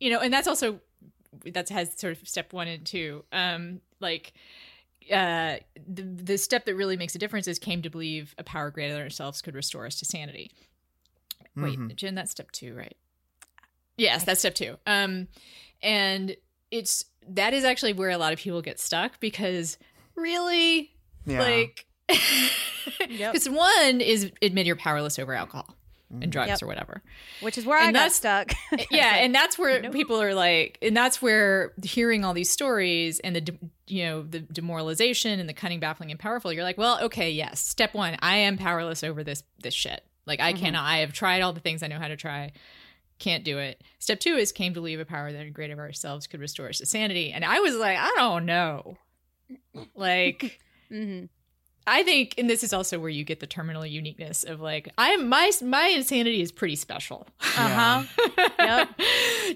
[0.00, 0.80] you know and that's also
[1.52, 4.32] that has sort of step one and two um like
[5.12, 5.56] uh
[5.86, 8.92] the, the step that really makes a difference is came to believe a power greater
[8.94, 10.50] than ourselves could restore us to sanity
[11.56, 11.94] wait Mhm.
[11.96, 12.96] jenn that's step two right
[13.96, 15.28] yes that's step two um
[15.82, 16.36] and
[16.70, 19.78] it's that is actually where a lot of people get stuck because
[20.16, 20.92] really
[21.26, 21.40] Yeah.
[21.40, 21.86] like
[23.08, 23.32] Yep.
[23.32, 25.79] because one is admit you're powerless over alcohol Mm-hmm.
[26.20, 26.62] And drugs Yep.
[26.62, 27.02] or whatever.
[27.40, 28.52] Which is where I got stuck.
[28.90, 29.92] yeah and that's where Nope.
[29.92, 34.22] people are like and that's where hearing all these stories and the de- you know
[34.22, 38.16] the demoralization and the cunning baffling and powerful you're like well okay yes step one
[38.22, 40.02] i am powerless over this this shit.
[40.26, 42.52] Like i cannot i have tried all the things i know how to try.
[43.18, 43.82] Can't do it.
[43.98, 46.78] Step two is came to believe a power that great of ourselves could restore us
[46.78, 47.32] to sanity.
[47.32, 48.96] And i was like i don't know.
[49.94, 50.58] Like
[50.88, 51.24] hmm
[51.90, 55.28] I think, and this is also where you get the terminal uniqueness of like, I'm
[55.28, 57.26] my my insanity is pretty special.
[57.40, 58.48] Uh huh.
[58.60, 58.88] Yep.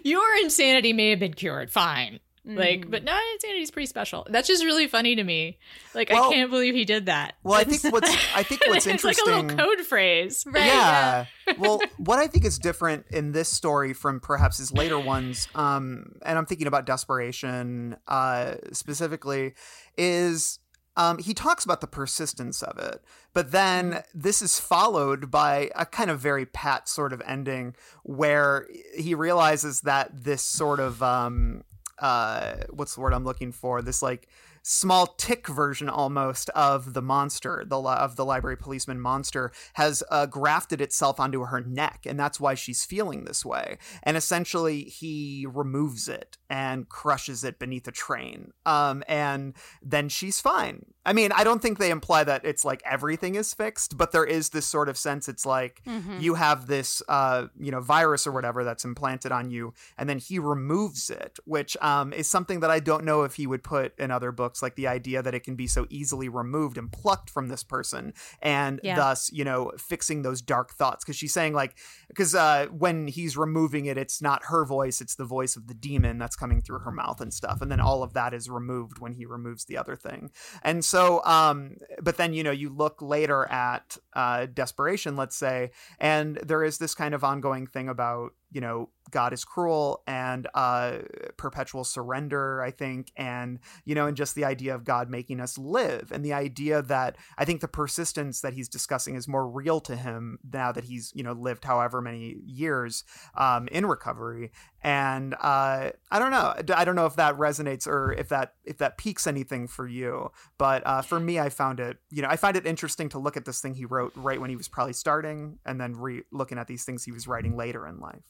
[0.04, 2.20] Your insanity may have been cured, fine.
[2.46, 2.58] Mm.
[2.58, 4.26] Like, but no, insanity is pretty special.
[4.28, 5.58] That's just really funny to me.
[5.94, 7.36] Like, Well- I can't believe he did that.
[7.42, 9.46] Well, I think what's I think what's it's like a interesting.
[9.48, 10.44] little code phrase.
[10.46, 10.66] Right.
[10.66, 11.26] yeah.
[11.58, 16.16] well, what I think is different in this story from perhaps his later ones, um,
[16.26, 19.54] and I'm thinking about desperation uh, specifically,
[19.96, 20.58] is
[20.96, 23.02] um, he talks about the persistence of it,
[23.32, 28.68] but then this is followed by a kind of very pat sort of ending where
[28.96, 31.64] he realizes that this sort of um,
[31.98, 33.82] uh, what's the word I'm looking for?
[33.82, 34.28] This like
[34.66, 40.24] small tick version almost of the monster, the of the library policeman monster, has uh,
[40.24, 43.76] grafted itself onto her neck, and that's why she's feeling this way.
[44.02, 50.40] And essentially, he removes it and crushes it beneath a train, um, and then she's
[50.40, 50.86] fine.
[51.06, 54.24] I mean, I don't think they imply that it's like everything is fixed, but there
[54.24, 55.28] is this sort of sense.
[55.28, 56.22] It's like Mhm.
[56.22, 60.16] you have this, uh, you know, virus or whatever that's implanted on you, and then
[60.16, 63.92] he removes it, which um, is something that I don't know if he would put
[63.98, 66.90] in other books books, like the idea that it can be so easily removed and
[66.92, 68.96] plucked from this person, and Yeah.
[68.96, 71.04] thus, you know, fixing those dark thoughts.
[71.04, 71.76] Because she's saying like,
[72.08, 75.74] because uh, when he's removing it, it's not her voice; it's the voice of the
[75.74, 77.60] demon that's coming through her mouth and stuff.
[77.60, 80.30] And then all of that is removed when he removes the other thing.
[80.62, 85.70] And so, um, but then you know, you look later at uh, desperation, let's say,
[85.98, 90.48] and there is this kind of ongoing thing about you know God is cruel and
[90.54, 90.98] uh,
[91.36, 95.58] perpetual surrender, I think, and you know, and just the idea of God making us
[95.58, 99.80] live, and the idea that I think the persistence that he's discussing is more real
[99.82, 103.04] to him now that he's you know lived however many years
[103.36, 104.52] um, in recovery,
[104.82, 108.78] and uh, I don't know, I don't know if that resonates or if that if
[108.78, 112.36] that piques anything for you, but uh, for me, I found it, you know, I
[112.36, 114.92] find it interesting to look at this thing he wrote right when he was probably
[114.94, 118.22] starting, and then re looking at these things he was writing later in life.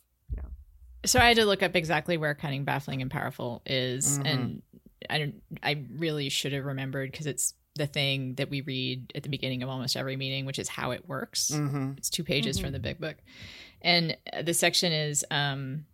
[1.04, 4.26] So I had to look up exactly where cunning, baffling, and powerful is, Mhm.
[4.26, 4.62] and
[5.10, 5.42] I don't.
[5.62, 9.62] I really should have remembered because it's the thing that we read at the beginning
[9.62, 11.50] of almost every meeting, which is how it works.
[11.50, 11.92] Mm-hmm.
[11.98, 13.16] It's two pages from the big book,
[13.82, 15.24] and uh, the section is.
[15.30, 15.84] um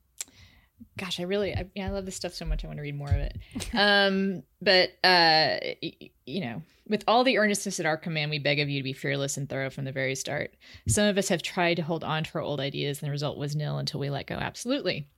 [0.98, 2.64] Gosh, I really, I, yeah, I love this stuff so much.
[2.64, 3.38] I want to read more of it.
[3.74, 8.58] Um, but uh, y- you know, with all the earnestness at our command, we beg
[8.58, 10.54] of you to be fearless and thorough from the very start.
[10.88, 13.38] Some of us have tried to hold on to our old ideas, and the result
[13.38, 14.34] was nil until we let go.
[14.34, 15.08] Absolutely.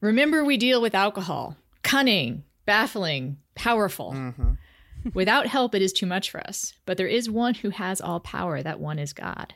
[0.00, 4.12] Remember, we deal with alcohol, cunning, baffling, powerful.
[4.12, 4.50] Mm-hmm.
[5.14, 6.74] Without help, it is too much for us.
[6.84, 8.62] But there is one who has all power.
[8.62, 9.54] That one is God.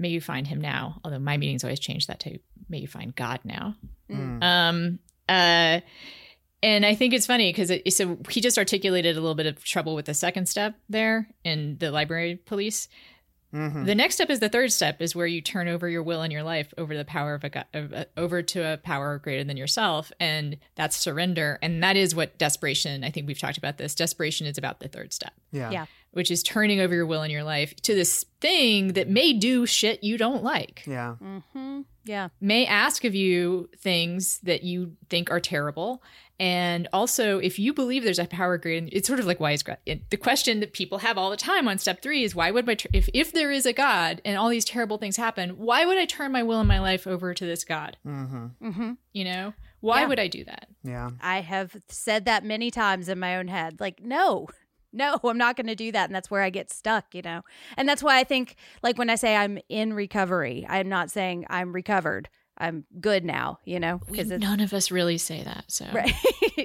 [0.00, 1.00] May you find him now.
[1.04, 3.74] Although my meetings always change that to may you find God now.
[4.10, 4.42] Mm.
[4.42, 4.98] Um,
[5.28, 5.80] uh,
[6.62, 9.62] and I think it's funny because it, so he just articulated a little bit of
[9.64, 12.88] trouble with the second step there in the library police.
[13.54, 13.84] Mm-hmm.
[13.84, 16.32] The next step is the third step is where you turn over your will and
[16.32, 19.56] your life over the power of a of a- over to a power greater than
[19.56, 21.58] yourself, and that's surrender.
[21.60, 23.02] And that is what desperation.
[23.02, 23.94] I think we've talked about this.
[23.96, 25.70] Desperation is about the third step, Yeah.
[25.70, 25.86] Yeah.
[26.12, 29.66] Which is turning over your will in your life to this thing that may do
[29.66, 31.16] shit you don't like Yeah.
[31.22, 31.80] Mm-hmm.
[32.04, 32.28] Yeah.
[32.40, 36.02] may ask of you things that you think are terrible.
[36.40, 39.62] And also, if you believe there's a power greater, it's sort of like why is
[39.62, 39.76] God?
[39.84, 42.66] it- The question that people have all the time on step three is why would
[42.66, 45.98] my if if there is a God and all these terrible things happen, why would
[45.98, 47.98] I turn my will and my life over to this God?
[48.06, 48.46] Mm-hmm.
[48.66, 48.92] Mm-hmm.
[49.12, 50.06] You know, why Yeah.
[50.06, 50.68] would I do that?
[50.82, 51.10] Yeah.
[51.20, 53.78] I have said that many times in my own head.
[53.78, 54.48] Like, no,
[54.92, 56.06] no, I'm not going to do that.
[56.08, 57.42] And that's where I get stuck, you know?
[57.76, 61.46] And that's why I think, like, when I say I'm in recovery, I'm not saying
[61.48, 62.28] I'm recovered.
[62.58, 64.00] I'm good now, you know?
[64.08, 65.64] We, it's none of us really say that.
[65.68, 66.12] So Right.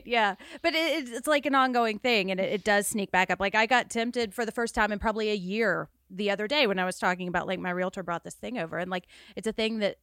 [0.05, 0.35] yeah.
[0.61, 3.39] But it, it's, it's like an ongoing thing and it, it does sneak back up.
[3.39, 6.67] Like I got tempted for the first time in probably a year the other day
[6.67, 8.77] when I was talking about like my realtor brought this thing over.
[8.77, 9.05] And like
[9.37, 9.97] it's a thing that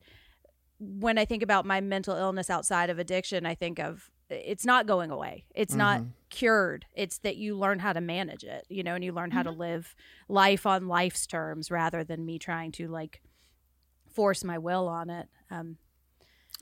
[0.78, 4.86] when I think about my mental illness outside of addiction, I think of it's not
[4.86, 5.44] going away.
[5.54, 6.10] It's not mm-hmm.
[6.32, 6.86] Cured.
[6.94, 9.50] It's that you learn how to manage it, you know, and you learn how to
[9.52, 9.94] live
[10.28, 13.20] life on life's terms rather than me trying to like
[14.10, 15.28] force my will on it.
[15.50, 15.76] Um,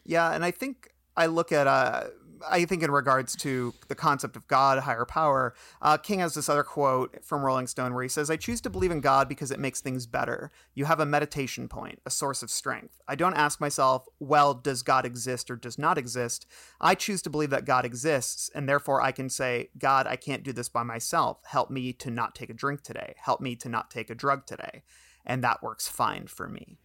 [0.05, 2.09] Yeah, and I think I look at uh,
[2.49, 6.49] I think in regards to the concept of God, higher power, uh, King has this
[6.49, 9.51] other quote from Rolling Stone where he says, "I choose to believe in God because
[9.51, 10.51] it makes things better.
[10.75, 13.01] You have a meditation point, a source of strength.
[13.09, 16.47] I don't ask myself, well, does God exist or does not exist?
[16.81, 20.43] I choose to believe that God exists, and therefore I can say, God, I can't
[20.43, 21.39] do this by myself.
[21.45, 23.15] Help me to not take a drink today.
[23.19, 24.83] Help me to not take a drug today,
[25.25, 26.79] and that works fine for me."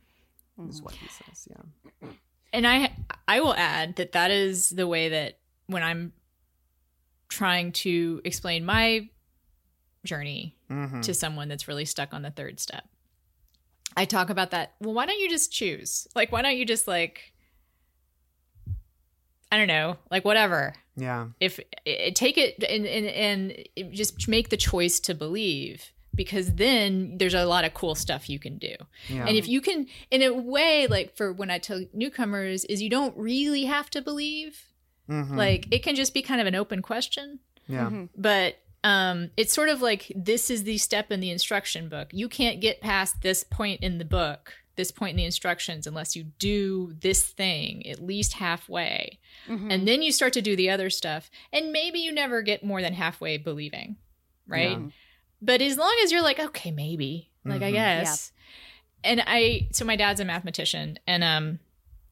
[0.69, 1.49] Is what he says.
[1.49, 2.09] Yeah.
[2.53, 2.95] and I
[3.27, 6.13] I will add that that is the way that when I'm
[7.29, 9.09] trying to explain my
[10.03, 11.01] journey Mm-hmm.
[11.01, 12.85] to someone that's really stuck on the third step.
[13.95, 14.73] I talk about that.
[14.79, 16.07] Well, why don't you just choose?
[16.15, 17.33] Like, why don't you just like,
[19.51, 20.73] I don't know, like whatever.
[20.97, 21.27] Yeah.
[21.39, 27.17] If i take it and and and just make the choice to believe, because then
[27.19, 28.75] there's a lot of cool stuff you can do.
[29.07, 29.25] Yeah.
[29.27, 32.89] And if you can, in a way, like for when I tell newcomers, is you
[32.89, 34.63] don't really have to believe.
[35.09, 35.35] Mhm.
[35.35, 37.89] Like it can just be kind of an open question yeah.
[37.89, 38.09] mhm.
[38.17, 42.27] but um it's sort of like this is the step in the instruction book you
[42.29, 46.23] can't get past this point in the book this point in the instructions unless you
[46.37, 49.17] do this thing at least halfway
[49.47, 49.71] Mhm.
[49.73, 52.81] and then you start to do the other stuff and maybe you never get more
[52.81, 53.95] than halfway believing
[54.47, 54.87] right Yeah.
[55.41, 57.73] but as long as you're like okay maybe like i Mhm.
[57.73, 58.31] guess
[59.03, 61.59] and i so my dad's a mathematician and um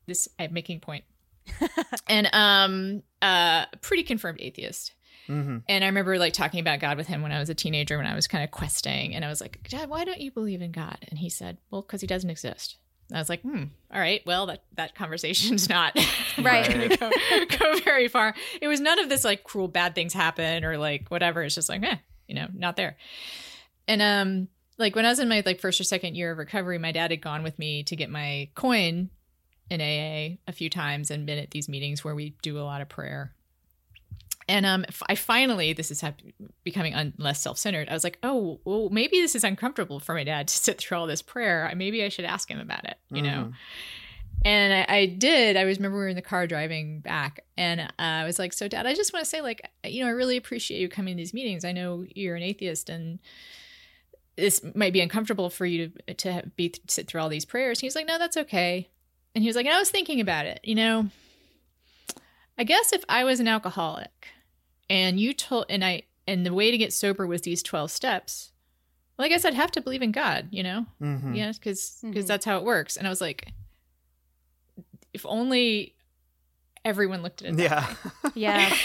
[0.08, 1.04] this i'm making point
[2.08, 4.94] and um uh pretty confirmed atheist
[5.28, 7.98] hmm and I remember like talking about God with him when I was a teenager,
[7.98, 9.16] when I was kind of questing.
[9.16, 10.98] And I was like, Dad, why don't you believe in God?
[11.08, 12.76] And he said, Well, because he doesn't exist.
[13.14, 13.64] I was like, hmm,
[13.94, 15.96] all right, well, that, that conversation's not
[16.42, 16.68] Right.
[16.68, 17.12] going to go,
[17.58, 18.34] go very far.
[18.62, 21.42] It was none of this like cruel bad things happen or like whatever.
[21.44, 21.98] It's just like, eh,
[22.28, 22.98] you know, not there.
[23.88, 24.48] And um,
[24.78, 27.12] like when I was in my like first or second year of recovery, my dad
[27.12, 29.10] had gone with me to get my coin
[29.74, 32.82] in AA a few times and been at these meetings where we do a lot
[32.82, 33.34] of prayer.
[34.50, 36.04] And um, I finally, this is
[36.66, 37.88] becoming un- less self-centered.
[37.88, 40.98] I was like, oh, well, maybe this is uncomfortable for my dad to sit through
[40.98, 41.68] all this prayer.
[41.72, 43.54] I- Maybe I should ask him about it, you know.
[44.46, 45.56] And I, I did.
[45.56, 48.52] I was remember we were in the car driving back, and uh, I was like,
[48.52, 51.16] "So, Dad, I just want to say, like, you know, I really appreciate you coming
[51.16, 51.64] to these meetings.
[51.64, 53.20] I know you're an atheist, and
[54.36, 57.88] this might be uncomfortable for you to to be sit through all these prayers." He
[57.88, 58.90] was like, "No, that's okay."
[59.36, 60.60] And he was like, and "I was thinking about it.
[60.64, 61.10] You know,
[62.58, 64.28] I guess if I was an alcoholic,
[64.90, 68.52] and you told, and I, and the way to get sober was these twelve steps."
[69.18, 70.88] Well, I guess I'd have to believe in God, you know?
[71.00, 71.36] Mhm.
[71.38, 72.26] Yeah, because Mhm.
[72.26, 72.98] that's how it works.
[72.98, 73.54] And I was like,
[75.14, 75.94] if only
[76.86, 77.60] everyone looked at it.
[77.60, 77.94] Yeah.
[78.36, 78.76] Yeah.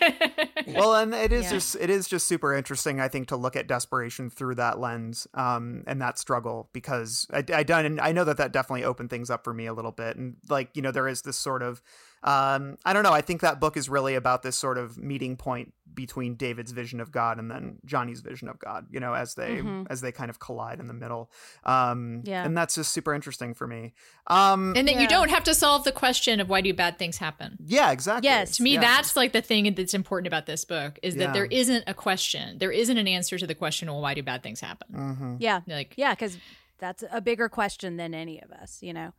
[0.68, 1.50] well, and it is Yeah.
[1.50, 5.26] just it is just super interesting, I think, to look at desperation through that lens
[5.34, 9.30] um, and that struggle because I, I done I know that that definitely opened things
[9.30, 11.82] up for me a little bit, and like you know there is this sort of
[12.22, 15.36] um, I don't know I think that book is really about this sort of meeting
[15.36, 19.34] point between David's vision of God and then Johnny's vision of God, you know, as
[19.34, 19.86] they Mhm.
[19.90, 21.30] as they kind of collide in the middle,
[21.64, 22.44] um, Yeah.
[22.44, 23.94] and that's just super interesting for me.
[24.28, 25.00] Um, and that Yeah.
[25.02, 27.56] you don't have to solve the question of why do bad things happen.
[27.64, 28.28] yeah, exactly.
[28.28, 28.56] Yes.
[28.58, 28.80] To me, Yeah.
[28.80, 31.26] that's like the thing that's important about this book is Yeah.
[31.26, 32.58] that there isn't a question.
[32.58, 34.88] There isn't an answer to the question, well, why do bad things happen?
[34.92, 35.36] Mhm.
[35.40, 35.60] yeah.
[35.66, 36.38] Like, Yeah, because
[36.78, 39.12] that's a bigger question than any of us, you know.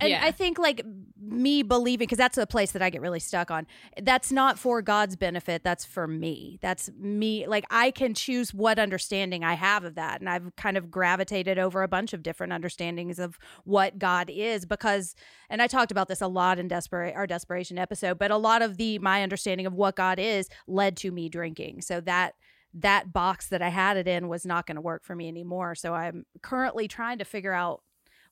[0.00, 0.24] And Yeah.
[0.24, 0.84] I think like
[1.20, 3.66] me believing, because that's the place that I get really stuck on.
[4.02, 5.62] That's not for God's benefit.
[5.62, 6.58] That's for me.
[6.60, 7.46] That's me.
[7.46, 11.58] Like I can choose what understanding I have of that, and I've kind of gravitated
[11.58, 15.14] over a bunch of different understandings of what God is because.
[15.48, 18.62] And I talked about this a lot in desperate our desperation episode, but a lot
[18.62, 21.82] of the my understanding of what God is led to me drinking.
[21.82, 22.34] So that
[22.74, 25.74] that box that I had it in was not going to work for me anymore.
[25.76, 27.82] So I'm currently trying to figure out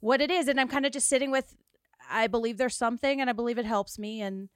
[0.03, 0.49] what it is.
[0.49, 1.55] And I'm kind of just sitting with,
[2.11, 4.21] I believe there's something and I believe it helps me.
[4.21, 4.49] And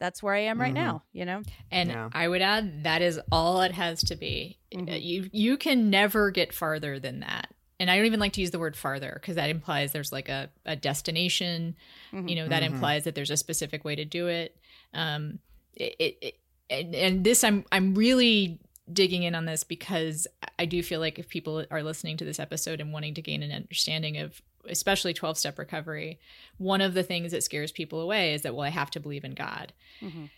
[0.00, 0.84] that's where I am right Mhm.
[0.86, 1.42] now, you know?
[1.70, 2.10] And Yeah.
[2.12, 4.58] I would add that is all it has to be.
[4.74, 5.02] Mhm.
[5.02, 7.54] You you can never get farther than that.
[7.80, 10.28] And I don't even like to use the word farther because that implies there's like
[10.28, 11.76] a, a destination.
[12.12, 12.28] Mhm.
[12.28, 12.72] You know, that Mhm.
[12.74, 14.56] implies that there's a specific way to do it.
[14.94, 15.38] Um,
[15.74, 16.34] it, it, it
[16.70, 18.58] and, and this I'm I'm really
[18.92, 20.26] digging in on this because
[20.58, 23.42] I do feel like if people are listening to this episode and wanting to gain
[23.42, 24.40] an understanding of
[24.70, 26.18] especially 12 step recovery,
[26.58, 29.24] one of the things that scares people away is that well I have to believe
[29.24, 29.72] in God.
[30.02, 30.30] Mhm.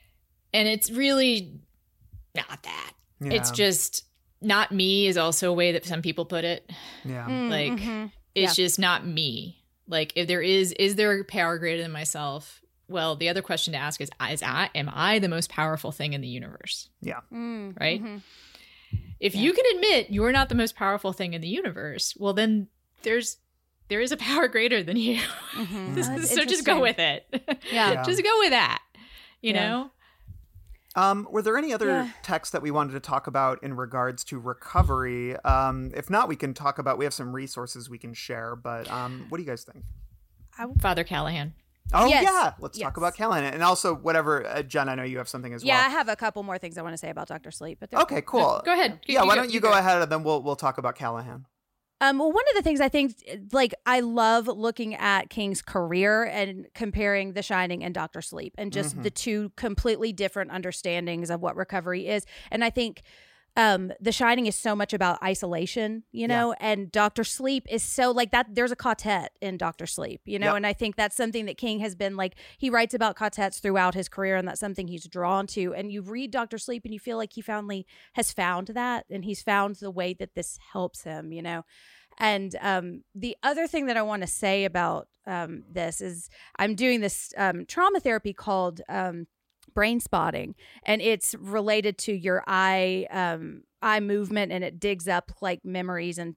[0.52, 1.60] And it's really
[2.34, 2.92] not that.
[3.20, 4.04] It's just
[4.40, 6.70] not me is also a way that some people put it.
[7.04, 7.26] yeah.
[7.26, 8.10] Like Mhm.
[8.34, 9.62] it's just not me.
[9.86, 12.62] Like if there is is there a power greater than myself?
[12.88, 16.12] Well, the other question to ask is is I am I the most powerful thing
[16.14, 16.88] in the universe?
[17.04, 18.02] Mm, Right?
[18.02, 18.22] mhm.
[19.20, 19.42] If Yeah.
[19.42, 22.68] you can admit you're not the most powerful thing in the universe, well then
[23.02, 23.36] there's
[23.90, 25.20] there is a power greater than you.
[25.54, 25.98] Mhm.
[25.98, 27.26] Oh, so just go with it.
[27.70, 27.92] Yeah.
[27.92, 28.02] Yeah.
[28.04, 28.80] just go with that.
[29.42, 29.68] You Yeah.
[29.68, 29.90] know?
[30.96, 32.08] Um, were there any other Yeah.
[32.22, 35.36] texts that we wanted to talk about in regards to recovery?
[35.44, 36.98] Um, if not, we can talk about.
[36.98, 38.56] We have some resources we can share.
[38.56, 39.84] But um, what do you guys think?
[40.80, 41.54] Father Callahan.
[41.92, 42.22] Oh Yes.
[42.24, 42.84] yeah, let's Yes.
[42.86, 44.46] talk about Callahan and also whatever.
[44.46, 45.68] Uh, Jenn, I know you have something as well.
[45.68, 47.50] Yeah, I have a couple more things I want to say about Dr.
[47.50, 48.60] Sleep, but Okay, cool.
[48.64, 49.00] Go ahead.
[49.06, 51.46] Yeah, why don't you go ahead and then we'll we'll talk about Callahan.
[52.02, 53.14] Um, well, one of the things I think,
[53.52, 58.72] like, I love looking at King's career and comparing The Shining and Doctor Sleep, and
[58.72, 59.02] just Mhm.
[59.02, 62.24] the two completely different understandings of what recovery is.
[62.50, 63.02] And I think
[63.60, 68.10] um the shining is so much about isolation you know and dr sleep is so
[68.10, 70.56] like that there's a quartet in dr sleep you know Yep.
[70.56, 73.94] and i think that's something that king has been like he writes about quartets throughout
[73.94, 77.00] his career and that's something he's drawn to and you read dr sleep and you
[77.00, 81.02] feel like he finally has found that and he's found the way that this helps
[81.02, 81.64] him you know
[82.18, 86.28] and um, the other thing that I want to say about um, this is
[86.58, 89.26] I'm doing this um, trauma therapy called um,
[89.74, 95.32] brain spotting, and it's related to your eye um, eye movement, and it digs up
[95.40, 96.36] like memories and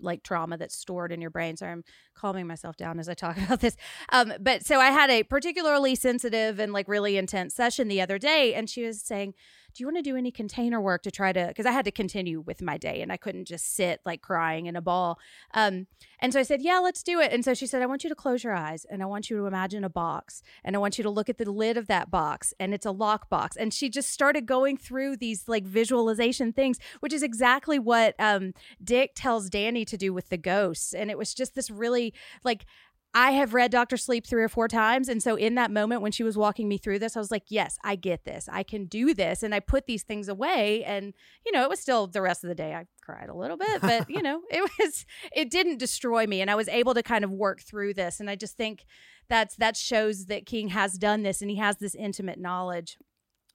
[0.00, 1.56] like trauma that's stored in your brain.
[1.56, 1.84] so I'm
[2.20, 3.76] calming myself down as I talk about this.
[4.10, 8.18] Um, but so I had a particularly sensitive and like really intense session the other
[8.18, 9.34] day, and she was saying,
[9.74, 11.90] "Do you want to do any container work to try to?" Because I had to
[11.90, 15.18] continue with my day, and I couldn't just sit like crying in a ball.
[15.54, 15.86] Um,
[16.20, 18.10] and so I said, "Yeah, let's do it." And so she said, "I want you
[18.10, 20.98] to close your eyes, and I want you to imagine a box, and I want
[20.98, 23.72] you to look at the lid of that box, and it's a lock box." And
[23.72, 28.52] she just started going through these like visualization things, which is exactly what um,
[28.82, 30.92] Dick tells Danny to do with the ghosts.
[30.92, 32.09] And it was just this really
[32.44, 32.64] like
[33.12, 35.08] I have read Doctor Sleep three or four times.
[35.08, 37.42] And so in that moment when she was walking me through this, I was like,
[37.48, 38.48] yes, I get this.
[38.50, 39.42] I can do this.
[39.42, 40.84] And I put these things away.
[40.84, 41.12] And,
[41.44, 42.72] you know, it was still the rest of the day.
[42.72, 46.40] I cried a little bit, but, you know, it was, it didn't destroy me.
[46.40, 48.20] And I was able to kind of work through this.
[48.20, 48.84] And I just think
[49.28, 52.96] that's, that shows that King has done this and he has this intimate knowledge.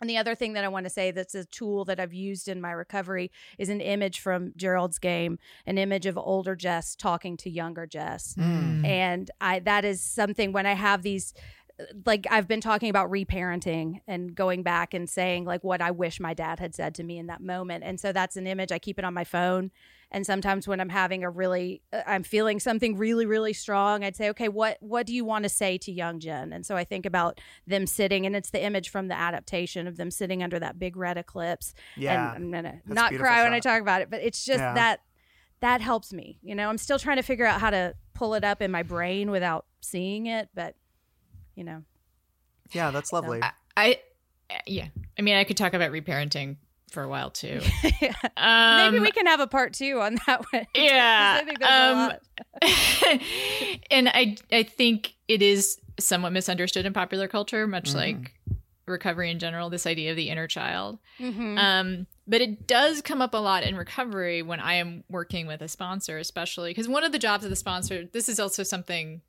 [0.02, 2.48] And the other thing that I want to say that's a tool that I've used
[2.48, 7.38] in my recovery is an image from Gerald's game, an image of older Jess talking
[7.38, 8.36] to younger Jess.
[8.36, 8.86] Mm.
[8.86, 11.34] And I that is something when I have these
[12.06, 16.20] like I've been talking about reparenting and going back and saying like what I wish
[16.20, 17.84] my dad had said to me in that moment.
[17.84, 19.72] And so that's an image I keep it on my phone
[20.12, 24.16] and sometimes when I'm having a really uh, I'm feeling something really really strong, I'd
[24.16, 26.84] say, "Okay, what what do you want to say to young Jenn?" And so I
[26.84, 30.60] think about them sitting and it's the image from the adaptation of them sitting under
[30.60, 31.74] that big red eclipse.
[31.98, 32.34] Yeah.
[32.36, 34.74] And I'm going to not cry when I talk about it, but it's just Yeah.
[34.74, 35.02] that
[35.62, 36.40] that helps me.
[36.42, 38.84] You know, I'm still trying to figure out how to pull it up in my
[38.84, 40.76] brain without seeing it, but
[41.56, 41.84] you know.
[42.72, 43.42] Yeah, that's lovely.
[43.78, 44.00] I,
[44.66, 44.88] yeah.
[45.18, 46.58] I mean, I could talk about reparenting
[46.92, 47.62] for a while too.
[48.02, 48.14] Yeah.
[48.38, 50.66] Um, Maybe we can have a part 2 on that one.
[50.76, 51.42] Yeah.
[51.42, 52.12] I think um,
[53.92, 57.96] and I I think it is somewhat misunderstood in popular culture, much Mhm.
[57.96, 58.34] like
[58.86, 59.70] recovery in general.
[59.70, 61.58] This idea of the inner child, Mhm.
[61.58, 65.62] um, but it does come up a lot in recovery when I am working with
[65.62, 68.06] a sponsor, especially because one of the jobs of the sponsor.
[68.06, 69.22] This is also something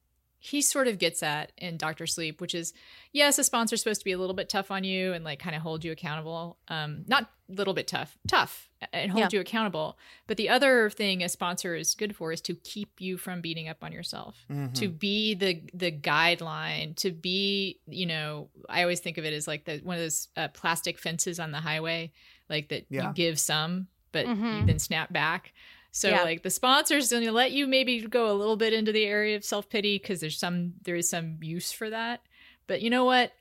[0.47, 2.73] he sort of gets at in Doctor Sleep, which is
[3.13, 5.57] yes, a sponsor's supposed to be a little bit tough on you and like kind
[5.57, 6.59] of hold you accountable.
[6.69, 9.99] Um, not a little bit tough, tough and hold you accountable.
[10.27, 13.69] But the other thing a sponsor is good for is to keep you from beating
[13.69, 14.75] up on yourself, Mhm.
[14.75, 18.49] to be the the guideline, to be you know.
[18.69, 21.51] I always think of it as like the one of those uh, plastic fences on
[21.53, 22.13] the highway,
[22.49, 23.09] like that Yeah.
[23.09, 24.67] you give some, but you Mhm.
[24.67, 25.53] then snap back.
[25.97, 26.25] So Yeah.
[26.25, 29.35] like the sponsors going to let you maybe go a little bit into the area
[29.35, 32.21] of self pity because there's some there is some use for that.
[32.67, 33.33] But you know what?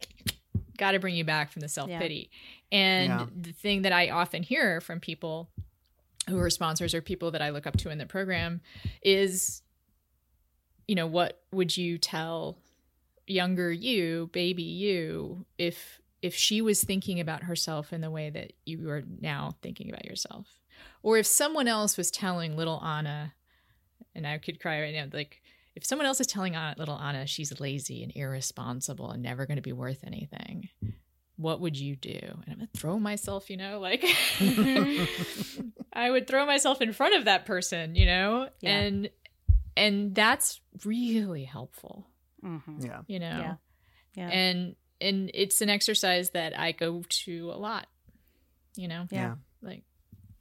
[0.77, 2.29] Got to bring you back from the self pity.
[2.71, 3.25] And Yeah.
[3.35, 5.49] the thing that I often hear from people
[6.29, 8.61] who are sponsors or people that I look up to in the program
[9.03, 9.61] is,
[10.87, 12.57] you know, what would you tell
[13.27, 18.53] younger you, baby you, if if she was thinking about herself in the way that
[18.65, 20.61] you are now thinking about yourself?
[21.05, 23.35] Or if someone else was telling little Ana,
[24.15, 25.39] and I could cry right now, like
[25.75, 29.57] if someone else is telling Ana, little Ana she's lazy and irresponsible and never going
[29.57, 30.69] to be worth anything,
[31.35, 32.17] what would you do?
[32.21, 34.03] And I'm gonna throw myself, you know, like
[35.93, 38.77] I would throw myself in front of that person, you know, Yeah.
[38.79, 39.09] and
[39.77, 42.07] and that's really helpful,
[42.43, 42.83] Mhm.
[42.83, 43.01] Yeah.
[43.07, 43.55] you know, Yeah.
[44.15, 44.29] Yeah.
[44.29, 47.87] and and it's an exercise that I go to a lot,
[48.75, 49.35] you know, Yeah.
[49.61, 49.83] like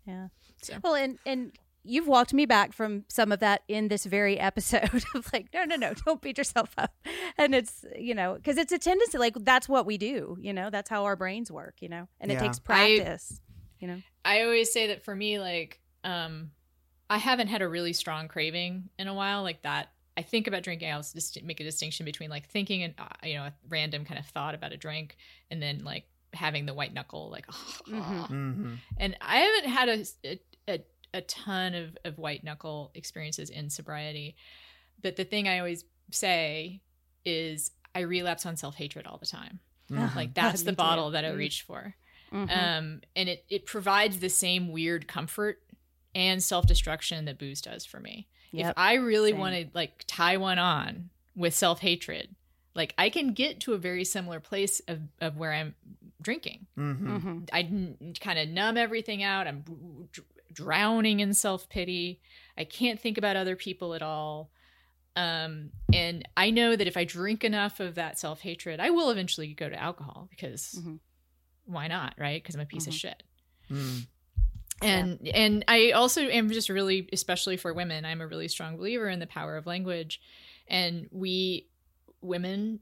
[0.07, 0.29] Yeah.
[0.65, 0.79] So.
[0.83, 1.53] Well, and and
[1.87, 5.65] you've walked me back from some of that in this very episode of like, no,
[5.65, 6.95] no, no, don't beat yourself up.
[7.37, 10.37] And it's you know because it's a tendency like that's what we do.
[10.41, 11.77] You know, that's how our brains work.
[11.81, 12.41] You know, and it Yeah.
[12.41, 13.41] takes I- practice.
[13.81, 14.01] you know.
[14.25, 16.53] I always say that for me, like, um,
[17.11, 19.91] I haven't had a really strong craving in a while, like that.
[20.17, 20.91] I think about drinking.
[20.91, 24.19] I'll just make a distinction between like thinking and uh, you know a random kind
[24.19, 25.17] of thought about a drink,
[25.51, 27.47] and then like having the white knuckle, like,
[27.89, 28.27] Mhm.
[28.29, 30.81] hmm and I haven't had a a, a,
[31.13, 34.37] a ton of, of white knuckle experiences in sobriety,
[35.03, 36.81] but the thing I always say
[37.25, 39.61] is I relapse on self hatred all the time.
[39.91, 40.17] Mm-hmm.
[40.17, 41.37] Like that's the bottle that I Mm.
[41.39, 41.95] reach for
[42.33, 42.51] Mhm.
[42.51, 45.61] um, and it it provides the same weird comfort
[46.15, 48.27] and self destruction that booze does for me.
[48.53, 48.71] Yep.
[48.71, 49.41] If I really Same.
[49.41, 52.35] want to like tie one on with self hatred,
[52.75, 55.75] like I can get to a very similar place of of where I'm
[56.23, 56.67] drinking.
[56.75, 57.49] hmm Mhm.
[57.53, 57.63] I
[58.21, 59.47] kind of numb everything out.
[59.47, 59.63] I'm
[60.13, 62.21] dr- drowning in self pity.
[62.57, 64.51] I can't think about other people at all.
[65.17, 69.11] Um, and I know that if I drink enough of that self hatred, I will
[69.11, 70.99] eventually go to alcohol because Mhm.
[71.67, 72.43] why not, right?
[72.43, 72.99] Because I'm a piece of Mhm.
[72.99, 73.23] shit.
[73.71, 74.07] mm
[74.83, 79.09] And and I also am just really, especially for women, I'm a really strong believer
[79.09, 80.21] in the power of language,
[80.67, 81.69] and we
[82.21, 82.81] women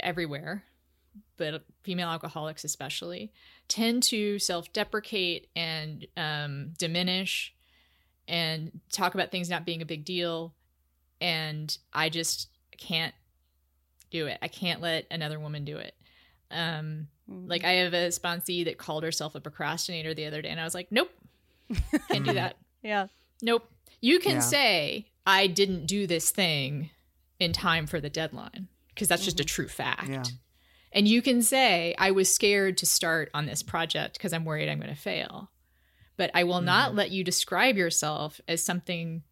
[0.00, 0.64] everywhere,
[1.40, 3.32] but female alcoholics especially,
[3.66, 7.52] tend to self-deprecate and um, diminish
[8.28, 10.54] and talk about things not being a big deal,
[11.20, 12.48] and I just
[12.78, 13.14] can't
[14.10, 14.38] do it.
[14.42, 15.94] I can't let another woman do it.
[16.52, 17.48] Um, Mhm.
[17.48, 20.64] like I have a sponsee that called herself a procrastinator the other day, and I
[20.64, 21.10] was like, "Nope,
[22.08, 22.56] can't do that.
[22.82, 23.06] yeah.
[23.42, 23.68] Nope.
[24.00, 24.40] You can Yeah.
[24.40, 26.90] say I didn't do this thing
[27.38, 30.08] in time for the deadline because that's just a true fact.
[30.08, 30.24] Yeah.
[30.92, 34.68] And you can say I was scared to start on this project because I'm worried
[34.68, 35.50] I'm going to fail.
[36.16, 36.96] But I will not mm.
[36.96, 39.22] let you describe yourself as something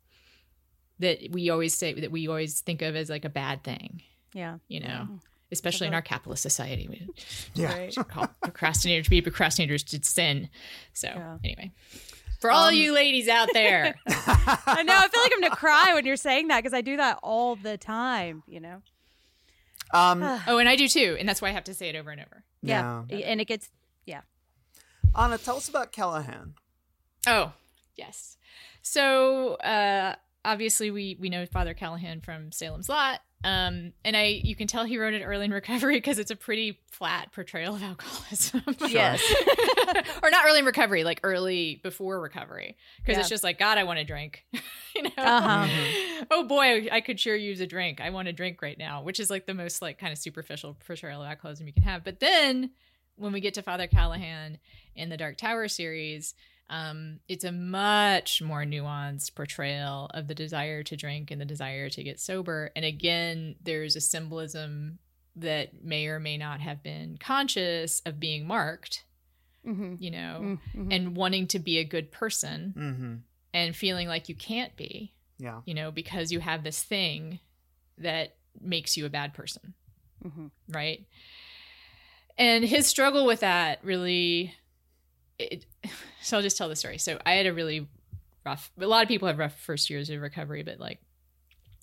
[1.01, 4.03] that we always say that we always think of as like a bad thing,
[4.35, 4.59] Yeah.
[4.69, 5.17] you know, mm-hmm.
[5.53, 6.89] especially in our capitalist society.
[7.55, 7.73] We Yeah.
[7.73, 7.95] Right.
[7.95, 10.49] call procrastinators to be procrastinators to sin.
[10.93, 11.39] So Yeah.
[11.45, 11.73] anyway,
[12.41, 14.97] for all um, you ladies out there, I know.
[14.97, 17.57] I feel like I'm gonna cry when you're saying that because I do that all
[17.57, 18.43] the time.
[18.47, 18.83] You know.
[19.93, 22.11] Um, oh, and I do too, and that's why I have to say it over
[22.11, 22.45] and over.
[22.63, 23.05] Yeah.
[23.09, 23.19] Yeah.
[23.19, 23.71] And it gets.
[24.07, 24.23] Yeah.
[25.15, 26.55] Ana, tell us about Callahan.
[27.27, 27.53] Oh,
[27.97, 28.37] yes.
[28.83, 34.57] So uh, obviously, we we know Father Callahan from Salem's Lot, um, and I you
[34.57, 37.83] can tell he wrote it early in recovery because it's a pretty flat portrayal of
[37.91, 38.63] alcoholism.
[38.89, 39.23] Yes.
[40.23, 43.21] or not early in recovery, like early before recovery, because Yeah.
[43.21, 44.45] it's just like God, I want to drink.
[44.97, 45.11] you know.
[45.17, 46.25] Uh-huh.
[46.31, 48.01] Oh boy, I could sure use a drink.
[48.01, 50.77] I want to drink right now, which is like the most like kind of superficial
[50.87, 52.03] portrayal of alcoholism you can have.
[52.05, 52.71] But then
[53.17, 54.59] when we get to Father Callahan
[54.97, 56.35] in the Dark Tower series,
[56.71, 61.89] um, it's a much more nuanced portrayal of the desire to drink and the desire
[61.91, 62.71] to get sober.
[62.77, 64.99] And again, there's a symbolism
[65.37, 69.05] that may or may not have been conscious of being marked,
[69.67, 69.95] Mm-hmm.
[69.99, 70.93] you know, Mm-hmm.
[70.93, 73.15] and wanting to be a good person Mm-hmm.
[73.55, 75.61] and feeling like you can't be Yeah.
[75.67, 77.41] you know, because you have this thing
[77.99, 79.75] that makes you a bad person,
[80.25, 80.47] Mm-hmm.
[80.73, 81.07] right?
[82.37, 84.55] And his struggle with that really,
[85.39, 85.67] it,
[86.23, 86.99] so I'll just tell the story.
[86.99, 87.89] So I had a really
[88.45, 91.01] rough, a lot of people have rough first years of recovery, but like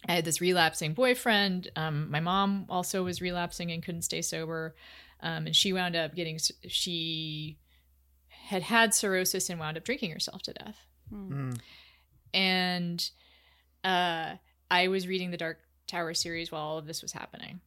[0.08, 1.70] I had this relapsing boyfriend.
[1.76, 4.76] Um, my mom also was relapsing and couldn't stay sober.
[5.22, 7.58] Um, and she wound up getting, she
[8.30, 10.78] had had cirrhosis and wound up drinking herself to death
[11.14, 11.60] Mm.
[12.34, 13.10] and
[13.84, 14.34] uh,
[14.72, 17.62] I was reading the Dark Tower series while all of this was happening.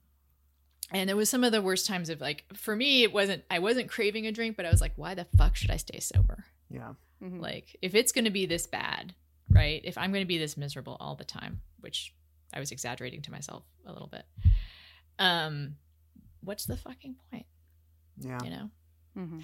[0.90, 3.58] And it was some of the worst times of like for me it wasn't I
[3.58, 6.44] wasn't craving a drink but I was like why the fuck should I stay sober?
[6.70, 6.94] Yeah.
[7.22, 7.40] Mm-hmm.
[7.40, 9.14] Like if it's going to be this bad,
[9.50, 9.80] right?
[9.84, 12.14] If I'm going to be this miserable all the time, which
[12.54, 14.24] I was exaggerating to myself a little bit.
[15.18, 15.76] Um
[16.42, 17.46] what's the fucking point,
[18.18, 18.38] Yeah.
[18.44, 18.70] you know?
[19.18, 19.40] Mm-hmm.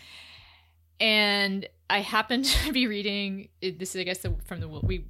[1.01, 5.07] and I happened to be reading this is I guess the, from the we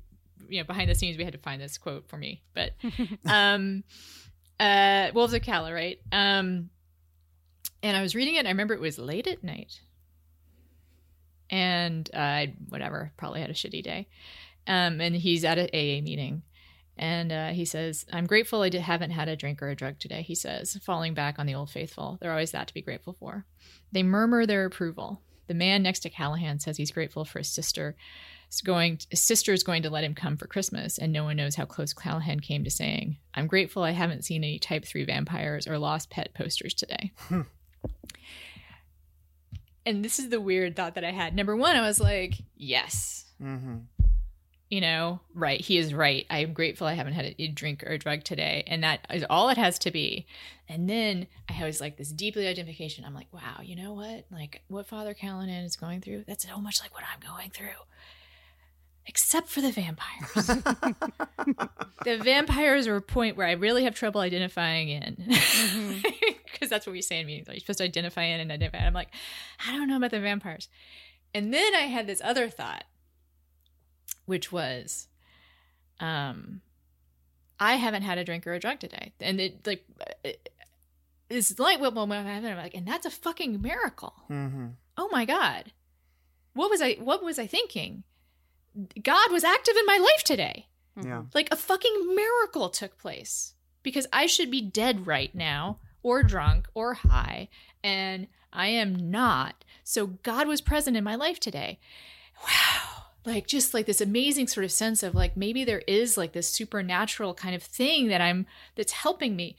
[0.49, 2.73] you know behind the scenes we had to find this quote for me but
[3.27, 3.85] um
[4.61, 6.71] uh Wolves of Calla right um
[7.83, 9.81] and I was reading it and I remember it was late at night
[11.51, 14.09] and uh, I whatever probably had a shitty day
[14.67, 16.43] um and he's at an AA meeting
[16.97, 19.99] and uh, he says, I'm grateful I did, haven't had a drink or a drug
[19.99, 22.19] today, he says, falling back on the old faithful.
[22.21, 23.45] They're always that to be grateful for.
[23.91, 25.21] They murmur their approval.
[25.49, 27.97] The man next to Callahan says he's grateful for his sister.
[28.55, 31.37] Is going his sister is going to let him come for Christmas, and no one
[31.37, 35.05] knows how close Callahan came to saying, "I'm grateful I haven't seen any Type Three
[35.05, 37.11] vampires or lost pet posters today."
[39.87, 41.35] and this is the weird thought that I had.
[41.35, 43.79] Number one, I was like, "Yes, Mm-hmm.
[44.71, 45.61] you know, right.
[45.61, 46.25] He is right.
[46.31, 48.63] I am grateful I haven't had a, a drink or a drug today.
[48.69, 50.27] And that is all it has to be.
[50.69, 53.05] And then I was like this deeply identification.
[53.05, 54.25] I'm like, wow, you know what?
[54.31, 57.67] Like what Father Callahan is going through, that's so much like what I'm going through.
[59.07, 60.47] Except for the vampires.
[62.05, 65.35] the vampires are a point where I really have trouble identifying in.
[66.55, 67.49] Because that's what we say in meetings.
[67.49, 68.87] Like, you're supposed to identify in and identify.
[68.87, 69.09] I'm like,
[69.67, 70.69] I don't know about the vampires.
[71.35, 72.85] And then I had this other thought
[74.27, 75.09] which was
[76.01, 76.61] um
[77.61, 79.13] I haven't had a drink or a drug today.
[79.21, 79.85] And it like
[80.25, 80.49] it,
[81.31, 84.15] it's like what moment I'm like, and that's a fucking miracle.
[84.31, 84.67] Mm-hmm.
[84.97, 85.73] Oh my god.
[86.55, 88.05] What was I what was I thinking?
[89.03, 90.67] God was active in my life today.
[91.03, 91.23] Yeah.
[91.35, 93.55] Like a fucking miracle took place.
[93.83, 97.49] Because I should be dead right now, or drunk, or high,
[97.83, 99.65] and I am not.
[99.83, 101.79] So God was present in my life today.
[102.43, 103.05] Wow.
[103.27, 106.49] Like just like this amazing sort of sense of like maybe there is like this
[106.49, 109.57] supernatural kind of thing that I'm that's helping me.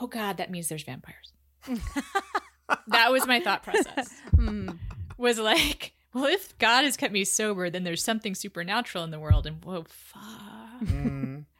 [0.00, 1.32] Oh God, that means there's vampires.
[2.88, 4.14] that was my thought process.
[4.36, 4.78] Mm.
[5.18, 9.20] Was like, well, if God has kept me sober, then there's something supernatural in the
[9.20, 9.46] world.
[9.46, 10.22] And whoa, fuck.
[10.82, 11.40] Mm-hmm.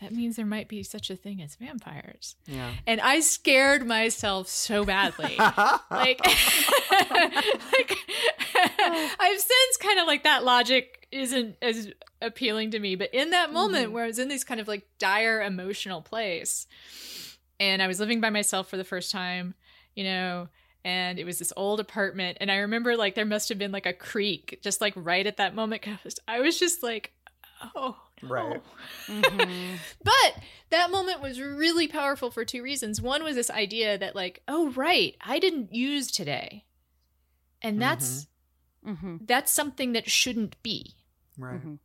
[0.00, 2.36] That means there might be such a thing as vampires.
[2.46, 2.72] Yeah.
[2.86, 5.34] And I scared myself so badly.
[5.38, 6.20] like, like
[9.18, 11.90] I've since kind of like that logic isn't as
[12.20, 12.96] appealing to me.
[12.96, 16.66] But in that moment where I was in this kind of like dire emotional place
[17.58, 19.54] and I was living by myself for the first time,
[19.94, 20.48] you know,
[20.84, 22.38] and it was this old apartment.
[22.40, 25.38] And I remember like there must have been like a creak just like right at
[25.38, 25.82] that moment.
[25.82, 27.12] 'cause I was just like,
[27.74, 28.28] oh, no.
[28.28, 28.62] Right.
[29.06, 29.78] Mhm.
[30.04, 33.00] But that moment was really powerful for two reasons.
[33.00, 36.64] One was this idea that, like, oh, right, I didn't use today.
[37.62, 38.26] And that's
[38.86, 39.26] Mhm.
[39.26, 40.94] that's something that shouldn't be.
[41.38, 41.60] Right.
[41.64, 41.78] Mhm.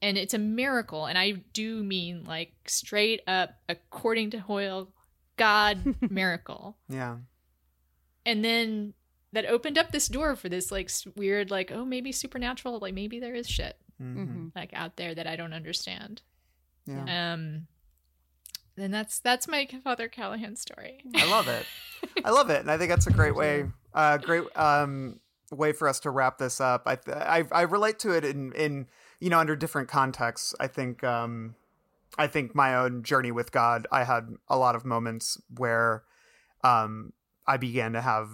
[0.00, 1.06] and it's a miracle.
[1.06, 4.92] And I do mean like straight up, according to Hoyle,
[5.36, 5.76] God
[6.10, 6.78] miracle.
[6.88, 7.16] Yeah.
[8.28, 8.92] And then
[9.32, 13.18] that opened up this door for this like weird, like, oh, maybe supernatural, like maybe
[13.18, 14.52] there is shit hmm Mhm.
[14.54, 16.22] like out there that I don't understand.
[16.86, 17.32] Yeah.
[17.32, 17.66] Um,
[18.76, 21.00] then that's that's my Father Callahan story.
[21.16, 21.66] I love it.
[22.24, 25.18] I love it, and I think that's a great way, uh, great um,
[25.50, 26.82] way for us to wrap this up.
[26.86, 28.86] I, I I relate to it in in
[29.20, 30.54] you know under different contexts.
[30.60, 31.56] I think um,
[32.16, 33.86] I think my own journey with God.
[33.90, 36.04] I had a lot of moments where
[36.62, 37.12] um,
[37.48, 38.28] I began to have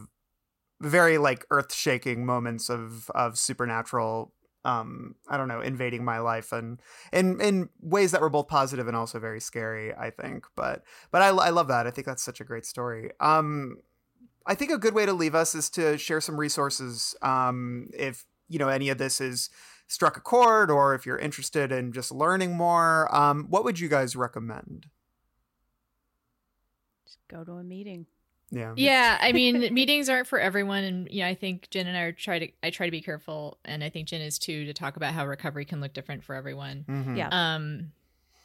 [0.80, 4.32] very like earth shaking moments of of supernatural.
[4.66, 6.80] Um, I don't know, invading my life and
[7.12, 9.94] in in ways that were both positive and also very scary.
[9.94, 11.86] I think, but but I, I love that.
[11.86, 13.10] I think that's such a great story.
[13.20, 13.76] Um,
[14.46, 17.14] I think a good way to leave us is to share some resources.
[17.22, 19.50] Um, if you know any of this is
[19.86, 23.88] struck a chord, or if you're interested in just learning more, um, what would you
[23.88, 24.86] guys recommend?
[27.04, 28.06] Just go to a meeting.
[28.54, 28.72] Yeah.
[28.76, 32.12] Yeah, I mean, meetings aren't for everyone, and yeah, I think Jenn and I are
[32.12, 34.96] try to I try to be careful, and I think Jenn is too to talk
[34.96, 36.84] about how recovery can look different for everyone.
[36.88, 37.16] Mhm.
[37.16, 37.28] Yeah.
[37.32, 37.92] Um,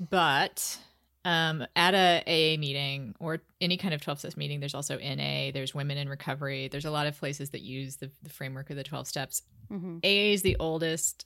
[0.09, 0.77] but
[1.25, 5.51] um, at a AA meeting or any kind of 12 steps meeting, there's also NA,
[5.51, 6.69] there's Women in Recovery.
[6.69, 9.43] There's a lot of places that use the, the framework of the 12 steps.
[9.67, 11.25] hmm AA is the oldest.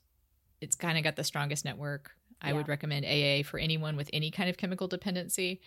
[0.62, 2.12] It's kind of got the strongest network.
[2.42, 2.54] I Yeah.
[2.56, 5.62] would recommend AA for anyone with any kind of chemical dependency.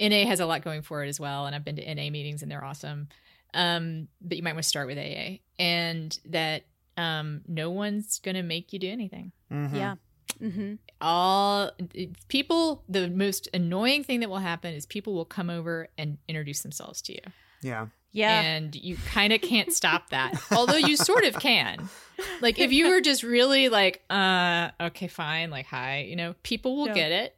[0.00, 2.42] NA has a lot going for it as well, and I've been to NA meetings
[2.42, 3.08] and they're awesome.
[3.52, 6.62] Um, but you might want to start with AA, and that
[6.96, 9.74] um, no one's gonna make you do anything Mhm.
[9.74, 9.94] Yeah.
[10.38, 11.70] hmm all
[12.28, 16.60] people the most annoying thing that will happen is people will come over and introduce
[16.62, 17.20] themselves to you
[17.62, 17.86] Yeah.
[18.12, 18.40] Yeah.
[18.42, 21.88] and you kind of can't stop that although you sort of can
[22.42, 26.76] like if you were just really like uh okay fine like hi you know people
[26.76, 26.94] will Yeah.
[26.94, 27.36] get it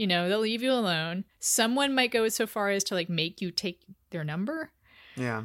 [0.00, 3.40] you know they'll leave you alone someone might go so far as to like make
[3.42, 3.78] you take
[4.10, 4.72] their number
[5.16, 5.42] Yeah.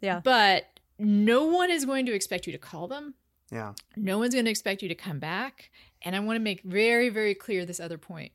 [0.00, 0.20] yeah.
[0.24, 0.64] but
[0.98, 3.14] no one is going to expect you to call them
[3.50, 3.74] Yeah.
[3.96, 5.70] no one's going to expect you to come back.
[6.04, 8.32] And I want to make very, very clear this other point.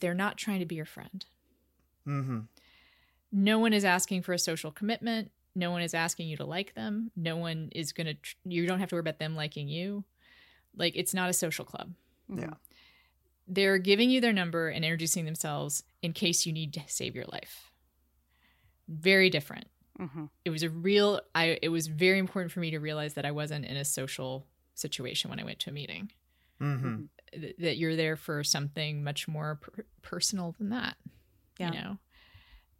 [0.00, 1.24] They're not trying to be your friend.
[2.06, 2.38] Mm-hmm.
[3.32, 5.30] No one is asking for a social commitment.
[5.54, 7.10] No one is asking you to like them.
[7.16, 10.04] No one is going to, tr- you don't have to worry about them liking you.
[10.76, 11.92] Like, it's not a social club.
[12.34, 12.54] Yeah.
[13.46, 17.26] They're giving you their number and introducing themselves in case you need to save your
[17.26, 17.70] life.
[18.88, 19.68] Very different.
[19.98, 23.24] hmm It was a real, I, it was very important for me to realize that
[23.24, 26.10] I wasn't in a social situation when I went to a meeting.
[26.60, 27.02] Mm-hmm.
[27.32, 30.96] th- that you're there for something much more per- personal than that.
[31.58, 31.66] Yeah.
[31.72, 31.98] You know,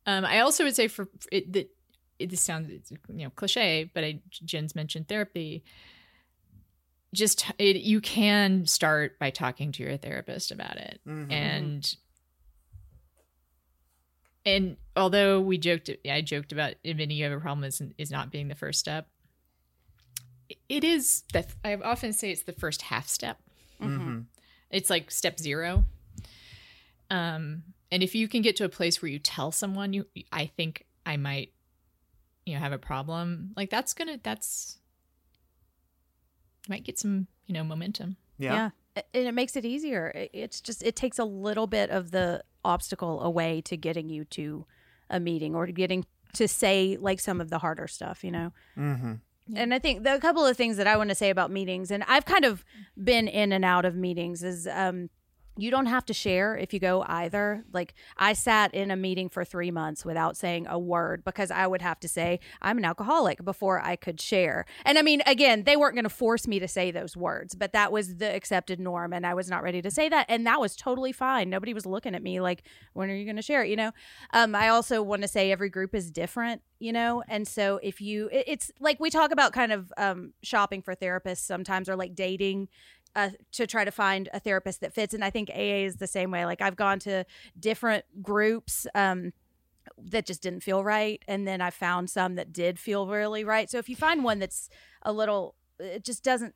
[0.07, 1.71] um, I also would say for for it that
[2.19, 5.63] it this sounds you know cliche, but I Jenn's mentioned therapy.
[7.15, 11.33] Just it, you can start by talking to your therapist about it, Mhm.
[11.33, 11.97] and
[14.45, 18.31] and although we joked, I joked about admitting you have a problem is is not
[18.31, 19.09] being the first step.
[20.69, 23.39] It is that I often say it's the first half step.
[23.81, 24.21] Mm-hmm.
[24.71, 25.85] It's like step zero.
[27.11, 30.47] Um, and if you can get to a place where you tell someone you, I
[30.47, 31.53] think I might,
[32.45, 33.53] you know, have a problem.
[33.57, 34.79] Like that's gonna, that's
[36.69, 38.17] might get some, you know, momentum.
[38.39, 38.71] Yeah.
[38.97, 39.03] Yeah.
[39.13, 40.13] And it makes it easier.
[40.33, 44.67] It's just, it takes a little bit of the obstacle away to getting you to
[45.11, 48.53] a meeting or to getting to say like some of the harder stuff, you know?
[48.77, 49.15] Mm-hmm.
[49.55, 51.93] And I think the a couple of things that I want to say about meetings,
[51.93, 52.65] and I've kind of
[53.03, 55.09] been in and out of meetings, is um,
[55.57, 57.65] you don't have to share if you go either.
[57.73, 61.67] Like I sat in a meeting for three months without saying a word because I
[61.67, 64.67] would have to say I'm an alcoholic before I could share.
[64.85, 67.73] And I mean, again, they weren't going to force me to say those words, but
[67.73, 70.61] that was the accepted norm, and I was not ready to say that, and that
[70.61, 71.49] was totally fine.
[71.51, 72.63] Nobody was looking at me like,
[72.93, 73.65] "When are you going to share?
[73.65, 73.93] You know.
[74.33, 78.01] Um, I also want to say every group is different, you know, and so if
[78.01, 81.97] you, it, it's like we talk about kind of um, shopping for therapists sometimes, or
[81.97, 82.69] like dating
[83.17, 85.13] uh, to try to find a therapist that fits.
[85.15, 86.45] And I think AA is the same way.
[86.45, 87.25] Like I've gone to
[87.59, 89.33] different groups um,
[89.99, 93.69] that just didn't feel right, and then I found some that did feel really right.
[93.71, 94.69] So if you find one that's
[95.03, 96.55] a little, it just doesn't,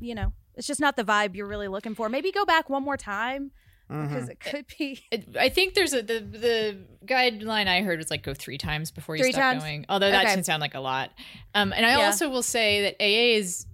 [0.00, 2.08] you know, it's just not the vibe you're really looking for.
[2.08, 3.52] Maybe go back one more time
[3.88, 4.12] Mm-hmm.
[4.12, 5.04] because it could be.
[5.38, 6.76] I think there's a the the
[7.06, 9.62] guideline I heard was like go three times before you Three stop times?
[9.62, 9.86] going.
[9.88, 10.30] Although that Okay.
[10.30, 11.10] doesn't sound like a lot.
[11.54, 12.06] Um, and I Yeah.
[12.06, 13.64] also will say that AA is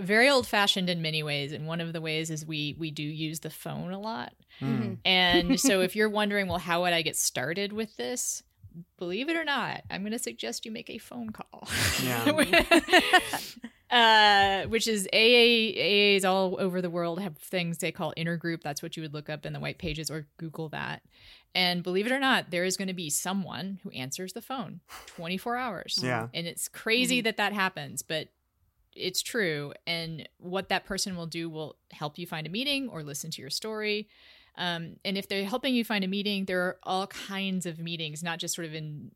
[0.00, 3.02] very old fashioned in many ways, and one of the ways is we we do
[3.02, 4.32] use the phone a lot.
[4.60, 4.94] Mm-hmm.
[5.04, 8.42] And so if you're wondering, well, how would I get started with this?
[8.98, 11.68] Believe it or not, I'm going to suggest you make a phone call.
[12.04, 12.22] Yeah.
[13.90, 15.74] uh, which is AA.
[15.76, 18.62] AAs all over the world have things they call intergroup.
[18.62, 21.02] That's what you would look up in the white pages or Google that.
[21.54, 24.80] And believe it or not, there is going to be someone who answers the phone
[25.06, 25.98] 24 hours.
[26.00, 26.28] Yeah.
[26.32, 28.28] And it's crazy that that happens, but
[28.94, 29.72] it's true.
[29.86, 33.40] And what that person will do will help you find a meeting or listen to
[33.40, 34.08] your story.
[34.56, 38.22] Um, and if they're helping you find a meeting, there are all kinds of meetings,
[38.22, 39.10] not just sort of in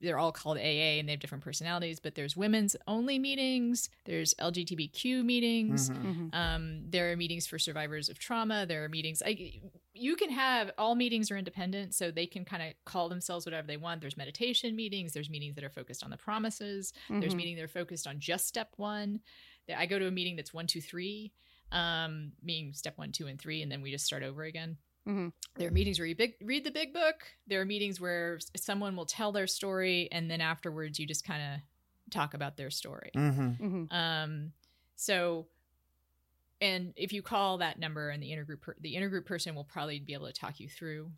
[0.00, 4.34] they're all called AA and they have different personalities, but there's women's only meetings, there's
[4.38, 6.34] LGBTQ meetings, Mhm.
[6.34, 9.22] um, there are meetings for survivors of trauma, there are meetings.
[9.24, 9.60] I,
[9.94, 13.66] you can have all meetings are independent, so they can kind of call themselves whatever
[13.66, 14.00] they want.
[14.00, 17.36] There's meditation meetings, there's meetings that are focused on the promises, there's Mhm.
[17.36, 19.20] meetings that are focused on just step one.
[19.74, 21.32] I go to a meeting that's one, two, three,
[21.72, 24.76] um, meaning step one, two, and three, and then we just start over again.
[25.06, 25.32] Mhm.
[25.54, 27.24] There are meetings where you big, read the big book.
[27.46, 31.42] There are meetings where someone will tell their story, and then afterwards you just kind
[31.54, 31.60] of
[32.12, 33.10] talk about their story.
[33.14, 33.58] Mhm.
[33.60, 33.92] Mhm.
[33.92, 34.52] Um,
[34.96, 35.46] so,
[36.60, 40.00] and if you call that number, and the intergroup, per- the intergroup person will probably
[40.00, 41.12] be able to talk you through,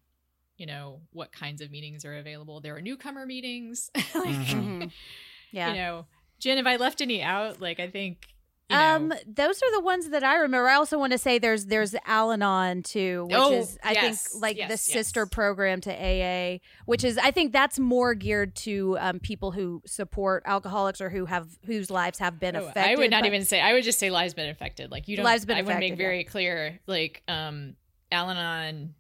[0.57, 2.61] you know, what kinds of meetings are available.
[2.61, 4.93] There are newcomer meetings, like, Mhm.
[5.53, 5.69] Yeah.
[5.71, 6.07] you know,
[6.41, 6.59] Jenn.
[6.59, 8.27] If I left any out, like I think,
[8.71, 10.69] you know, Um, those are the ones that I remember.
[10.69, 14.43] I also want to say there's there's Al-Anon too, which Oh, is I yes, think
[14.43, 18.97] like the yes, sister program to AA, which is I think that's more geared to
[19.01, 22.91] um, people who support alcoholics or who have whose lives have been Oh, affected.
[22.91, 23.61] I would not even say.
[23.61, 24.91] I would just say lives been affected.
[24.91, 25.25] Like you don't.
[25.25, 26.09] Lives been I want to make affected, yeah.
[26.09, 26.79] very clear.
[26.87, 27.75] Like um,
[28.13, 28.95] Al-Anon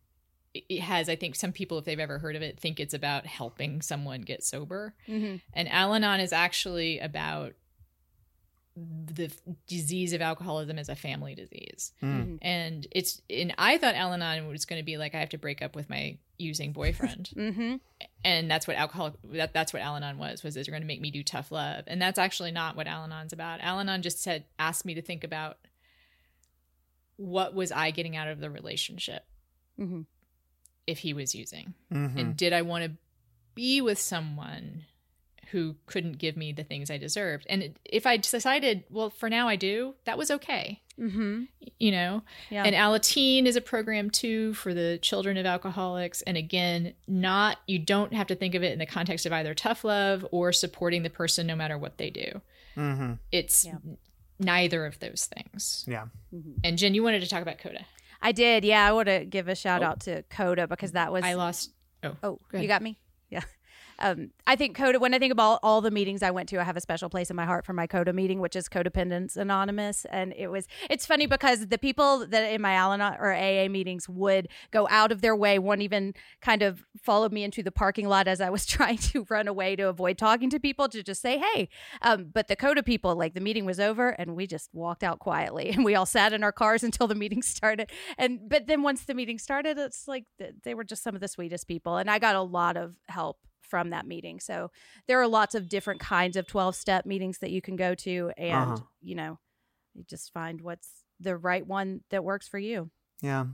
[0.55, 1.09] it has.
[1.11, 4.23] I think some people, if they've ever heard of it, think it's about helping someone
[4.23, 4.95] get sober.
[5.07, 5.40] Mhm.
[5.53, 7.53] And Al-Anon is actually about
[9.07, 11.93] the f- disease of alcoholism as a family disease.
[12.03, 12.39] Mm.
[12.43, 15.63] And it's and I thought Al-Anon was going to be like I have to break
[15.63, 17.31] up with my using boyfriend.
[17.37, 17.77] Mm-hmm.
[18.25, 21.01] and that's what alcohol that, that's what Al-Anon was was is you're going to make
[21.01, 24.85] me do tough love and that's actually not what Al-Anon's about Al-Anon just said asked
[24.85, 25.59] me to think about
[27.17, 29.25] what was I getting out of the relationship
[29.81, 30.01] Mm-hmm.
[30.89, 32.19] if he was using Mhm.
[32.19, 32.93] and did I want to
[33.55, 34.85] be with someone
[35.53, 39.49] who couldn't give me the things I deserved and if I decided well for now
[39.49, 41.45] I do that was okay Mm-hmm.
[41.79, 42.65] you know Yeah.
[42.65, 46.23] and Alateen is a program too for the children of alcoholics.
[46.23, 49.55] And again, not you don't have to think of it in the context of either
[49.55, 52.41] tough love or supporting the person no matter what they do.
[52.77, 53.20] Mhm.
[53.31, 53.77] It's Yeah.
[54.41, 55.85] neither of those things.
[55.87, 56.07] Yeah.
[56.65, 57.87] And Jenn, you wanted to talk about Coda.
[58.20, 58.65] I did.
[58.65, 59.87] Yeah, I want to give a shout Oh.
[59.87, 61.70] out to Coda because that was I lost.
[62.03, 62.99] Oh, Oh, you got me?
[63.31, 63.45] Yeah.
[64.01, 66.65] Um, I think Coda, when I think about all the meetings I went to, I
[66.65, 70.07] have a special place in my heart for my Coda meeting, which is Codependence Anonymous.
[70.11, 74.09] And it was, it's funny because the people that in my Al or AA meetings
[74.09, 78.09] would go out of their way, one even kind of followed me into the parking
[78.09, 81.20] lot as I was trying to run away to avoid talking to people to just
[81.20, 81.69] say, hey.
[82.03, 85.19] Um, but the Coda people, like the meeting was over and we just walked out
[85.19, 87.91] quietly and we all sat in our cars until the meeting started.
[88.16, 90.25] And, but then once the meeting started, it's like
[90.62, 91.97] they were just some of the sweetest people.
[91.97, 93.39] And I got a lot of help
[93.69, 94.40] from that meeting.
[94.40, 94.70] So
[95.07, 98.32] there are lots of different kinds of 12 step meetings that you can go to
[98.36, 98.78] and, Uh-huh.
[99.03, 99.39] you know,
[99.95, 100.89] you just find what's
[101.20, 102.90] the right one that works for you.
[103.20, 103.47] Yeah.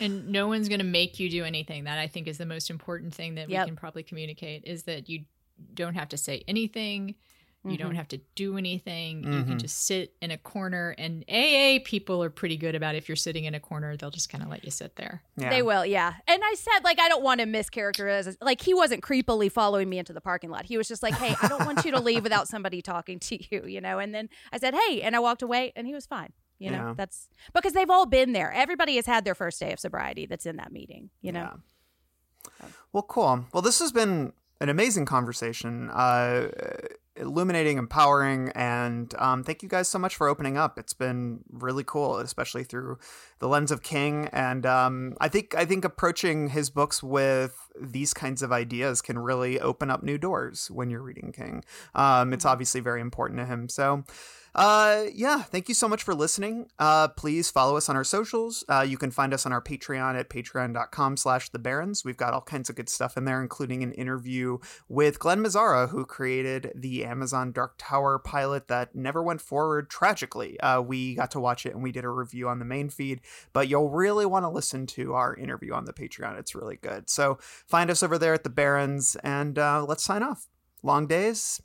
[0.00, 1.84] And no one's going to make you do anything.
[1.84, 3.64] That I think is the most important thing that Yep.
[3.64, 5.24] we can probably communicate is that you
[5.74, 7.16] don't have to say anything.
[7.62, 7.96] You don't Mhm.
[7.96, 9.22] have to do anything.
[9.22, 9.46] You Mhm.
[9.48, 10.94] can just sit in a corner.
[10.96, 14.30] And AA people are pretty good about if you're sitting in a corner, they'll just
[14.30, 15.22] kind of let you sit there.
[15.36, 15.50] Yeah.
[15.50, 16.14] They will, yeah.
[16.26, 18.34] And I said, like, I don't want to mischaracterize.
[18.40, 20.64] Like, he wasn't creepily following me into the parking lot.
[20.64, 23.38] He was just like, hey, I don't want you to leave without somebody talking to
[23.54, 23.98] you, you know?
[23.98, 26.32] And then I said, hey, and I walked away and he was fine.
[26.58, 26.94] You know, Yeah.
[26.96, 28.50] that's because they've all been there.
[28.52, 31.60] Everybody has had their first day of sobriety that's in that meeting, you know?
[32.60, 32.68] Yeah.
[32.92, 33.44] Well, cool.
[33.52, 36.48] Well, this has been an amazing conversation, uh,
[37.20, 40.78] illuminating, empowering, and um, thank you guys so much for opening up.
[40.78, 42.98] It's been really cool, especially through
[43.38, 44.28] the lens of King.
[44.32, 49.18] And um, I think I think approaching his books with these kinds of ideas can
[49.18, 51.62] really open up new doors when you're reading King.
[51.94, 53.68] Um, it's obviously very important to him.
[53.68, 54.04] So.
[54.54, 56.68] Uh, yeah, thank you so much for listening.
[56.78, 58.64] Uh, please follow us on our socials.
[58.68, 62.04] Uh, you can find us on our Patreon at patreon.com slash the Barons.
[62.04, 64.58] We've got all kinds of good stuff in there, including an interview
[64.88, 70.58] with Glen Mazzara, who created the Amazon Dark Tower pilot that never went forward tragically.
[70.60, 73.20] Uh, we got to watch it and we did a review on the main feed,
[73.52, 76.38] but you'll really want to listen to our interview on the Patreon.
[76.38, 77.08] It's really good.
[77.08, 80.48] So find us over there at the Barons and uh, let's sign off.
[80.82, 81.60] Long days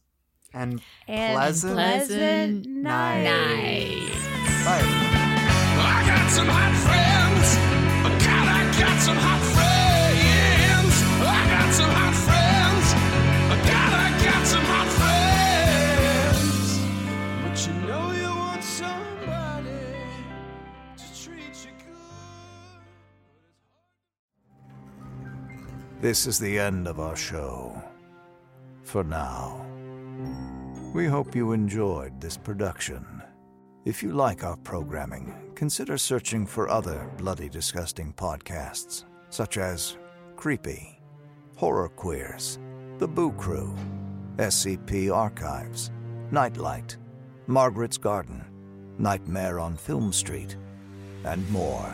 [0.55, 3.23] and, and pleasant, pleasant night.
[3.23, 4.09] night.
[4.65, 4.81] Bye.
[5.77, 7.57] I got some hot friends.
[8.05, 10.93] Oh, God, I got some hot friends.
[11.21, 12.87] Oh, I got some hot friends.
[13.51, 14.89] Oh, God, I got some hot
[16.39, 16.57] friends.
[17.43, 19.91] But you know you want somebody
[20.97, 22.81] to treat you good.
[26.01, 27.81] This is the end of our show.
[28.83, 29.74] For now.
[30.95, 33.21] We hope you enjoyed this production.
[33.83, 39.97] If you like our programming, consider searching for other bloody disgusting podcasts, such as
[40.37, 40.97] Creepy,
[41.57, 42.59] Horror Queers,
[42.97, 43.75] The Boo Crew,
[44.37, 45.91] SCP Archives,
[46.31, 46.95] Nightlight,
[47.45, 48.45] Margaret's Garden,
[48.97, 50.55] Nightmare on Film Street,
[51.25, 51.93] and more.